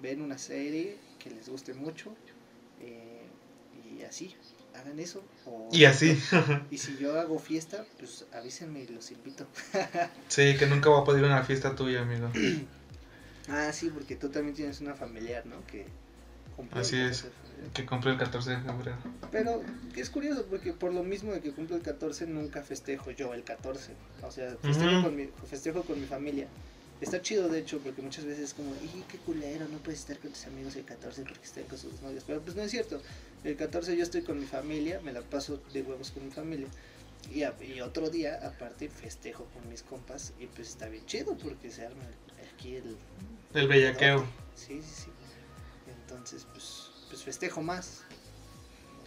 ven 0.02 0.22
una 0.22 0.38
serie 0.38 0.98
que 1.20 1.30
les 1.30 1.48
guste 1.50 1.74
mucho 1.74 2.16
eh, 2.82 3.22
y 3.98 4.04
así, 4.04 4.36
hagan 4.80 5.00
eso. 5.00 5.24
o- 5.46 5.70
Y 5.72 5.86
así. 5.86 6.20
Y 6.72 6.78
si 6.78 6.98
yo 6.98 7.20
hago 7.20 7.40
fiesta, 7.40 7.86
pues 7.98 8.26
avísenme 8.34 8.82
y 8.82 8.88
los 8.88 9.12
invito. 9.12 9.48
Sí, 10.28 10.56
que 10.58 10.66
nunca 10.68 10.90
voy 10.90 11.02
a 11.02 11.04
poder 11.04 11.20
ir 11.24 11.26
a 11.30 11.34
una 11.36 11.44
fiesta 11.44 11.76
tuya, 11.76 12.02
amigo. 12.02 12.30
Ah, 13.48 13.72
sí, 13.72 13.92
porque 13.94 14.16
tú 14.16 14.30
también 14.30 14.56
tienes 14.56 14.82
una 14.82 14.96
familiar, 14.96 15.46
¿no? 15.46 15.58
Que 15.68 15.86
cumple 16.56 16.80
el 16.80 16.86
Así 16.86 16.98
14 16.98 17.28
es. 17.28 17.74
Que 17.74 17.86
compré 17.86 18.12
el 18.12 18.18
14 18.18 18.50
de 18.50 18.58
febrero. 18.58 18.98
Pero 19.32 19.62
es 19.96 20.10
curioso 20.10 20.48
porque 20.50 20.74
por 20.74 20.92
lo 20.92 21.04
mismo 21.04 21.32
de 21.32 21.42
que 21.42 21.52
cumplo 21.52 21.76
el 21.76 21.84
14 21.84 22.26
nunca 22.26 22.64
festejo 22.64 23.12
yo 23.12 23.36
el 23.36 23.44
14. 23.44 23.92
O 24.24 24.32
sea, 24.32 24.56
festejo, 24.64 25.04
con, 25.04 25.16
mi, 25.16 25.30
festejo 25.48 25.84
con 25.84 26.02
mi 26.02 26.08
familia. 26.08 26.48
Está 27.02 27.22
chido 27.22 27.50
de 27.50 27.60
hecho 27.60 27.80
porque 27.80 28.02
muchas 28.02 28.26
veces 28.26 28.46
es 28.46 28.54
como, 28.54 28.74
y 28.76 28.88
qué 29.10 29.18
culero, 29.20 29.68
no 29.68 29.78
puedes 29.80 30.00
estar 30.00 30.18
con 30.18 30.32
tus 30.32 30.46
amigos 30.48 30.76
el 30.76 30.86
14 30.86 31.24
porque 31.24 31.44
están 31.44 31.64
con 31.66 31.78
sus 31.78 32.02
novios. 32.02 32.24
Pero 32.26 32.42
pues 32.42 32.56
no 32.56 32.64
es 32.64 32.72
cierto. 32.72 33.02
El 33.44 33.56
14 33.58 33.96
yo 33.98 34.04
estoy 34.04 34.22
con 34.22 34.40
mi 34.40 34.46
familia, 34.46 35.02
me 35.02 35.12
la 35.12 35.22
paso 35.22 35.62
de 35.74 35.82
huevos 35.82 36.12
con 36.12 36.26
mi 36.26 36.32
familia. 36.32 36.68
Y, 37.34 37.44
a- 37.44 37.56
y 37.62 37.82
otro 37.82 38.10
día, 38.10 38.40
aparte, 38.44 38.88
festejo 38.90 39.46
con 39.54 39.68
mis 39.70 39.82
compas 39.84 40.34
y 40.40 40.46
pues 40.48 40.70
está 40.70 40.88
bien 40.88 41.06
chido 41.06 41.36
porque 41.38 41.70
se 41.70 41.86
arma 41.86 42.04
aquí 42.54 42.76
el... 42.76 42.98
El 43.54 43.68
bellaqueo. 43.68 44.26
Sí, 44.56 44.82
sí, 44.82 45.04
sí. 45.06 45.10
Entonces, 46.02 46.46
pues, 46.52 46.92
pues 47.10 47.24
festejo 47.24 47.62
más. 47.62 48.04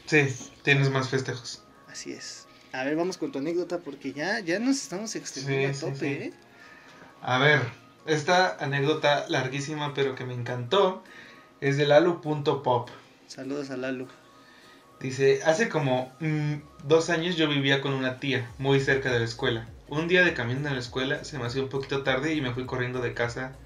Sí, 0.06 0.26
tienes 0.62 0.90
más 0.90 1.08
festejos. 1.08 1.62
Así 1.86 2.12
es. 2.12 2.46
A 2.72 2.84
ver, 2.84 2.96
vamos 2.96 3.16
con 3.16 3.32
tu 3.32 3.38
anécdota 3.38 3.78
porque 3.78 4.12
ya, 4.12 4.40
ya 4.40 4.58
nos 4.58 4.76
estamos 4.76 5.14
extendiendo 5.16 5.72
Sí, 5.78 5.84
a 5.86 5.88
tope, 5.88 5.98
sí. 5.98 6.06
¿eh? 6.06 6.32
A 7.20 7.38
ver, 7.38 7.60
esta 8.06 8.56
anécdota 8.58 9.24
larguísima 9.28 9.94
pero 9.94 10.16
que 10.16 10.24
me 10.24 10.34
encantó 10.34 11.04
es 11.60 11.76
de 11.76 11.86
Lalo.pop. 11.86 12.90
Saludos 13.26 13.70
a 13.70 13.76
Lalu. 13.76 14.08
Dice, 15.00 15.40
hace 15.44 15.68
como 15.68 16.14
mm, 16.20 16.54
dos 16.84 17.10
años 17.10 17.36
yo 17.36 17.48
vivía 17.48 17.80
con 17.80 17.94
una 17.94 18.20
tía 18.20 18.52
muy 18.58 18.80
cerca 18.80 19.10
de 19.10 19.18
la 19.18 19.24
escuela. 19.24 19.66
Un 19.88 20.06
día 20.08 20.24
de 20.24 20.34
camino 20.34 20.68
a 20.68 20.72
la 20.72 20.78
escuela 20.78 21.24
se 21.24 21.38
me 21.38 21.46
hacía 21.46 21.62
un 21.62 21.68
poquito 21.68 22.02
tarde 22.04 22.34
y 22.34 22.40
me 22.40 22.52
fui 22.52 22.66
corriendo 22.66 23.00
de 23.00 23.14
casa 23.14 23.56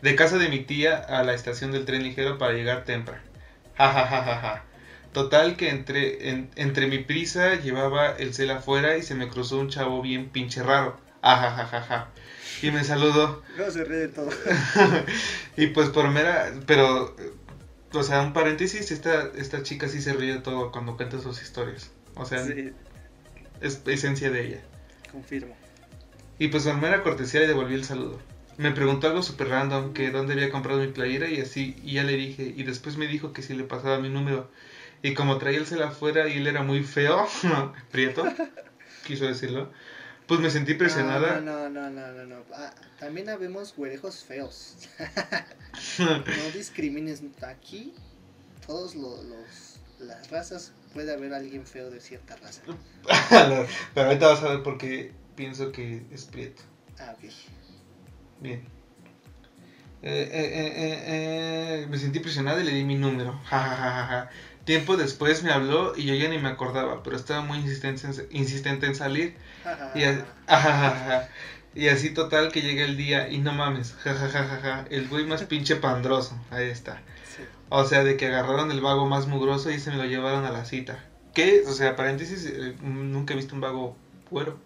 de 0.00 0.14
casa 0.14 0.38
de 0.38 0.48
mi 0.48 0.64
tía 0.64 0.96
a 0.98 1.24
la 1.24 1.34
estación 1.34 1.72
del 1.72 1.84
tren 1.84 2.02
ligero 2.04 2.38
para 2.38 2.52
llegar 2.52 2.84
temprano. 2.84 3.22
Ja, 3.76 3.90
ja, 3.92 4.06
ja, 4.06 4.22
ja, 4.22 4.36
ja. 4.40 4.68
Total 5.12 5.56
que 5.56 5.70
entre, 5.70 6.28
en- 6.30 6.50
entre 6.56 6.86
mi 6.86 6.98
prisa 6.98 7.54
llevaba 7.56 8.10
el 8.10 8.34
cel 8.34 8.50
afuera 8.52 8.96
y 8.96 9.02
se 9.02 9.14
me 9.16 9.28
cruzó 9.28 9.58
un 9.58 9.68
chavo 9.70 10.00
bien 10.02 10.30
pinche 10.30 10.62
raro. 10.62 11.00
Ah, 11.22 11.36
ja, 11.40 11.50
ja, 11.56 11.66
ja, 11.66 11.80
ja. 11.82 12.14
Y 12.62 12.70
me 12.70 12.84
saludó. 12.84 13.42
No 13.58 13.70
se 13.70 13.84
ríe 13.84 13.98
de 13.98 14.08
todo. 14.08 14.30
Y 15.56 15.68
pues 15.68 15.88
por 15.90 16.08
mera, 16.10 16.52
pero, 16.66 17.14
o 17.92 18.02
sea, 18.02 18.22
un 18.22 18.32
paréntesis, 18.32 18.90
esta, 18.90 19.30
esta 19.36 19.62
chica 19.62 19.88
sí 19.88 20.02
se 20.02 20.12
ríe 20.14 20.34
de 20.34 20.40
todo 20.40 20.72
cuando 20.72 20.96
cuenta 20.96 21.20
sus 21.20 21.40
historias. 21.42 21.90
O 22.16 22.24
sea, 22.24 22.44
Sí, 22.44 22.72
es 23.60 23.80
esencia 23.86 24.30
de 24.30 24.46
ella. 24.46 24.60
confirmo. 25.12 25.56
Y 26.38 26.48
pues 26.48 26.64
por 26.64 26.76
mera 26.76 27.02
cortesía 27.02 27.40
le 27.40 27.46
devolví 27.48 27.74
el 27.74 27.84
saludo. 27.84 28.18
Me 28.56 28.72
preguntó 28.72 29.06
algo 29.08 29.22
súper 29.22 29.48
random, 29.48 29.92
que 29.92 30.10
dónde 30.10 30.32
había 30.34 30.50
comprado 30.50 30.80
mi 30.80 30.88
playera 30.88 31.28
y 31.28 31.40
así, 31.40 31.76
y 31.82 31.94
ya 31.94 32.04
le 32.04 32.16
dije, 32.16 32.52
y 32.56 32.62
después 32.64 32.96
me 32.96 33.06
dijo 33.06 33.32
que 33.32 33.42
si 33.42 33.54
le 33.54 33.64
pasaba 33.64 33.98
mi 34.00 34.08
número. 34.08 34.50
Y 35.02 35.14
como 35.14 35.38
traía 35.38 35.58
el 35.58 35.66
cel 35.66 35.82
afuera 35.82 36.28
y 36.28 36.38
él 36.38 36.46
era 36.46 36.62
muy 36.62 36.82
feo, 36.82 37.26
prieto, 37.92 38.24
quiso 39.06 39.26
decirlo, 39.26 39.70
pues 40.26 40.40
me 40.40 40.50
sentí 40.50 40.74
presionada. 40.74 41.40
No, 41.40 41.68
no, 41.68 41.70
no, 41.70 41.90
no, 41.90 42.12
no, 42.12 42.24
no. 42.24 42.36
Ah, 42.54 42.72
también 42.98 43.28
habemos 43.28 43.74
güerejos 43.76 44.24
feos. 44.24 44.76
no 45.98 46.50
discrimines. 46.52 47.22
Aquí, 47.42 47.92
todos 48.66 48.94
lo- 48.94 49.22
los, 49.22 49.76
las 50.00 50.30
razas, 50.30 50.72
puede 50.92 51.12
haber 51.12 51.34
alguien 51.34 51.66
feo 51.66 51.90
de 51.90 52.00
cierta 52.00 52.36
raza. 52.36 52.62
Pero 53.94 54.06
ahorita 54.06 54.28
vas 54.28 54.42
a 54.42 54.48
ver 54.48 54.62
por 54.62 54.78
qué 54.78 55.12
pienso 55.36 55.72
que 55.72 56.04
es 56.10 56.24
prieto. 56.24 56.62
Ah, 56.98 57.14
ok. 57.16 57.30
Bien. 58.40 58.64
Eh, 60.06 60.28
eh, 60.32 61.02
eh, 61.06 61.86
me 61.88 61.98
sentí 61.98 62.20
presionada 62.20 62.60
y 62.60 62.64
le 62.64 62.72
di 62.72 62.84
mi 62.84 62.94
número. 62.94 63.40
Ja, 63.44 63.58
ja, 63.60 64.06
ja. 64.06 64.30
Tiempo 64.64 64.96
después 64.96 65.42
me 65.42 65.50
habló 65.52 65.94
y 65.96 66.04
yo 66.04 66.14
ya 66.14 66.28
ni 66.28 66.38
me 66.38 66.48
acordaba, 66.48 67.02
pero 67.02 67.16
estaba 67.16 67.42
muy 67.42 67.58
insistente 67.58 68.06
en, 68.06 68.14
insistente 68.30 68.86
en 68.86 68.94
salir. 68.94 69.34
Y, 69.94 70.04
a- 70.04 71.28
y 71.74 71.88
así 71.88 72.10
total 72.10 72.50
que 72.50 72.62
llega 72.62 72.84
el 72.84 72.96
día 72.96 73.28
y 73.28 73.38
no 73.38 73.52
mames, 73.52 73.94
el 74.90 75.08
güey 75.08 75.26
más 75.26 75.42
pinche 75.44 75.76
pandroso, 75.76 76.38
ahí 76.50 76.68
está. 76.68 77.02
Sí. 77.36 77.42
O 77.68 77.84
sea, 77.84 78.04
de 78.04 78.16
que 78.16 78.26
agarraron 78.26 78.70
el 78.70 78.80
vago 78.80 79.06
más 79.06 79.26
mugroso 79.26 79.70
y 79.70 79.78
se 79.80 79.90
me 79.90 79.96
lo 79.96 80.04
llevaron 80.04 80.44
a 80.44 80.50
la 80.50 80.64
cita. 80.64 81.04
¿Qué? 81.34 81.64
O 81.66 81.72
sea, 81.72 81.96
paréntesis, 81.96 82.46
eh, 82.46 82.74
nunca 82.82 83.34
he 83.34 83.36
visto 83.36 83.54
un 83.54 83.60
vago 83.60 83.96
güero. 84.30 84.58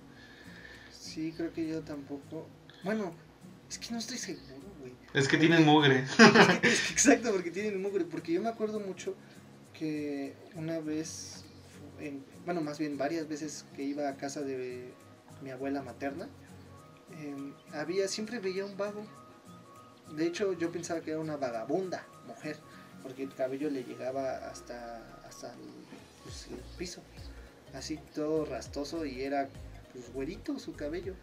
Sí, 0.92 1.32
creo 1.36 1.52
que 1.52 1.66
yo 1.66 1.80
tampoco. 1.80 2.46
Bueno, 2.84 3.12
es 3.70 3.78
que 3.78 3.90
no 3.90 3.98
estoy 3.98 4.18
seguro, 4.18 4.44
güey. 4.80 4.92
Es 5.14 5.26
que 5.28 5.38
tienen 5.38 5.64
mugre. 5.64 6.00
Es 6.04 6.14
que- 6.14 6.68
es 6.68 6.80
que 6.82 6.92
exacto, 6.92 7.32
porque 7.32 7.50
tienen 7.50 7.80
mugre. 7.80 8.04
Porque 8.04 8.32
yo 8.34 8.42
me 8.42 8.48
acuerdo 8.50 8.78
mucho 8.80 9.14
que 9.78 10.34
una 10.56 10.80
vez, 10.80 11.44
en- 12.00 12.24
bueno, 12.44 12.60
más 12.60 12.78
bien 12.78 12.98
varias 12.98 13.28
veces 13.28 13.64
que 13.76 13.82
iba 13.82 14.08
a 14.08 14.16
casa 14.16 14.42
de 14.42 14.92
mi 15.42 15.50
abuela 15.50 15.82
materna, 15.82 16.28
em, 17.20 17.52
había, 17.72 18.08
siempre 18.08 18.38
veía 18.40 18.64
un 18.64 18.76
vago. 18.76 19.04
De 20.16 20.26
hecho, 20.26 20.52
yo 20.54 20.72
pensaba 20.72 21.00
que 21.00 21.10
era 21.12 21.20
una 21.20 21.36
vagabunda 21.36 22.04
mujer, 22.26 22.56
porque 23.02 23.22
el 23.22 23.34
cabello 23.34 23.70
le 23.70 23.84
llegaba 23.84 24.48
hasta, 24.48 24.98
hasta 25.26 25.52
el, 25.52 25.60
pues, 26.24 26.48
el 26.50 26.58
piso, 26.78 27.02
así 27.74 27.98
todo 28.14 28.44
rastoso 28.44 29.04
y 29.06 29.22
era 29.22 29.48
pues 29.92 30.12
güerito 30.12 30.58
su 30.58 30.72
cabello. 30.74 31.14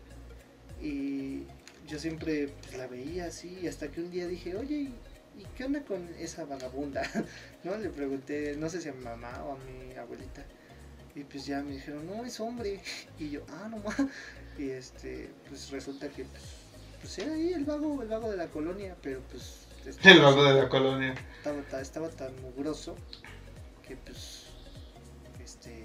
Y 0.82 1.43
yo 1.88 1.99
siempre 1.99 2.49
pues, 2.62 2.78
la 2.78 2.88
veía 2.88 3.26
así, 3.26 3.68
hasta 3.68 3.89
que 3.91 4.01
un 4.01 4.12
día 4.12 4.28
dije, 4.28 4.56
oye, 4.56 4.89
¿y 5.38 5.44
qué 5.56 5.66
onda 5.66 5.82
con 5.84 6.08
esa 6.20 6.46
vagabunda? 6.46 7.02
¿No? 7.64 7.76
Le 7.78 7.90
pregunté, 7.90 8.56
no 8.58 8.70
sé 8.70 8.82
si 8.82 8.90
a 8.90 8.94
mi 8.94 9.04
mamá 9.04 9.44
o 9.46 9.54
a 9.54 9.58
mi 9.58 9.94
abuelita. 9.96 10.44
Y 11.16 11.24
pues 11.24 11.46
ya 11.46 11.62
me 11.62 11.72
dijeron, 11.72 12.06
no, 12.08 12.26
es 12.26 12.40
hombre. 12.40 12.82
Y 13.20 13.30
yo, 13.32 13.46
ah, 13.50 13.68
no 13.70 13.78
más. 13.78 13.96
Y 14.58 14.70
este, 14.70 15.30
pues 15.50 15.70
resulta 15.72 16.08
que 16.10 16.24
pues, 16.26 16.44
pues 17.02 17.18
era 17.20 17.34
ahí 17.34 17.54
el 17.54 17.66
vago, 17.66 18.02
el 18.02 18.08
vago 18.08 18.30
de 18.32 18.38
la 18.38 18.48
colonia, 18.48 18.96
pero 19.02 19.22
pues 19.32 19.68
estaba- 19.86 20.12
El 20.16 20.22
vago 20.22 20.44
de 20.44 20.62
la 20.62 20.70
colonia. 20.70 21.16
estaba, 21.38 21.62
ta- 21.64 21.82
estaba 21.82 22.10
tan 22.10 22.34
mugroso 22.42 22.96
que 23.88 23.96
pues 23.98 24.44
este 25.44 25.84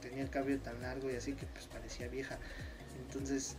tenía 0.00 0.22
el 0.22 0.30
cabello 0.30 0.60
tan 0.60 0.80
largo 0.82 1.10
y 1.10 1.16
así 1.16 1.32
que 1.32 1.46
pues 1.46 1.66
parecía 1.66 2.06
vieja 2.08 2.38
entonces 3.04 3.56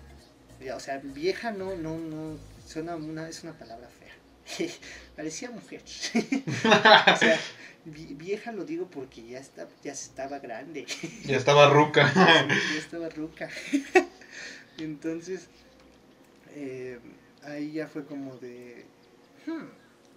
ya, 0.64 0.76
o 0.76 0.80
sea 0.80 1.00
vieja 1.00 1.52
no 1.52 1.76
no 1.76 1.98
no 1.98 2.38
suena 2.66 2.96
una 2.96 3.28
es 3.28 3.44
una 3.44 3.54
palabra 3.58 3.90
fea 3.90 4.05
parecía 5.16 5.52
mujer. 5.52 5.82
o 6.14 7.18
sea, 7.18 7.39
vieja 7.86 8.52
lo 8.52 8.66
digo 8.66 8.88
porque 8.89 9.26
ya, 9.26 9.39
está, 9.39 9.68
ya 9.84 9.91
estaba 9.91 10.39
grande. 10.39 10.86
ya 11.26 11.38
estaba 11.38 11.70
ruca. 11.70 12.12
ya 12.48 12.78
estaba 12.78 13.10
ruca. 13.10 13.50
Entonces, 14.78 15.48
eh, 16.56 17.00
ahí 17.43 17.74
ya 17.74 17.88
fue 17.88 18.06
como 18.06 18.36
de... 18.38 18.86
Hmm, 19.46 19.68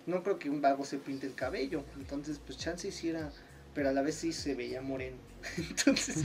no 0.06 0.22
creo 0.22 0.38
que 0.38 0.50
un 0.50 0.60
vago 0.60 0.84
se 0.84 0.98
pinte 0.98 1.26
el 1.26 1.34
cabello. 1.34 1.84
Entonces, 1.96 2.40
pues 2.44 2.58
chance 2.58 2.88
hiciera... 2.88 3.30
Pero 3.74 3.90
a 3.90 3.92
la 3.92 4.02
vez 4.02 4.16
sí 4.16 4.32
se 4.32 4.54
veía 4.54 4.80
moreno. 4.80 5.18
Entonces, 5.56 6.16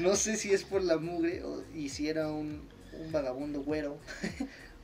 no 0.00 0.16
sé 0.16 0.36
si 0.36 0.54
es 0.54 0.64
por 0.64 0.82
la 0.82 0.96
mugre 0.96 1.42
o, 1.42 1.62
y 1.74 1.90
si 1.90 2.08
era 2.08 2.28
un, 2.28 2.66
un 2.92 3.12
vagabundo 3.12 3.60
güero 3.62 3.98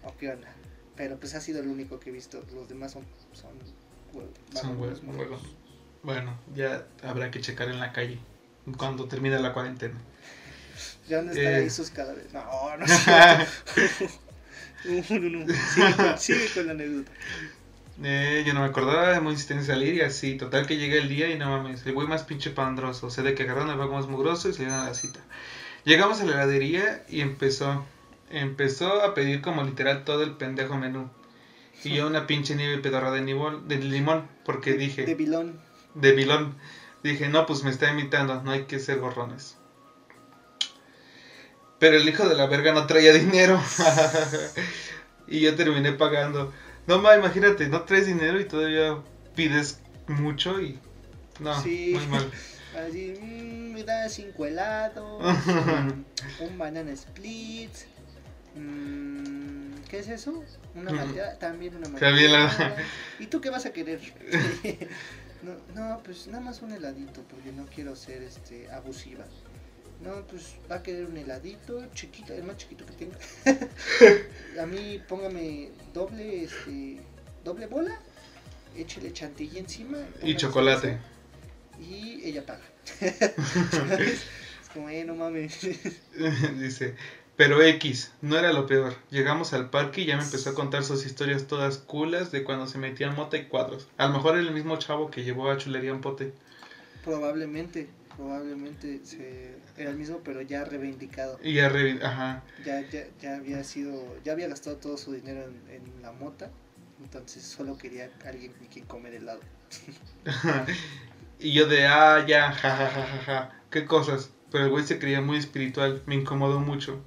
o 0.04 0.14
qué 0.18 0.32
onda. 0.32 0.54
Pero 1.02 1.18
pues 1.18 1.34
ha 1.34 1.40
sido 1.40 1.60
el 1.60 1.66
único 1.66 1.98
que 1.98 2.10
he 2.10 2.12
visto. 2.12 2.44
Los 2.54 2.68
demás 2.68 2.92
son, 2.92 3.04
son, 3.32 3.50
son 4.52 4.78
Bueno, 6.04 6.38
ya 6.54 6.86
habrá 7.02 7.32
que 7.32 7.40
checar 7.40 7.68
en 7.70 7.80
la 7.80 7.92
calle 7.92 8.20
cuando 8.76 9.08
termine 9.08 9.36
la 9.40 9.52
cuarentena. 9.52 9.98
¿Ya 11.08 11.16
dónde 11.16 11.32
están 11.32 11.54
ahí 11.54 11.66
eh. 11.66 11.70
sus 11.70 11.90
cadáveres? 11.90 12.32
No, 12.32 12.44
no 12.76 12.86
no, 14.86 15.18
no, 15.18 15.44
no. 15.44 16.18
Sigue, 16.18 16.48
con 16.54 16.66
la 16.66 16.72
anécdota. 16.72 17.10
Eh, 18.04 18.44
yo 18.46 18.54
no 18.54 18.60
me 18.60 18.66
acordaba, 18.66 19.20
muy 19.20 19.32
insistente 19.32 19.64
salir 19.64 19.94
y 19.94 20.02
así. 20.02 20.36
Total 20.36 20.68
que 20.68 20.76
llegué 20.76 20.98
el 20.98 21.08
día 21.08 21.30
y 21.30 21.36
no 21.36 21.50
mames, 21.50 21.84
el 21.84 21.94
güey 21.94 22.06
más 22.06 22.22
pinche 22.22 22.50
pandroso. 22.50 23.08
O 23.08 23.10
sea, 23.10 23.24
de 23.24 23.34
que 23.34 23.42
agarraron 23.42 23.70
el 23.70 23.76
vago 23.76 23.94
más 23.94 24.06
mugroso 24.06 24.50
y 24.50 24.52
salieron 24.52 24.78
a 24.78 24.84
la 24.84 24.94
cita. 24.94 25.18
Llegamos 25.82 26.20
a 26.20 26.26
la 26.26 26.34
heladería 26.34 27.04
y 27.08 27.22
empezó 27.22 27.84
empezó 28.32 29.02
a 29.02 29.14
pedir 29.14 29.40
como 29.40 29.62
literal 29.62 30.04
todo 30.04 30.22
el 30.22 30.32
pendejo 30.32 30.76
menú. 30.76 31.10
Y 31.84 31.94
yo 31.94 32.06
una 32.06 32.26
pinche 32.26 32.54
nieve 32.54 32.78
pedorra 32.78 33.10
de, 33.10 33.22
de 33.22 33.76
limón, 33.78 34.28
porque 34.44 34.74
dije... 34.74 35.04
De 35.04 35.14
bilón. 35.14 35.60
De 35.94 36.12
bilón. 36.12 36.54
Dije, 37.02 37.28
no, 37.28 37.46
pues 37.46 37.64
me 37.64 37.70
está 37.70 37.90
imitando, 37.90 38.42
no 38.42 38.52
hay 38.52 38.64
que 38.64 38.78
ser 38.78 39.00
gorrones. 39.00 39.56
Pero 41.78 41.96
el 41.96 42.08
hijo 42.08 42.28
de 42.28 42.36
la 42.36 42.46
verga 42.46 42.72
no 42.72 42.86
traía 42.86 43.12
dinero. 43.12 43.60
y 45.26 45.40
yo 45.40 45.56
terminé 45.56 45.92
pagando. 45.92 46.52
No, 46.86 47.00
ma, 47.00 47.16
imagínate, 47.16 47.68
no 47.68 47.82
traes 47.82 48.06
dinero 48.06 48.40
y 48.40 48.44
todavía 48.44 48.98
pides 49.34 49.80
mucho 50.06 50.60
y... 50.60 50.78
No, 51.40 51.60
muy 51.60 52.06
mal. 52.06 52.30
Así, 52.74 53.14
mm, 53.20 53.74
me 53.74 53.84
da 53.84 54.08
cinco 54.08 54.46
helados, 54.46 55.20
un 56.40 56.58
banana 56.58 56.92
split, 56.92 57.70
¿Qué 59.88 59.98
es 59.98 60.08
eso? 60.08 60.42
Una 60.74 60.90
malteada, 60.90 61.38
también 61.38 61.76
una 61.76 61.88
malteada. 61.88 62.76
¿Y 63.18 63.26
tú 63.26 63.40
qué 63.40 63.50
vas 63.50 63.66
a 63.66 63.72
querer? 63.72 64.00
no, 65.42 65.54
no, 65.74 66.02
pues 66.02 66.26
nada 66.28 66.42
más 66.42 66.62
un 66.62 66.72
heladito, 66.72 67.22
porque 67.24 67.52
no 67.52 67.66
quiero 67.66 67.94
ser 67.94 68.22
este 68.22 68.70
abusiva. 68.70 69.24
No, 70.02 70.26
pues 70.26 70.56
va 70.70 70.76
a 70.76 70.82
querer 70.82 71.06
un 71.06 71.16
heladito 71.16 71.86
chiquito, 71.94 72.32
el 72.32 72.42
más 72.42 72.56
chiquito 72.56 72.84
que 72.86 72.92
tenga. 72.92 73.18
a 74.62 74.66
mí 74.66 75.00
póngame 75.08 75.70
doble, 75.94 76.44
este, 76.44 77.00
doble 77.44 77.66
bola, 77.66 77.96
échele 78.76 79.12
chantilly 79.12 79.58
encima. 79.58 79.98
Y 80.22 80.34
chocolate. 80.36 80.98
Y 81.78 82.20
ella 82.24 82.44
paga. 82.44 82.64
es 83.00 84.68
como, 84.72 84.88
eh, 84.88 85.04
no 85.04 85.14
mames. 85.14 85.60
Dice, 86.58 86.94
pero 87.42 87.60
X, 87.60 88.12
no 88.20 88.38
era 88.38 88.52
lo 88.52 88.68
peor. 88.68 88.94
Llegamos 89.10 89.52
al 89.52 89.68
parque 89.68 90.02
y 90.02 90.04
ya 90.04 90.16
me 90.16 90.22
empezó 90.22 90.50
a 90.50 90.54
contar 90.54 90.84
sus 90.84 91.04
historias 91.04 91.48
todas 91.48 91.78
culas 91.78 92.30
de 92.30 92.44
cuando 92.44 92.68
se 92.68 92.78
metían 92.78 93.16
mota 93.16 93.36
y 93.36 93.46
cuadros. 93.46 93.88
A 93.96 94.06
lo 94.06 94.12
mejor 94.12 94.36
era 94.36 94.46
el 94.46 94.54
mismo 94.54 94.76
chavo 94.76 95.10
que 95.10 95.24
llevó 95.24 95.50
a 95.50 95.56
Chulería 95.56 95.90
en 95.90 96.00
pote. 96.00 96.32
Probablemente, 97.04 97.88
probablemente 98.16 99.00
era 99.76 99.90
el 99.90 99.96
mismo, 99.96 100.20
pero 100.22 100.40
ya 100.40 100.64
reivindicado. 100.64 101.40
Y 101.42 101.54
ya 101.54 101.66
ajá. 102.04 102.44
Ya, 102.64 102.80
ya, 102.88 103.06
ya 103.20 103.34
había 103.34 103.64
sido, 103.64 104.16
ya 104.22 104.34
había 104.34 104.46
gastado 104.46 104.76
todo 104.76 104.96
su 104.96 105.12
dinero 105.12 105.42
en, 105.42 106.00
la 106.00 106.12
mota, 106.12 106.48
entonces 107.02 107.42
solo 107.42 107.76
quería 107.76 108.08
alguien 108.24 108.52
con 108.52 108.68
quien 108.68 108.84
comer 108.86 109.14
helado. 109.14 109.40
y 111.40 111.52
yo 111.52 111.66
de, 111.66 111.88
ah, 111.88 112.24
ya, 112.24 112.52
ja, 112.52 113.50
qué 113.68 113.84
cosas. 113.84 114.30
Pero 114.52 114.66
el 114.66 114.70
güey 114.70 114.84
se 114.84 115.00
creía 115.00 115.20
muy 115.20 115.38
espiritual, 115.38 116.04
me 116.06 116.14
incomodó 116.14 116.60
mucho. 116.60 117.02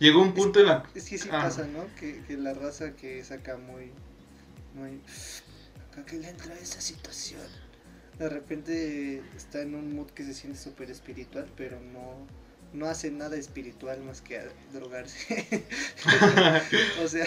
Llegó 0.00 0.22
un 0.22 0.32
punto 0.32 0.60
en 0.60 0.66
la... 0.66 0.82
Es 0.94 1.10
que 1.10 1.18
sí 1.18 1.28
ah. 1.30 1.42
pasa, 1.42 1.66
¿no? 1.66 1.84
Que, 1.96 2.22
que, 2.26 2.38
la 2.38 2.54
raza 2.54 2.96
que 2.96 3.22
saca 3.22 3.58
muy... 3.58 3.92
muy... 4.74 4.98
¿A 5.98 6.06
qué 6.06 6.18
le 6.18 6.30
entra 6.30 6.54
esa 6.54 6.80
situación? 6.80 7.42
De 8.18 8.30
repente 8.30 9.22
está 9.36 9.60
en 9.60 9.74
un 9.74 9.94
mood 9.94 10.08
que 10.12 10.24
se 10.24 10.32
siente 10.32 10.58
súper 10.58 10.90
espiritual, 10.90 11.46
pero 11.54 11.78
no, 11.80 12.26
no 12.72 12.86
hace 12.86 13.10
nada 13.10 13.36
espiritual 13.36 14.00
más 14.02 14.22
que 14.22 14.40
drogarse. 14.72 15.46
o 17.04 17.06
sea, 17.06 17.26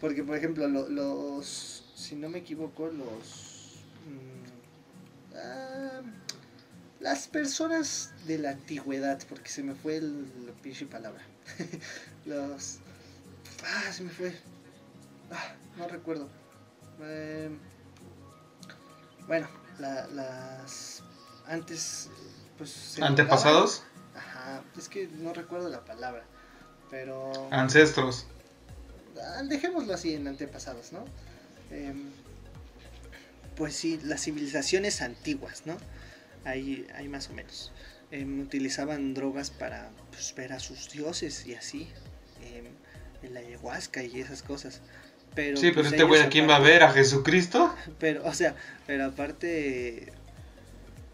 porque 0.00 0.24
por 0.24 0.38
ejemplo, 0.38 0.66
los... 0.66 1.84
Si 1.94 2.14
no 2.14 2.30
me 2.30 2.38
equivoco, 2.38 2.86
los... 2.86 3.84
Mm, 4.08 5.36
ah, 5.36 6.00
las 7.00 7.28
personas 7.28 8.14
de 8.26 8.38
la 8.38 8.52
antigüedad, 8.52 9.22
porque 9.28 9.50
se 9.50 9.62
me 9.62 9.74
fue 9.74 9.98
el, 9.98 10.22
la 10.46 10.52
pinche 10.62 10.86
palabra. 10.86 11.22
los... 12.26 12.78
Ah, 13.64 13.92
se 13.92 14.02
me 14.02 14.10
fue. 14.10 14.34
Ah, 15.30 15.54
no 15.76 15.88
recuerdo. 15.88 16.28
Eh, 17.00 17.50
bueno, 19.26 19.48
la, 19.78 20.06
las... 20.08 21.02
Antes... 21.46 22.10
Pues, 22.58 23.00
¿Antepasados? 23.00 23.82
Ajá, 24.14 24.62
es 24.78 24.88
que 24.88 25.08
no 25.08 25.32
recuerdo 25.32 25.68
la 25.68 25.84
palabra. 25.84 26.24
Pero... 26.90 27.32
Ancestros. 27.50 28.26
Ah, 29.20 29.42
dejémoslo 29.42 29.94
así 29.94 30.14
en 30.14 30.28
antepasados, 30.28 30.92
¿no? 30.92 31.04
Em, 31.70 32.10
pues 33.56 33.74
sí, 33.74 34.00
las 34.04 34.22
civilizaciones 34.22 35.00
antiguas, 35.02 35.62
¿no? 35.66 35.76
Ahí, 36.44 36.86
ahí 36.94 37.08
más 37.08 37.30
o 37.30 37.32
menos. 37.32 37.72
Em, 38.14 38.38
utilizaban 38.42 39.12
drogas 39.12 39.50
para 39.50 39.90
pues, 40.12 40.32
ver 40.36 40.52
a 40.52 40.60
sus 40.60 40.88
dioses 40.88 41.44
y 41.46 41.56
así, 41.56 41.88
em, 42.44 42.66
en 43.24 43.34
la 43.34 43.40
ayahuasca 43.40 44.04
y 44.04 44.20
esas 44.20 44.44
cosas. 44.44 44.82
Pero, 45.34 45.56
sí, 45.56 45.70
pero 45.70 45.82
pues, 45.82 45.86
este 45.94 46.04
güey 46.04 46.20
a 46.20 46.28
quién 46.28 46.48
va 46.48 46.56
a 46.56 46.60
ver, 46.60 46.84
a 46.84 46.92
Jesucristo. 46.92 47.74
Pero, 47.98 48.24
o 48.24 48.32
sea, 48.32 48.54
pero 48.86 49.06
aparte, 49.06 50.12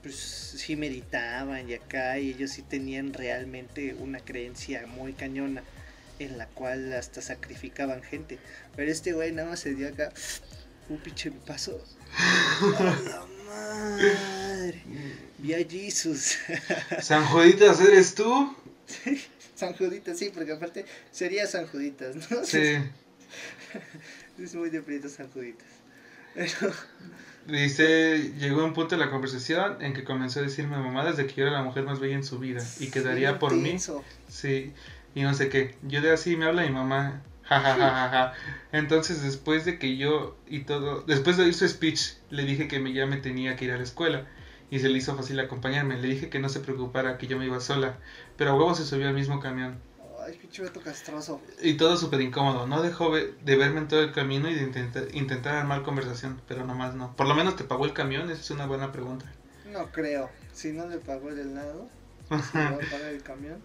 pues 0.02 0.14
sí 0.16 0.76
meditaban 0.76 1.70
y 1.70 1.74
acá, 1.74 2.18
y 2.18 2.32
ellos 2.32 2.50
sí 2.50 2.60
tenían 2.60 3.14
realmente 3.14 3.94
una 3.94 4.20
creencia 4.20 4.86
muy 4.86 5.14
cañona, 5.14 5.62
en 6.18 6.36
la 6.36 6.48
cual 6.48 6.92
hasta 6.92 7.22
sacrificaban 7.22 8.02
gente. 8.02 8.38
Pero 8.76 8.92
este 8.92 9.14
güey 9.14 9.32
nada 9.32 9.48
más 9.48 9.60
se 9.60 9.74
dio 9.74 9.88
acá 9.88 10.12
un 10.90 10.98
pinche 10.98 11.30
paso. 11.30 11.82
madre! 13.50 14.82
Vi 15.38 15.54
a 15.54 15.68
Jesus. 15.68 16.38
¿San 17.02 17.24
Juditas 17.26 17.80
eres 17.80 18.14
tú? 18.14 18.56
San 19.54 19.74
Juditas, 19.74 20.18
sí, 20.18 20.30
porque 20.34 20.52
aparte 20.52 20.84
sería 21.10 21.46
San 21.46 21.66
Juditas, 21.66 22.16
¿no? 22.30 22.44
Sí. 22.44 22.78
es 24.42 24.54
muy 24.54 24.70
de 24.70 25.08
San 25.08 25.28
Juditas. 25.30 25.66
Dice, 27.46 28.32
llegó 28.38 28.64
un 28.64 28.72
punto 28.72 28.96
de 28.96 29.04
la 29.04 29.10
conversación 29.10 29.82
en 29.82 29.92
que 29.92 30.04
comenzó 30.04 30.40
a 30.40 30.42
decirme 30.42 30.78
mamá 30.78 31.04
desde 31.04 31.26
que 31.26 31.34
yo 31.34 31.42
era 31.46 31.52
la 31.52 31.62
mujer 31.62 31.84
más 31.84 31.98
bella 31.98 32.14
en 32.14 32.24
su 32.24 32.38
vida 32.38 32.62
y 32.78 32.88
quedaría 32.88 33.38
por 33.38 33.54
mí. 33.54 33.76
Sí, 34.28 34.72
y 35.14 35.22
no 35.22 35.34
sé 35.34 35.48
qué. 35.48 35.74
Yo 35.82 36.00
de 36.02 36.12
así 36.12 36.36
me 36.36 36.46
habla 36.46 36.62
mi 36.62 36.70
mamá. 36.70 37.22
Ja, 37.50 38.32
Entonces 38.70 39.22
después 39.22 39.64
de 39.64 39.78
que 39.78 39.96
yo 39.96 40.36
y 40.46 40.60
todo, 40.60 41.02
después 41.02 41.36
de 41.36 41.44
oír 41.44 41.54
su 41.54 41.66
speech, 41.68 42.12
le 42.30 42.44
dije 42.44 42.68
que 42.68 42.92
ya 42.92 43.06
me 43.06 43.16
tenía 43.16 43.56
que 43.56 43.64
ir 43.64 43.72
a 43.72 43.76
la 43.76 43.82
escuela 43.82 44.26
y 44.70 44.78
se 44.78 44.88
le 44.88 44.98
hizo 44.98 45.16
fácil 45.16 45.40
acompañarme. 45.40 45.98
Le 45.98 46.08
dije 46.08 46.30
que 46.30 46.38
no 46.38 46.48
se 46.48 46.60
preocupara, 46.60 47.18
que 47.18 47.26
yo 47.26 47.36
me 47.38 47.46
iba 47.46 47.58
sola, 47.60 47.98
pero 48.36 48.52
a 48.52 48.54
huevo 48.54 48.74
se 48.74 48.84
subió 48.84 49.08
al 49.08 49.14
mismo 49.14 49.40
camión. 49.40 49.80
Ay, 50.24 50.38
pinche 50.38 50.62
castroso. 50.84 51.40
Y 51.60 51.74
todo 51.74 51.96
súper 51.96 52.20
incómodo. 52.20 52.68
No 52.68 52.82
dejó 52.82 53.12
de 53.16 53.56
verme 53.56 53.80
en 53.80 53.88
todo 53.88 54.00
el 54.00 54.12
camino 54.12 54.48
y 54.48 54.54
de 54.54 54.62
intentar, 54.62 55.08
intentar 55.12 55.56
armar 55.56 55.82
conversación, 55.82 56.40
pero 56.46 56.64
nomás 56.64 56.94
no. 56.94 57.16
Por 57.16 57.26
lo 57.26 57.34
menos 57.34 57.56
te 57.56 57.64
pagó 57.64 57.84
el 57.84 57.94
camión, 57.94 58.30
esa 58.30 58.40
es 58.40 58.50
una 58.52 58.66
buena 58.66 58.92
pregunta. 58.92 59.26
No 59.72 59.90
creo. 59.90 60.30
Si 60.52 60.72
no 60.72 60.86
le 60.86 60.98
pagó 60.98 61.30
el 61.30 61.40
helado, 61.40 61.88
¿se 62.52 62.58
va 62.58 62.68
a 62.68 62.78
pagar 62.78 63.12
el 63.12 63.22
camión? 63.22 63.60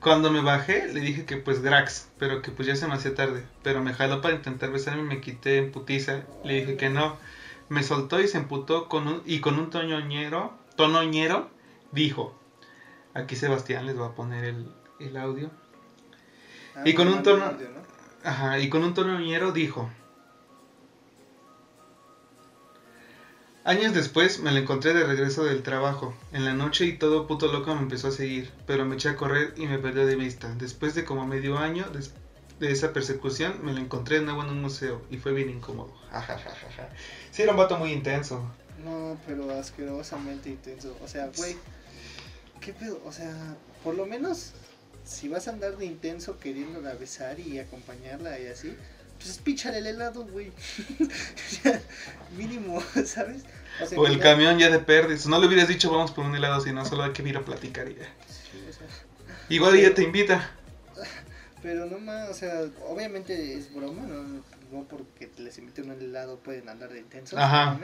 Cuando 0.00 0.30
me 0.30 0.40
bajé, 0.40 0.92
le 0.92 1.00
dije 1.00 1.26
que 1.26 1.36
pues 1.36 1.60
Grax, 1.60 2.08
pero 2.18 2.40
que 2.40 2.50
pues 2.50 2.66
ya 2.66 2.74
se 2.74 2.88
me 2.88 2.94
hacía 2.94 3.14
tarde. 3.14 3.44
Pero 3.62 3.82
me 3.82 3.92
jaló 3.92 4.22
para 4.22 4.34
intentar 4.34 4.70
besarme 4.70 5.02
y 5.02 5.06
me 5.06 5.20
quité 5.20 5.58
en 5.58 5.72
putiza. 5.72 6.22
Le 6.42 6.54
dije 6.54 6.76
que 6.76 6.88
no 6.88 7.18
me 7.68 7.82
soltó 7.82 8.20
y 8.20 8.28
se 8.28 8.38
emputó 8.38 8.88
con 8.88 9.06
un, 9.06 9.22
y 9.24 9.40
con 9.40 9.58
un 9.58 9.70
toñoñero, 9.70 10.52
tonoñero 10.76 11.48
dijo, 11.92 12.34
aquí 13.14 13.36
Sebastián 13.36 13.86
les 13.86 13.98
va 13.98 14.06
a 14.06 14.14
poner 14.14 14.44
el, 14.44 14.72
el 14.98 15.16
audio. 15.16 15.50
Ah, 16.74 16.82
y 16.84 16.94
con 16.94 17.08
un 17.08 17.22
tono, 17.22 17.52
ajá, 18.24 18.58
y 18.58 18.68
con 18.68 18.82
un 18.82 18.94
tonoñero 18.94 19.52
dijo, 19.52 19.88
Años 23.62 23.92
después 23.92 24.40
me 24.40 24.52
la 24.52 24.60
encontré 24.60 24.94
de 24.94 25.04
regreso 25.04 25.44
del 25.44 25.62
trabajo, 25.62 26.14
en 26.32 26.46
la 26.46 26.54
noche 26.54 26.86
y 26.86 26.96
todo 26.96 27.26
puto 27.26 27.52
loco 27.52 27.74
me 27.74 27.82
empezó 27.82 28.08
a 28.08 28.10
seguir, 28.10 28.50
pero 28.66 28.86
me 28.86 28.94
eché 28.94 29.10
a 29.10 29.16
correr 29.16 29.52
y 29.58 29.66
me 29.66 29.78
perdió 29.78 30.06
de 30.06 30.16
vista. 30.16 30.54
Después 30.54 30.94
de 30.94 31.04
como 31.04 31.26
medio 31.26 31.58
año 31.58 31.84
de 32.58 32.72
esa 32.72 32.94
persecución, 32.94 33.62
me 33.62 33.74
la 33.74 33.80
encontré 33.80 34.20
de 34.20 34.24
nuevo 34.24 34.42
en 34.42 34.48
un 34.48 34.62
museo 34.62 35.02
y 35.10 35.18
fue 35.18 35.34
bien 35.34 35.50
incómodo. 35.50 35.92
sí, 37.32 37.42
era 37.42 37.52
un 37.52 37.58
vato 37.58 37.76
muy 37.76 37.92
intenso. 37.92 38.42
No, 38.82 39.18
pero 39.26 39.50
asquerosamente 39.50 40.48
intenso. 40.48 40.96
O 41.04 41.08
sea, 41.08 41.30
güey, 41.36 41.54
¿qué 42.62 42.72
pedo? 42.72 42.98
O 43.04 43.12
sea, 43.12 43.34
por 43.84 43.94
lo 43.94 44.06
menos, 44.06 44.52
si 45.04 45.28
vas 45.28 45.48
a 45.48 45.50
andar 45.50 45.76
de 45.76 45.84
intenso 45.84 46.38
queriéndola 46.38 46.94
besar 46.94 47.38
y 47.38 47.58
acompañarla 47.58 48.40
y 48.40 48.46
así, 48.46 48.74
pues 49.20 49.38
píchale 49.38 49.78
el 49.78 49.86
helado, 49.86 50.24
güey. 50.24 50.50
Mínimo, 52.36 52.82
¿sabes? 53.04 53.44
O, 53.96 54.06
el 54.06 54.18
camión 54.18 54.58
ya 54.58 54.70
de 54.70 54.78
pérdidas. 54.78 55.26
No 55.26 55.38
le 55.38 55.46
hubieras 55.46 55.68
dicho 55.68 55.90
vamos 55.90 56.10
por 56.10 56.24
un 56.24 56.34
helado, 56.34 56.60
sino 56.60 56.84
solo 56.84 57.04
hay 57.04 57.12
que 57.12 57.22
ir 57.22 57.36
a 57.36 57.44
platicar 57.44 57.88
y 57.88 57.94
ya. 57.94 58.08
Igual 59.48 59.76
ella 59.76 59.94
te 59.94 60.02
invita. 60.02 60.50
Pero 61.62 61.86
no 61.86 61.98
más, 61.98 62.30
o 62.30 62.34
sea, 62.34 62.64
obviamente 62.88 63.54
es 63.54 63.72
broma, 63.74 64.02
¿no? 64.06 64.42
No 64.72 64.84
porque 64.84 65.30
les 65.38 65.58
inviten 65.58 65.90
un 65.90 66.00
helado 66.00 66.38
pueden 66.38 66.68
andar 66.68 66.90
de 66.90 67.00
intensos. 67.00 67.38
Ajá. 67.38 67.78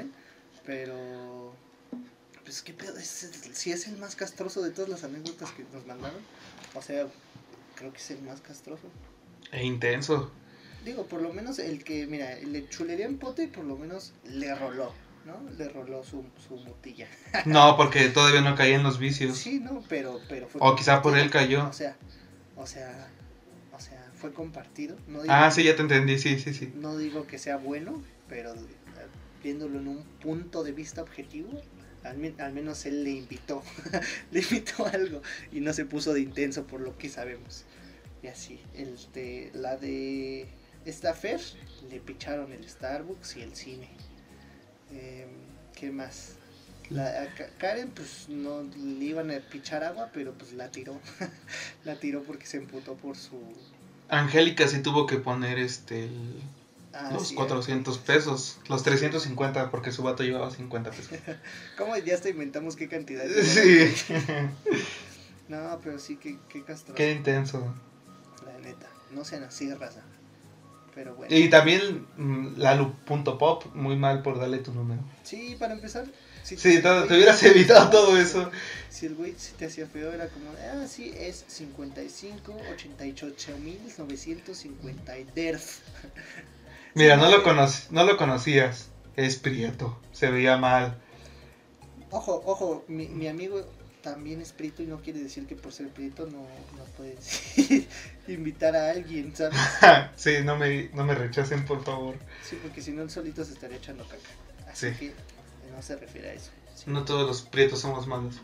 Pero, 0.64 1.54
pues 2.44 2.62
qué 2.62 2.72
pedo, 2.72 2.96
es, 2.96 3.30
si 3.52 3.72
es 3.72 3.86
el 3.88 3.98
más 3.98 4.16
castroso 4.16 4.62
de 4.62 4.70
todas 4.70 4.88
las 4.88 5.04
anécdotas 5.04 5.50
que 5.50 5.64
nos 5.72 5.86
mandaron. 5.86 6.20
O 6.74 6.80
sea, 6.80 7.06
creo 7.74 7.92
que 7.92 7.98
es 7.98 8.10
el 8.10 8.22
más 8.22 8.40
castroso. 8.40 8.88
E 9.52 9.64
intenso. 9.64 10.32
Digo, 10.86 11.04
por 11.06 11.20
lo 11.20 11.32
menos 11.32 11.58
el 11.58 11.82
que, 11.82 12.06
mira, 12.06 12.36
le 12.36 12.68
chulería 12.68 13.06
en 13.06 13.18
pote, 13.18 13.48
por 13.48 13.64
lo 13.64 13.76
menos 13.76 14.12
le 14.22 14.54
roló, 14.54 14.92
¿no? 15.24 15.34
Le 15.58 15.68
roló 15.68 16.04
su, 16.04 16.24
su 16.46 16.58
mutilla. 16.58 17.08
no, 17.44 17.76
porque 17.76 18.08
todavía 18.10 18.40
no 18.40 18.54
caía 18.54 18.76
en 18.76 18.84
los 18.84 19.00
vicios. 19.00 19.36
Sí, 19.36 19.58
no, 19.58 19.82
pero, 19.88 20.20
pero 20.28 20.46
fue. 20.46 20.60
O 20.62 20.76
quizá 20.76 21.02
por 21.02 21.18
él 21.18 21.28
cayó. 21.28 21.68
O 21.68 21.72
sea, 21.72 21.96
o 22.54 22.68
sea, 22.68 23.08
o 23.72 23.80
sea, 23.80 24.12
fue 24.14 24.32
compartido. 24.32 24.96
ah, 25.28 25.50
sí, 25.50 25.64
ya 25.64 25.74
te 25.74 25.82
entendí, 25.82 26.20
sí, 26.20 26.38
sí, 26.38 26.54
sí. 26.54 26.72
No 26.76 26.96
digo 26.96 27.26
que 27.26 27.38
sea 27.38 27.56
bueno, 27.56 28.00
pero 28.28 28.54
eh, 28.54 28.58
viéndolo 29.42 29.80
en 29.80 29.88
un 29.88 30.04
punto 30.22 30.62
de 30.62 30.70
vista 30.70 31.02
objetivo, 31.02 31.50
al, 32.04 32.32
al, 32.38 32.52
menos 32.52 32.86
él 32.86 33.02
le 33.02 33.10
invitó, 33.10 33.60
le 34.30 34.40
invitó 34.40 34.86
algo 34.86 35.20
y 35.50 35.58
no 35.58 35.72
se 35.72 35.84
puso 35.84 36.14
de 36.14 36.20
intenso 36.20 36.64
por 36.64 36.80
lo 36.80 36.96
que 36.96 37.08
sabemos. 37.08 37.64
Y 38.22 38.28
así, 38.28 38.60
el 38.72 38.96
de, 39.12 39.50
la 39.52 39.76
de 39.76 40.46
esta 40.86 41.14
Fer 41.14 41.40
le 41.90 42.00
picharon 42.00 42.52
el 42.52 42.66
Starbucks 42.68 43.36
y 43.36 43.42
el 43.42 43.54
cine. 43.54 43.88
Em, 44.92 45.28
¿Qué 45.74 45.90
más? 45.90 46.36
La, 46.88 47.28
Karen 47.58 47.90
pues 47.90 48.28
no 48.28 48.62
le 48.62 49.04
iban 49.04 49.32
a 49.32 49.40
pichar 49.40 49.82
agua, 49.82 50.10
pero 50.14 50.32
pues 50.32 50.52
la 50.52 50.70
tiró. 50.70 50.98
la 51.84 51.96
tiró 51.96 52.22
porque 52.22 52.46
se 52.46 52.58
emputó 52.58 52.94
por 52.94 53.16
su... 53.16 53.36
Angélica 54.08 54.68
sí 54.68 54.80
tuvo 54.80 55.06
que 55.06 55.18
poner 55.18 55.58
este... 55.58 56.08
Ah, 56.92 57.10
los 57.12 57.32
400 57.32 57.98
pesos, 57.98 58.58
los 58.68 58.82
350 58.82 59.70
porque 59.70 59.92
su 59.92 60.02
vato 60.02 60.22
llevaba 60.22 60.50
50 60.50 60.90
pesos. 60.92 61.18
¿Cómo 61.76 61.94
ya 61.98 62.14
hasta 62.14 62.30
inventamos 62.30 62.76
qué 62.76 62.88
cantidad? 62.88 63.24
Sí. 63.42 63.92
no, 65.48 65.78
pero 65.82 65.98
sí, 65.98 66.16
qué, 66.16 66.38
qué 66.48 66.62
castroso. 66.62 66.94
Qué 66.94 67.12
intenso. 67.12 67.74
La 68.46 68.56
neta, 68.60 68.86
no 69.10 69.24
sean 69.24 69.42
así, 69.42 69.70
raza. 69.74 70.02
Y 71.28 71.48
también 71.50 72.06
mm, 72.16 72.58
Lalu.pop, 72.58 73.64
muy 73.74 73.96
mal 73.96 74.22
por 74.22 74.38
darle 74.38 74.58
tu 74.58 74.72
número. 74.72 75.02
Sí, 75.22 75.56
para 75.58 75.74
empezar. 75.74 76.06
sí, 76.42 76.56
te, 76.56 76.78
hubieras 76.78 77.42
evitado 77.42 77.90
todo 77.90 78.16
eso. 78.16 78.50
Si 78.88 79.06
el 79.06 79.14
güey 79.14 79.34
te 79.58 79.66
hacía 79.66 79.86
feo, 79.86 80.12
era 80.12 80.28
como, 80.28 80.50
ah, 80.52 80.86
sí, 80.88 81.12
es 81.16 81.44
55, 81.48 82.56
88 82.72 83.58
mil 83.62 83.78
950 83.98 85.12
DERF. 85.34 85.80
Mira, 86.94 87.16
no, 87.16 87.30
lo 87.30 87.42
no 87.90 88.04
lo 88.04 88.16
conocías. 88.16 88.88
Es 89.16 89.36
prieto, 89.36 89.98
se 90.12 90.30
veía 90.30 90.56
mal. 90.56 90.98
Ojo, 92.10 92.42
ojo, 92.46 92.84
mi, 92.88 93.08
mi 93.08 93.28
amigo 93.28 93.64
también 94.06 94.40
es 94.40 94.52
prieto 94.52 94.84
y 94.84 94.86
no 94.86 95.02
quiere 95.02 95.18
decir 95.18 95.48
que 95.48 95.56
por 95.56 95.72
ser 95.72 95.88
prieto 95.88 96.26
no, 96.26 96.42
no 96.42 96.84
puedes 96.96 97.58
invitar 98.28 98.76
a 98.76 98.90
alguien, 98.90 99.34
¿sabes? 99.34 99.58
sí, 100.16 100.36
no 100.44 100.56
me, 100.56 100.90
no 100.94 101.04
me 101.04 101.12
rechacen, 101.12 101.64
por 101.64 101.82
favor. 101.82 102.14
Sí, 102.48 102.56
porque 102.62 102.80
si 102.80 102.92
no, 102.92 103.02
el 103.02 103.10
solito 103.10 103.44
se 103.44 103.54
estaría 103.54 103.78
echando 103.78 104.04
caca. 104.04 104.70
Así 104.70 104.92
que 104.92 105.12
no 105.74 105.82
se 105.82 105.96
refiere 105.96 106.28
a 106.28 106.32
eso. 106.34 106.52
No 106.86 107.04
todos 107.04 107.26
los 107.26 107.42
prietos 107.42 107.80
somos 107.80 108.06
malos. 108.06 108.36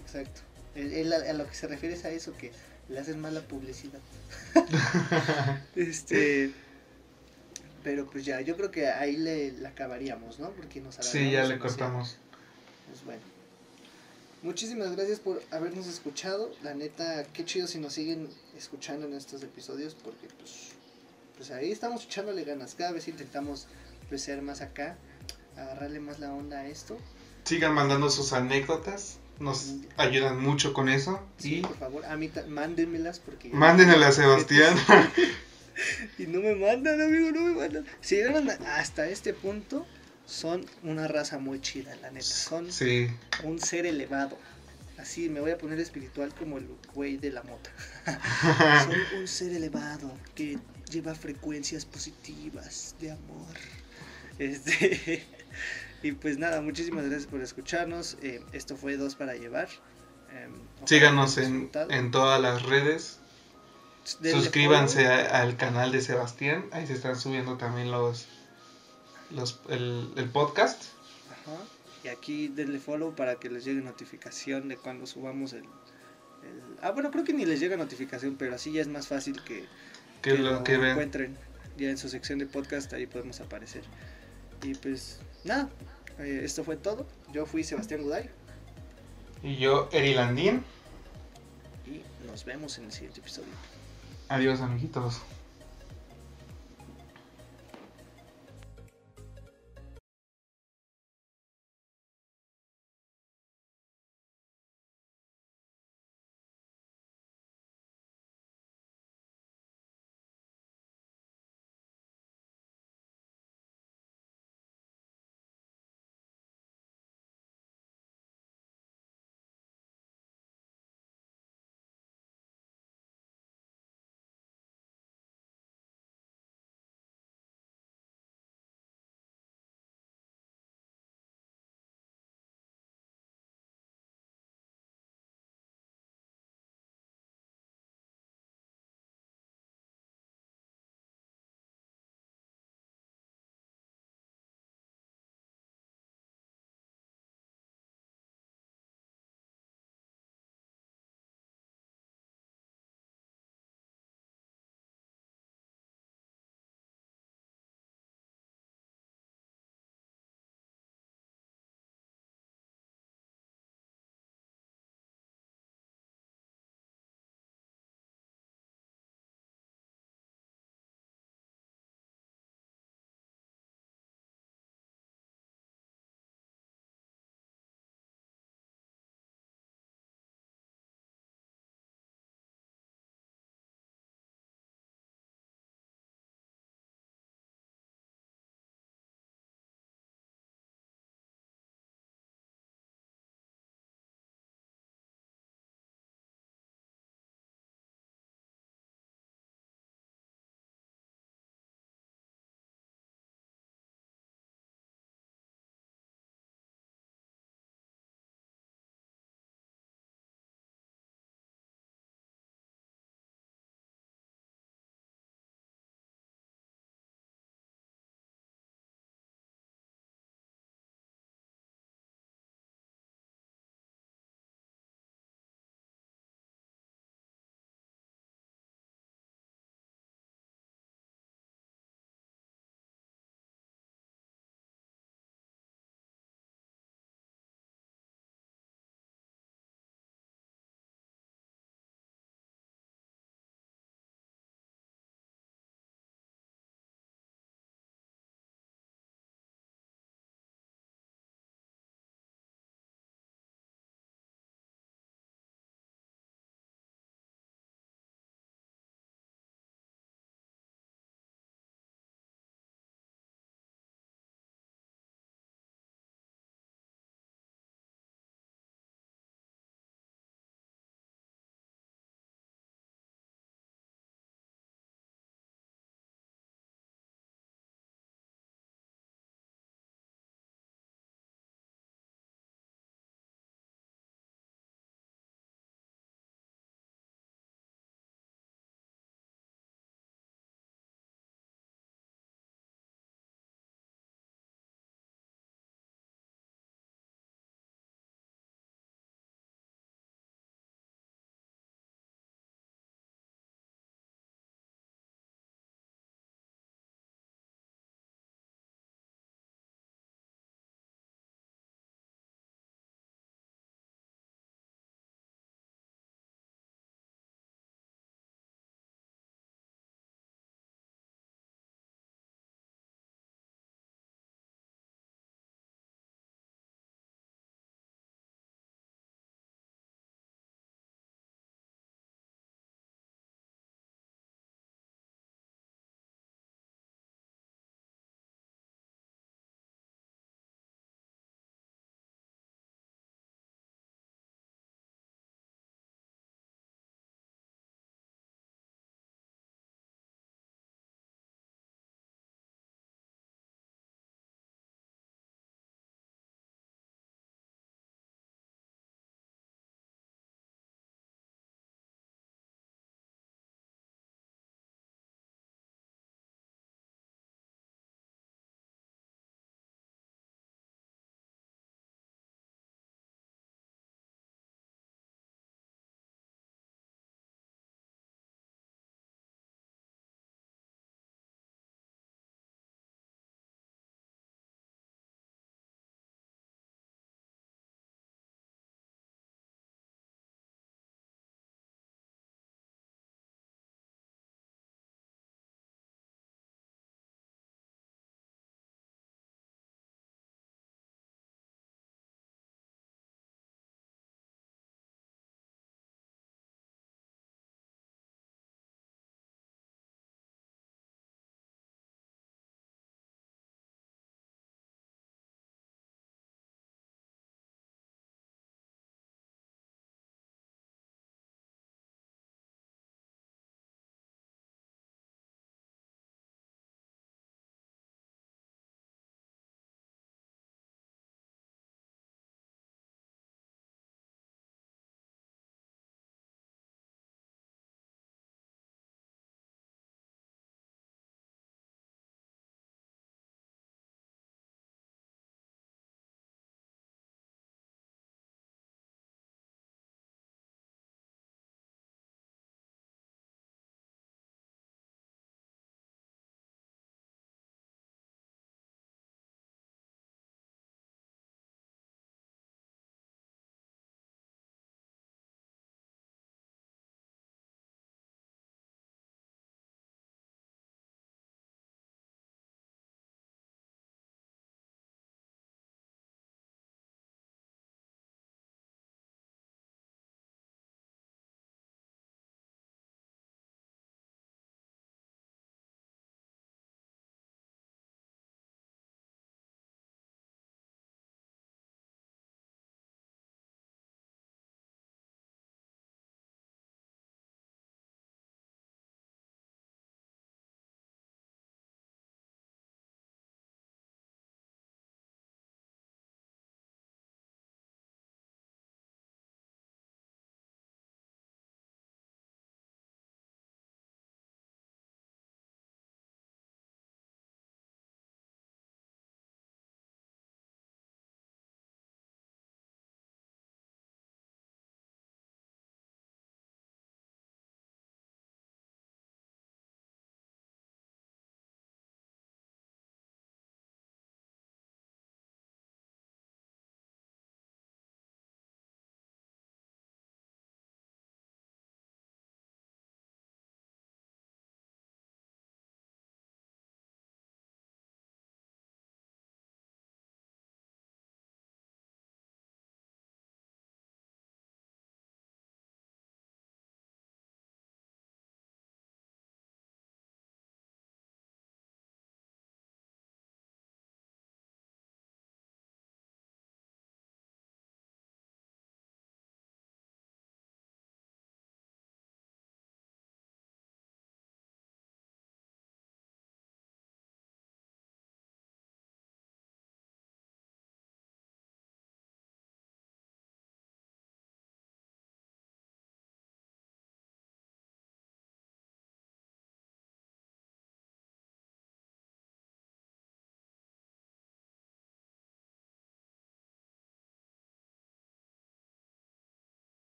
Exacto. 0.00 0.40
Él, 0.74 1.12
a, 1.12 1.32
lo 1.32 1.46
que 1.46 1.54
se 1.54 1.68
refiere 1.68 1.94
es 1.94 2.04
a 2.04 2.10
eso, 2.10 2.36
que 2.36 2.50
le 2.88 2.98
hacen 2.98 3.20
mala 3.20 3.42
publicidad. 3.42 4.00
este. 5.76 6.50
Pero 7.84 8.06
pues 8.06 8.24
ya, 8.24 8.40
yo 8.40 8.56
creo 8.56 8.72
que 8.72 8.88
ahí 8.88 9.16
le, 9.16 9.52
la 9.52 9.68
acabaríamos, 9.68 10.40
¿no? 10.40 10.50
Porque 10.50 10.80
nos 10.80 10.96
Sí, 10.96 11.30
ya 11.30 11.44
le 11.44 11.60
cortamos. 11.60 12.16
Pues 12.88 13.04
bueno. 13.04 13.37
Muchísimas 14.42 14.94
gracias 14.94 15.18
por 15.18 15.42
habernos 15.50 15.88
escuchado. 15.88 16.50
La 16.62 16.72
neta, 16.72 17.24
qué 17.32 17.44
chido 17.44 17.66
si 17.66 17.78
nos 17.78 17.94
siguen 17.94 18.28
escuchando 18.56 19.06
en 19.06 19.14
estos 19.14 19.42
episodios 19.42 19.94
porque 19.94 20.28
pues, 20.38 20.70
pues 21.36 21.50
ahí 21.50 21.72
estamos 21.72 22.04
echándole 22.04 22.44
ganas. 22.44 22.76
Cada 22.76 22.92
vez 22.92 23.08
intentamos 23.08 23.66
pues, 24.08 24.22
ser 24.22 24.40
más 24.42 24.60
acá, 24.60 24.96
agarrarle 25.56 25.98
más 25.98 26.20
la 26.20 26.32
onda 26.32 26.60
a 26.60 26.66
esto. 26.68 26.96
Sigan 27.44 27.74
mandando 27.74 28.10
sus 28.10 28.32
anécdotas. 28.32 29.18
Nos 29.40 29.74
ayudan 29.96 30.40
mucho 30.40 30.72
con 30.72 30.88
eso. 30.88 31.20
Sí, 31.38 31.60
por 31.60 31.76
favor, 31.76 32.04
a 32.04 32.16
mí 32.16 32.30
mándenmelas 32.48 33.20
porque... 33.20 33.50
Mándenmelas 33.50 34.16
Sebastián. 34.16 34.76
y 36.18 36.26
no 36.26 36.40
me 36.40 36.54
mandan, 36.56 37.00
amigo, 37.00 37.30
no 37.30 37.42
me 37.42 37.52
mandan. 37.54 37.86
Si 38.00 38.16
llegaron 38.16 38.50
hasta 38.50 39.08
este 39.08 39.34
punto, 39.34 39.86
son 40.28 40.66
una 40.82 41.08
raza 41.08 41.38
muy 41.38 41.58
chida, 41.60 41.96
la 41.96 42.10
neta. 42.10 42.26
Son 42.26 42.68
un 43.44 43.58
ser 43.58 43.86
elevado. 43.86 44.36
Así 44.98 45.30
me 45.30 45.40
voy 45.40 45.52
a 45.52 45.58
poner 45.58 45.80
espiritual 45.80 46.34
como 46.34 46.58
el 46.58 46.68
güey 46.94 47.16
de 47.16 47.32
la 47.32 47.42
mota. 47.44 47.70
son 48.84 49.20
un 49.20 49.26
ser 49.26 49.52
elevado 49.52 50.12
que 50.34 50.58
lleva 50.90 51.14
frecuencias 51.14 51.86
positivas 51.86 52.94
de 53.00 53.12
amor. 53.12 53.54
Este, 54.38 55.24
y 56.02 56.12
pues 56.12 56.36
nada, 56.36 56.60
muchísimas 56.60 57.06
gracias 57.06 57.26
por 57.26 57.40
escucharnos. 57.40 58.18
Eh, 58.20 58.42
esto 58.52 58.76
fue 58.76 58.98
Dos 58.98 59.14
para 59.14 59.34
Llevar. 59.34 59.68
Em, 60.30 60.52
Síganos 60.84 61.38
en, 61.38 61.70
en, 61.88 62.10
todas 62.10 62.38
las 62.38 62.64
redes. 62.64 63.18
Suscríbanse 64.04 65.06
al 65.06 65.56
canal 65.56 65.90
de 65.90 66.02
Sebastián. 66.02 66.66
Ahí 66.72 66.86
se 66.86 66.92
están 66.92 67.18
subiendo 67.18 67.56
también 67.56 67.90
los, 67.90 68.26
los, 69.30 69.60
el, 69.68 70.10
el 70.16 70.28
podcast. 70.28 70.84
Ajá. 71.30 71.56
Y 72.04 72.08
aquí 72.08 72.48
denle 72.48 72.78
follow 72.78 73.14
para 73.14 73.36
que 73.36 73.50
les 73.50 73.64
llegue 73.64 73.80
notificación 73.80 74.68
de 74.68 74.76
cuando 74.76 75.06
subamos 75.06 75.52
el, 75.52 75.64
Ah, 76.82 76.92
bueno, 76.92 77.10
creo 77.10 77.24
que 77.24 77.32
ni 77.32 77.44
les 77.44 77.60
llega 77.60 77.76
notificación, 77.76 78.36
pero 78.36 78.54
así 78.54 78.72
ya 78.72 78.80
es 78.80 78.88
más 78.88 79.08
fácil 79.08 79.42
que, 79.42 79.64
que, 80.22 80.38
lo, 80.38 80.62
que 80.62 80.74
encuentren. 80.74 81.36
Ya 81.76 81.90
en 81.90 81.98
su 81.98 82.08
sección 82.08 82.38
de 82.38 82.46
podcast 82.46 82.92
ahí 82.92 83.06
podemos 83.06 83.40
aparecer. 83.40 83.82
Y 84.62 84.74
pues 84.74 85.20
nada, 85.44 85.68
eh, 86.18 86.42
esto 86.44 86.64
fue 86.64 86.76
todo. 86.76 87.06
Yo 87.32 87.46
fui 87.46 87.64
Sebastián 87.64 88.02
Guday. 88.02 88.30
Y 89.42 89.56
yo, 89.56 89.88
Eri 89.92 90.14
Landín. 90.14 90.62
Y 91.86 92.02
nos 92.26 92.44
vemos 92.44 92.78
en 92.78 92.84
el 92.84 92.92
siguiente 92.92 93.20
episodio. 93.20 93.52
Adiós, 94.28 94.60
amiguitos. 94.60 95.20